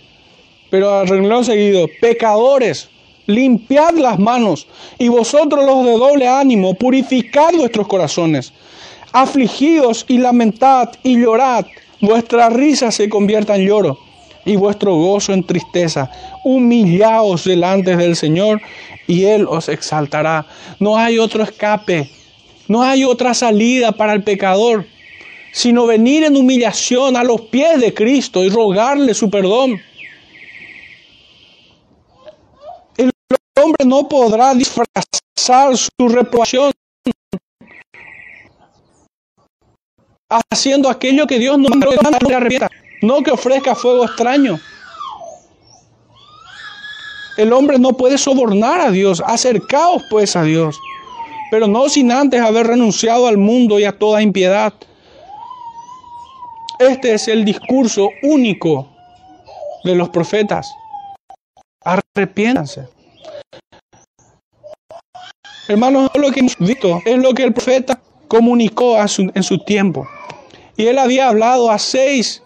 Pero 0.70 0.90
arregló 0.90 1.42
seguido, 1.42 1.86
pecadores, 2.00 2.88
limpiad 3.26 3.94
las 3.94 4.18
manos 4.18 4.66
y 4.98 5.08
vosotros 5.08 5.64
los 5.64 5.84
de 5.84 5.92
doble 5.92 6.28
ánimo, 6.28 6.74
purificad 6.74 7.52
vuestros 7.54 7.86
corazones. 7.86 8.52
Afligidos 9.12 10.04
y 10.08 10.18
lamentad 10.18 10.90
y 11.02 11.20
llorad, 11.20 11.66
vuestra 12.00 12.48
risa 12.48 12.90
se 12.90 13.08
convierta 13.08 13.56
en 13.56 13.66
lloro 13.66 13.98
y 14.44 14.56
vuestro 14.56 14.96
gozo 14.96 15.32
en 15.32 15.44
tristeza. 15.44 16.10
Humillaos 16.44 17.44
delante 17.44 17.96
del 17.96 18.16
Señor 18.16 18.60
y 19.06 19.24
Él 19.24 19.46
os 19.48 19.68
exaltará. 19.68 20.46
No 20.78 20.96
hay 20.96 21.18
otro 21.18 21.42
escape, 21.42 22.10
no 22.68 22.82
hay 22.82 23.04
otra 23.04 23.34
salida 23.34 23.92
para 23.92 24.14
el 24.14 24.22
pecador, 24.22 24.86
sino 25.52 25.86
venir 25.86 26.24
en 26.24 26.36
humillación 26.36 27.16
a 27.16 27.24
los 27.24 27.42
pies 27.42 27.80
de 27.80 27.92
Cristo 27.92 28.42
y 28.42 28.48
rogarle 28.48 29.14
su 29.14 29.30
perdón. 29.30 29.80
Hombre 33.62 33.86
no 33.86 34.08
podrá 34.08 34.54
disfrazar 34.54 35.76
su 35.76 36.08
reprobación 36.08 36.72
haciendo 40.50 40.88
aquello 40.88 41.26
que 41.26 41.38
Dios 41.38 41.58
no 41.58 41.68
arrepienta, 42.34 42.70
no 43.02 43.22
que 43.22 43.30
ofrezca 43.30 43.74
fuego 43.74 44.04
extraño. 44.04 44.58
El 47.36 47.52
hombre 47.52 47.78
no 47.78 47.96
puede 47.96 48.18
sobornar 48.18 48.80
a 48.80 48.90
Dios. 48.90 49.22
Acercaos 49.24 50.02
pues 50.10 50.36
a 50.36 50.42
Dios, 50.42 50.78
pero 51.50 51.66
no 51.66 51.88
sin 51.88 52.12
antes 52.12 52.40
haber 52.40 52.66
renunciado 52.66 53.26
al 53.26 53.38
mundo 53.38 53.78
y 53.78 53.84
a 53.84 53.98
toda 53.98 54.22
impiedad. 54.22 54.72
Este 56.78 57.14
es 57.14 57.28
el 57.28 57.44
discurso 57.44 58.08
único 58.22 58.88
de 59.84 59.94
los 59.94 60.08
profetas. 60.10 60.70
Arrepiéntanse. 61.84 62.91
Hermanos, 65.68 66.10
lo 66.14 66.30
que 66.32 66.40
hemos 66.40 66.56
visto 66.58 67.00
es 67.04 67.18
lo 67.18 67.32
que 67.34 67.44
el 67.44 67.52
profeta 67.52 68.00
comunicó 68.26 68.96
en 68.98 69.42
su 69.42 69.58
tiempo. 69.58 70.08
Y 70.76 70.86
él 70.86 70.98
había 70.98 71.28
hablado 71.28 71.70
a 71.70 71.78
seis 71.78 72.42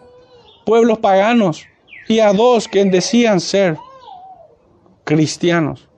pueblos 0.64 0.98
paganos 0.98 1.64
y 2.08 2.18
a 2.18 2.32
dos 2.32 2.68
que 2.68 2.84
decían 2.84 3.40
ser 3.40 3.78
cristianos 5.04 5.88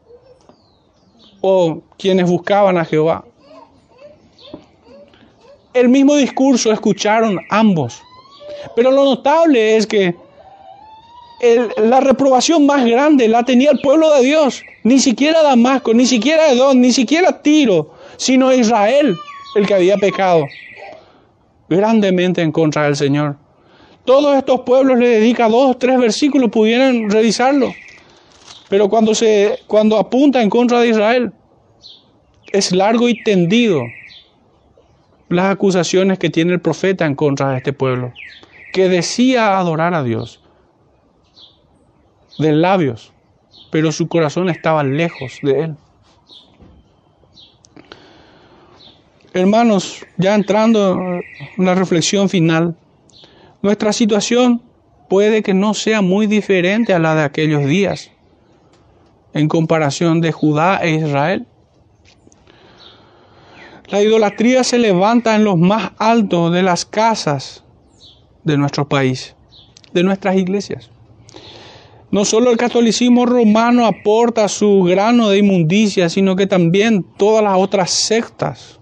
o 1.41 1.81
quienes 1.99 2.31
buscaban 2.31 2.79
a 2.79 2.85
Jehová. 2.85 3.25
El 5.75 5.89
mismo 5.89 6.15
discurso 6.15 6.73
escucharon 6.73 7.39
ambos, 7.51 8.01
pero 8.77 8.91
lo 8.91 9.05
notable 9.05 9.77
es 9.77 9.87
que 9.87 10.15
la 11.77 12.01
reprobación 12.01 12.67
más 12.67 12.85
grande 12.85 13.29
la 13.29 13.45
tenía 13.45 13.71
el 13.71 13.81
pueblo 13.81 14.13
de 14.15 14.23
Dios, 14.25 14.65
ni 14.83 14.99
siquiera 14.99 15.43
Damasco, 15.43 15.95
ni 15.95 16.07
siquiera 16.07 16.51
Edom, 16.51 16.81
ni 16.81 16.93
siquiera 16.93 17.43
Tiro, 17.43 17.95
sino 18.17 18.53
Israel 18.53 19.17
el 19.55 19.67
que 19.67 19.75
había 19.75 19.97
pecado 19.97 20.45
grandemente 21.69 22.43
en 22.43 22.51
contra 22.51 22.85
del 22.85 22.97
Señor. 22.97 23.37
Todos 24.05 24.37
estos 24.37 24.61
pueblos 24.61 24.99
le 24.99 25.09
dedican 25.09 25.51
dos 25.51 25.79
tres 25.79 25.99
versículos, 25.99 26.51
pudieran 26.51 27.11
revisarlo. 27.11 27.73
Pero 28.69 28.89
cuando, 28.89 29.15
se, 29.15 29.59
cuando 29.67 29.99
apunta 29.99 30.43
en 30.43 30.51
contra 30.51 30.81
de 30.81 30.89
Israel, 30.89 31.33
es 32.53 32.73
largo 32.73 33.09
y 33.09 33.23
tendido 33.23 33.83
las 35.29 35.53
acusaciones 35.53 36.19
que 36.19 36.31
tiene 36.31 36.55
el 36.55 36.61
profeta 36.61 37.05
en 37.05 37.15
contra 37.15 37.51
de 37.51 37.59
este 37.59 37.75
pueblo, 37.75 38.13
que 38.73 38.89
decía 38.89 39.59
adorar 39.59 39.95
a 39.95 40.03
Dios 40.03 40.41
de 42.39 42.53
labios, 42.53 43.13
pero 43.71 43.93
su 43.93 44.09
corazón 44.09 44.49
estaba 44.49 44.83
lejos 44.85 45.39
de 45.43 45.61
él. 45.61 45.77
Hermanos, 49.35 50.07
ya 50.17 50.35
entrando 50.35 50.99
en 51.57 51.65
la 51.65 51.75
reflexión 51.75 52.29
final, 52.29 52.77
nuestra 53.63 53.93
situación 53.93 54.63
puede 55.09 55.43
que 55.43 55.55
no 55.55 55.75
sea 55.75 56.01
muy 56.03 56.27
diferente 56.27 56.95
a 56.95 56.99
la 56.99 57.15
de 57.15 57.23
aquellos 57.23 57.65
días 57.67 58.11
en 59.35 59.49
comparación 59.49 60.21
de 60.21 60.33
Judá 60.33 60.79
e 60.83 60.91
Israel. 60.91 61.47
La 63.89 64.03
idolatría 64.03 64.65
se 64.65 64.79
levanta 64.79 65.35
en 65.35 65.45
los 65.45 65.57
más 65.57 65.93
altos 65.99 66.53
de 66.53 66.63
las 66.63 66.85
casas 66.85 67.65
de 68.45 68.57
nuestro 68.57 68.89
país, 68.89 69.35
de 69.93 70.03
nuestras 70.03 70.37
iglesias. 70.37 70.91
No 72.11 72.25
solo 72.25 72.51
el 72.51 72.57
catolicismo 72.57 73.27
romano 73.27 73.85
aporta 73.87 74.49
su 74.49 74.83
grano 74.83 75.29
de 75.29 75.39
inmundicia, 75.39 76.09
sino 76.09 76.37
que 76.37 76.47
también 76.47 77.05
todas 77.17 77.45
las 77.45 77.59
otras 77.59 77.91
sectas 77.91 78.79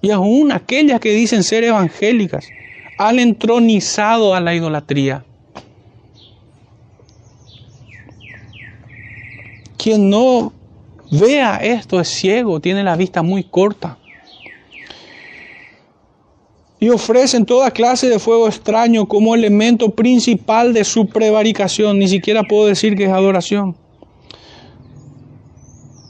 y 0.00 0.10
aún 0.10 0.52
aquellas 0.52 1.00
que 1.00 1.12
dicen 1.12 1.42
ser 1.42 1.64
evangélicas 1.64 2.48
han 2.98 3.18
entronizado 3.18 4.34
a 4.34 4.40
la 4.40 4.54
idolatría. 4.54 5.24
Quien 9.76 10.10
no 10.10 10.52
vea 11.10 11.56
esto 11.56 12.00
es 12.00 12.08
ciego, 12.08 12.60
tiene 12.60 12.82
la 12.82 12.96
vista 12.96 13.22
muy 13.22 13.44
corta. 13.44 13.98
Y 16.80 16.90
ofrecen 16.90 17.44
toda 17.44 17.70
clase 17.70 18.08
de 18.08 18.18
fuego 18.18 18.46
extraño 18.46 19.06
como 19.06 19.34
elemento 19.34 19.90
principal 19.90 20.72
de 20.72 20.84
su 20.84 21.06
prevaricación. 21.06 21.98
Ni 21.98 22.08
siquiera 22.08 22.44
puedo 22.44 22.66
decir 22.66 22.96
que 22.96 23.04
es 23.04 23.10
adoración. 23.10 23.76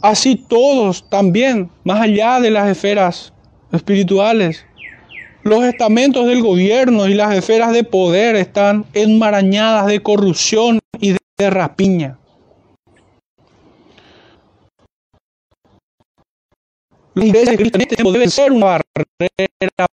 Así 0.03 0.37
todos 0.37 1.09
también, 1.09 1.71
más 1.85 2.01
allá 2.01 2.39
de 2.39 2.51
las 2.51 2.69
esferas 2.69 3.33
espirituales, 3.73 4.65
los 5.43 5.65
estamentos 5.65 6.27
del 6.27 6.43
gobierno 6.43 7.09
y 7.09 7.15
las 7.15 7.35
esferas 7.35 7.73
de 7.73 7.83
poder 7.83 8.37
están 8.37 8.85
enmarañadas 8.93 9.87
de 9.87 10.01
corrupción 10.01 10.79
y 11.01 11.17
de 11.39 11.51
rapiña. 11.51 12.19
La 17.19 17.25
iglesia 17.25 17.57
cristiana 17.57 18.11
debe 18.13 18.31
ser 18.31 18.53
una 18.53 18.67
barrera 18.67 19.87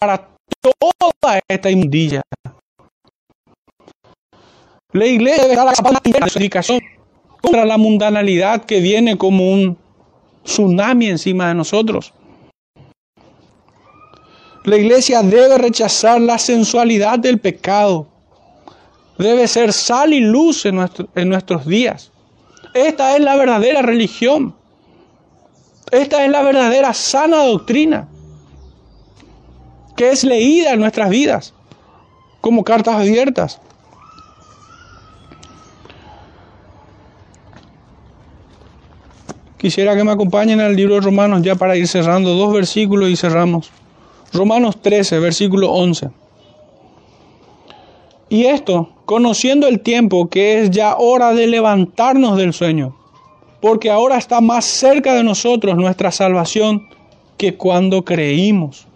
para 0.00 0.28
toda 0.60 1.40
esta 1.46 1.70
inmundicia. 1.70 2.22
La 4.92 5.06
iglesia 5.06 5.44
debe 5.44 5.54
estar 5.54 5.68
a 5.68 5.92
la 5.92 6.26
predicación 6.26 6.80
contra 7.40 7.64
la 7.64 7.78
mundanalidad 7.78 8.64
que 8.64 8.80
viene 8.80 9.16
como 9.16 9.48
un 9.48 9.78
tsunami 10.42 11.06
encima 11.06 11.46
de 11.48 11.54
nosotros. 11.54 12.12
La 14.64 14.76
iglesia 14.76 15.22
debe 15.22 15.58
rechazar 15.58 16.20
la 16.20 16.36
sensualidad 16.36 17.20
del 17.20 17.38
pecado. 17.38 18.08
Debe 19.18 19.46
ser 19.46 19.72
sal 19.72 20.12
y 20.12 20.18
luz 20.18 20.66
en, 20.66 20.84
en 21.14 21.28
nuestros 21.28 21.64
días. 21.64 22.10
Esta 22.74 23.14
es 23.14 23.22
la 23.22 23.36
verdadera 23.36 23.82
religión. 23.82 24.56
Esta 25.90 26.24
es 26.24 26.30
la 26.30 26.42
verdadera 26.42 26.92
sana 26.94 27.44
doctrina 27.44 28.08
que 29.96 30.10
es 30.10 30.24
leída 30.24 30.72
en 30.72 30.80
nuestras 30.80 31.10
vidas 31.10 31.54
como 32.40 32.62
cartas 32.62 32.96
abiertas. 32.96 33.60
Quisiera 39.56 39.96
que 39.96 40.04
me 40.04 40.12
acompañen 40.12 40.60
al 40.60 40.76
libro 40.76 40.94
de 40.94 41.00
Romanos 41.00 41.42
ya 41.42 41.56
para 41.56 41.76
ir 41.76 41.88
cerrando 41.88 42.34
dos 42.34 42.52
versículos 42.52 43.08
y 43.08 43.16
cerramos. 43.16 43.72
Romanos 44.32 44.80
13, 44.82 45.18
versículo 45.18 45.72
11. 45.72 46.10
Y 48.28 48.44
esto, 48.44 48.90
conociendo 49.06 49.66
el 49.66 49.80
tiempo 49.80 50.28
que 50.28 50.60
es 50.60 50.70
ya 50.70 50.96
hora 50.96 51.32
de 51.32 51.46
levantarnos 51.46 52.36
del 52.36 52.52
sueño, 52.52 52.94
porque 53.60 53.90
ahora 53.90 54.18
está 54.18 54.40
más 54.40 54.64
cerca 54.64 55.14
de 55.14 55.24
nosotros 55.24 55.76
nuestra 55.76 56.10
salvación 56.10 56.88
que 57.36 57.56
cuando 57.56 58.04
creímos. 58.04 58.86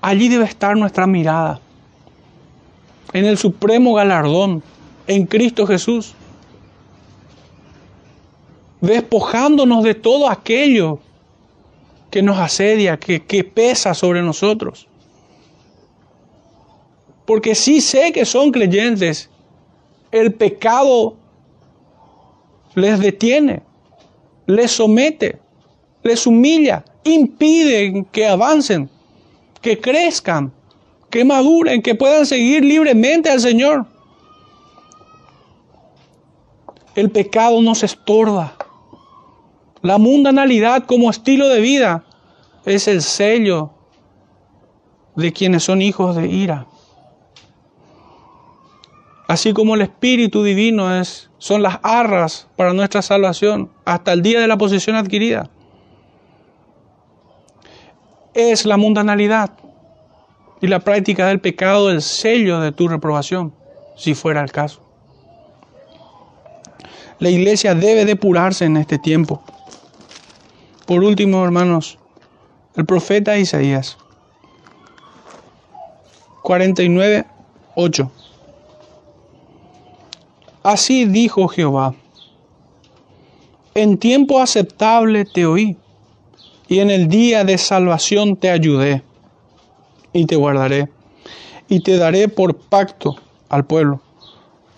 Allí 0.00 0.28
debe 0.28 0.44
estar 0.44 0.76
nuestra 0.76 1.06
mirada, 1.06 1.60
en 3.12 3.24
el 3.24 3.38
supremo 3.38 3.94
galardón, 3.94 4.62
en 5.06 5.26
Cristo 5.26 5.66
Jesús, 5.66 6.14
despojándonos 8.80 9.82
de 9.82 9.94
todo 9.94 10.30
aquello 10.30 11.00
que 12.10 12.22
nos 12.22 12.38
asedia, 12.38 12.98
que, 12.98 13.24
que 13.24 13.42
pesa 13.42 13.94
sobre 13.94 14.22
nosotros. 14.22 14.86
Porque 17.24 17.54
sí 17.56 17.80
sé 17.80 18.12
que 18.12 18.24
son 18.24 18.52
creyentes, 18.52 19.28
el 20.12 20.32
pecado 20.32 21.16
les 22.76 23.00
detiene, 23.00 23.62
les 24.46 24.70
somete, 24.70 25.40
les 26.02 26.26
humilla, 26.26 26.84
impide 27.04 28.04
que 28.12 28.26
avancen, 28.26 28.90
que 29.62 29.80
crezcan, 29.80 30.52
que 31.10 31.24
maduren, 31.24 31.80
que 31.80 31.94
puedan 31.94 32.26
seguir 32.26 32.62
libremente 32.62 33.30
al 33.30 33.40
Señor. 33.40 33.86
El 36.94 37.10
pecado 37.10 37.62
nos 37.62 37.82
estorba. 37.82 38.56
La 39.80 39.96
mundanalidad 39.96 40.84
como 40.84 41.08
estilo 41.08 41.48
de 41.48 41.60
vida 41.60 42.04
es 42.66 42.88
el 42.88 43.00
sello 43.00 43.70
de 45.14 45.32
quienes 45.32 45.64
son 45.64 45.80
hijos 45.80 46.14
de 46.14 46.28
ira. 46.28 46.66
Así 49.28 49.54
como 49.54 49.74
el 49.74 49.80
Espíritu 49.80 50.42
Divino 50.42 50.94
es, 50.94 51.25
son 51.38 51.62
las 51.62 51.78
arras 51.82 52.48
para 52.56 52.72
nuestra 52.72 53.02
salvación 53.02 53.70
hasta 53.84 54.12
el 54.12 54.22
día 54.22 54.40
de 54.40 54.48
la 54.48 54.56
posesión 54.56 54.96
adquirida. 54.96 55.50
Es 58.34 58.66
la 58.66 58.76
mundanalidad 58.76 59.50
y 60.60 60.66
la 60.66 60.80
práctica 60.80 61.26
del 61.26 61.40
pecado 61.40 61.90
el 61.90 62.02
sello 62.02 62.60
de 62.60 62.72
tu 62.72 62.88
reprobación, 62.88 63.54
si 63.96 64.14
fuera 64.14 64.42
el 64.42 64.52
caso. 64.52 64.82
La 67.18 67.30
iglesia 67.30 67.74
debe 67.74 68.04
depurarse 68.04 68.66
en 68.66 68.76
este 68.76 68.98
tiempo. 68.98 69.42
Por 70.86 71.02
último, 71.02 71.42
hermanos, 71.44 71.98
el 72.74 72.84
profeta 72.84 73.38
Isaías 73.38 73.96
49, 76.42 77.26
8. 77.74 78.12
Así 80.66 81.04
dijo 81.04 81.46
Jehová, 81.46 81.94
en 83.76 83.98
tiempo 83.98 84.40
aceptable 84.40 85.24
te 85.24 85.46
oí, 85.46 85.76
y 86.66 86.80
en 86.80 86.90
el 86.90 87.06
día 87.06 87.44
de 87.44 87.56
salvación 87.56 88.34
te 88.34 88.50
ayudé, 88.50 89.04
y 90.12 90.26
te 90.26 90.34
guardaré, 90.34 90.88
y 91.68 91.84
te 91.84 91.98
daré 91.98 92.28
por 92.28 92.56
pacto 92.56 93.14
al 93.48 93.64
pueblo, 93.64 94.00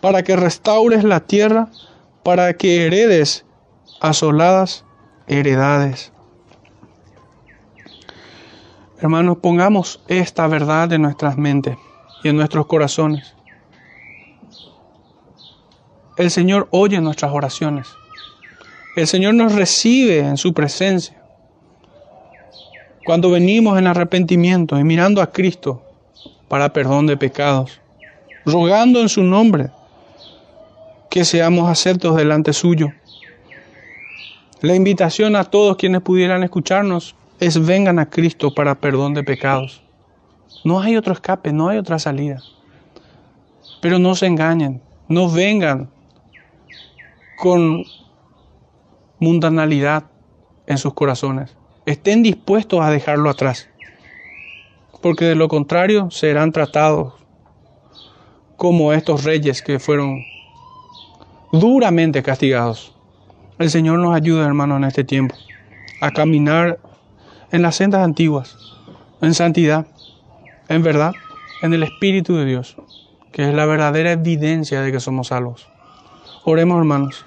para 0.02 0.22
que 0.22 0.36
restaures 0.36 1.04
la 1.04 1.20
tierra, 1.20 1.70
para 2.22 2.52
que 2.52 2.84
heredes 2.84 3.46
asoladas 3.98 4.84
heredades. 5.26 6.12
Hermanos, 9.00 9.38
pongamos 9.38 10.02
esta 10.06 10.46
verdad 10.48 10.92
en 10.92 11.00
nuestras 11.00 11.38
mentes 11.38 11.78
y 12.22 12.28
en 12.28 12.36
nuestros 12.36 12.66
corazones. 12.66 13.37
El 16.18 16.32
Señor 16.32 16.66
oye 16.72 17.00
nuestras 17.00 17.32
oraciones. 17.32 17.86
El 18.96 19.06
Señor 19.06 19.34
nos 19.34 19.54
recibe 19.54 20.18
en 20.18 20.36
su 20.36 20.52
presencia. 20.52 21.16
Cuando 23.06 23.30
venimos 23.30 23.78
en 23.78 23.86
arrepentimiento 23.86 24.76
y 24.80 24.82
mirando 24.82 25.22
a 25.22 25.30
Cristo 25.30 25.80
para 26.48 26.72
perdón 26.72 27.06
de 27.06 27.16
pecados, 27.16 27.80
rogando 28.44 29.00
en 29.00 29.08
su 29.08 29.22
nombre 29.22 29.70
que 31.08 31.24
seamos 31.24 31.70
aceptos 31.70 32.16
delante 32.16 32.52
suyo. 32.52 32.88
La 34.60 34.74
invitación 34.74 35.36
a 35.36 35.44
todos 35.44 35.76
quienes 35.76 36.02
pudieran 36.02 36.42
escucharnos 36.42 37.14
es 37.38 37.64
vengan 37.64 38.00
a 38.00 38.10
Cristo 38.10 38.52
para 38.52 38.74
perdón 38.74 39.14
de 39.14 39.22
pecados. 39.22 39.82
No 40.64 40.80
hay 40.80 40.96
otro 40.96 41.12
escape, 41.12 41.52
no 41.52 41.68
hay 41.68 41.78
otra 41.78 42.00
salida. 42.00 42.42
Pero 43.80 44.00
no 44.00 44.16
se 44.16 44.26
engañen, 44.26 44.82
no 45.06 45.30
vengan 45.30 45.90
con 47.38 47.84
mundanalidad 49.18 50.04
en 50.66 50.78
sus 50.78 50.94
corazones. 50.94 51.56
Estén 51.86 52.22
dispuestos 52.22 52.80
a 52.80 52.90
dejarlo 52.90 53.30
atrás, 53.30 53.68
porque 55.00 55.24
de 55.24 55.34
lo 55.34 55.48
contrario 55.48 56.10
serán 56.10 56.52
tratados 56.52 57.14
como 58.56 58.92
estos 58.92 59.24
reyes 59.24 59.62
que 59.62 59.78
fueron 59.78 60.24
duramente 61.52 62.22
castigados. 62.22 62.92
El 63.58 63.70
Señor 63.70 63.98
nos 64.00 64.14
ayuda, 64.14 64.46
hermano, 64.46 64.76
en 64.76 64.84
este 64.84 65.04
tiempo 65.04 65.34
a 66.00 66.10
caminar 66.10 66.78
en 67.50 67.62
las 67.62 67.76
sendas 67.76 68.04
antiguas, 68.04 68.56
en 69.20 69.34
santidad, 69.34 69.86
en 70.68 70.82
verdad, 70.82 71.12
en 71.62 71.72
el 71.72 71.82
Espíritu 71.82 72.36
de 72.36 72.44
Dios, 72.44 72.76
que 73.32 73.48
es 73.48 73.54
la 73.54 73.64
verdadera 73.64 74.12
evidencia 74.12 74.80
de 74.80 74.92
que 74.92 75.00
somos 75.00 75.28
salvos. 75.28 75.68
Oremos, 76.44 76.78
hermanos. 76.78 77.24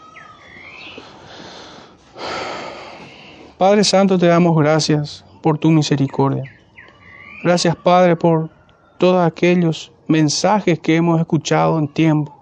Padre 3.58 3.84
Santo, 3.84 4.18
te 4.18 4.28
damos 4.28 4.56
gracias 4.58 5.24
por 5.42 5.58
tu 5.58 5.70
misericordia. 5.70 6.44
Gracias, 7.44 7.76
Padre, 7.76 8.16
por 8.16 8.50
todos 8.98 9.26
aquellos 9.26 9.92
mensajes 10.08 10.80
que 10.80 10.96
hemos 10.96 11.20
escuchado 11.20 11.80
en 11.80 11.88
tiempo. 11.88 12.36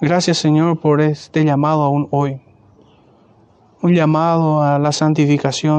Gracias, 0.00 0.38
Señor, 0.38 0.80
por 0.80 1.02
este 1.02 1.44
llamado 1.44 1.82
aún 1.82 2.08
hoy. 2.10 2.40
Un 3.82 3.94
llamado 3.94 4.62
a 4.62 4.78
la 4.78 4.92
santificación. 4.92 5.68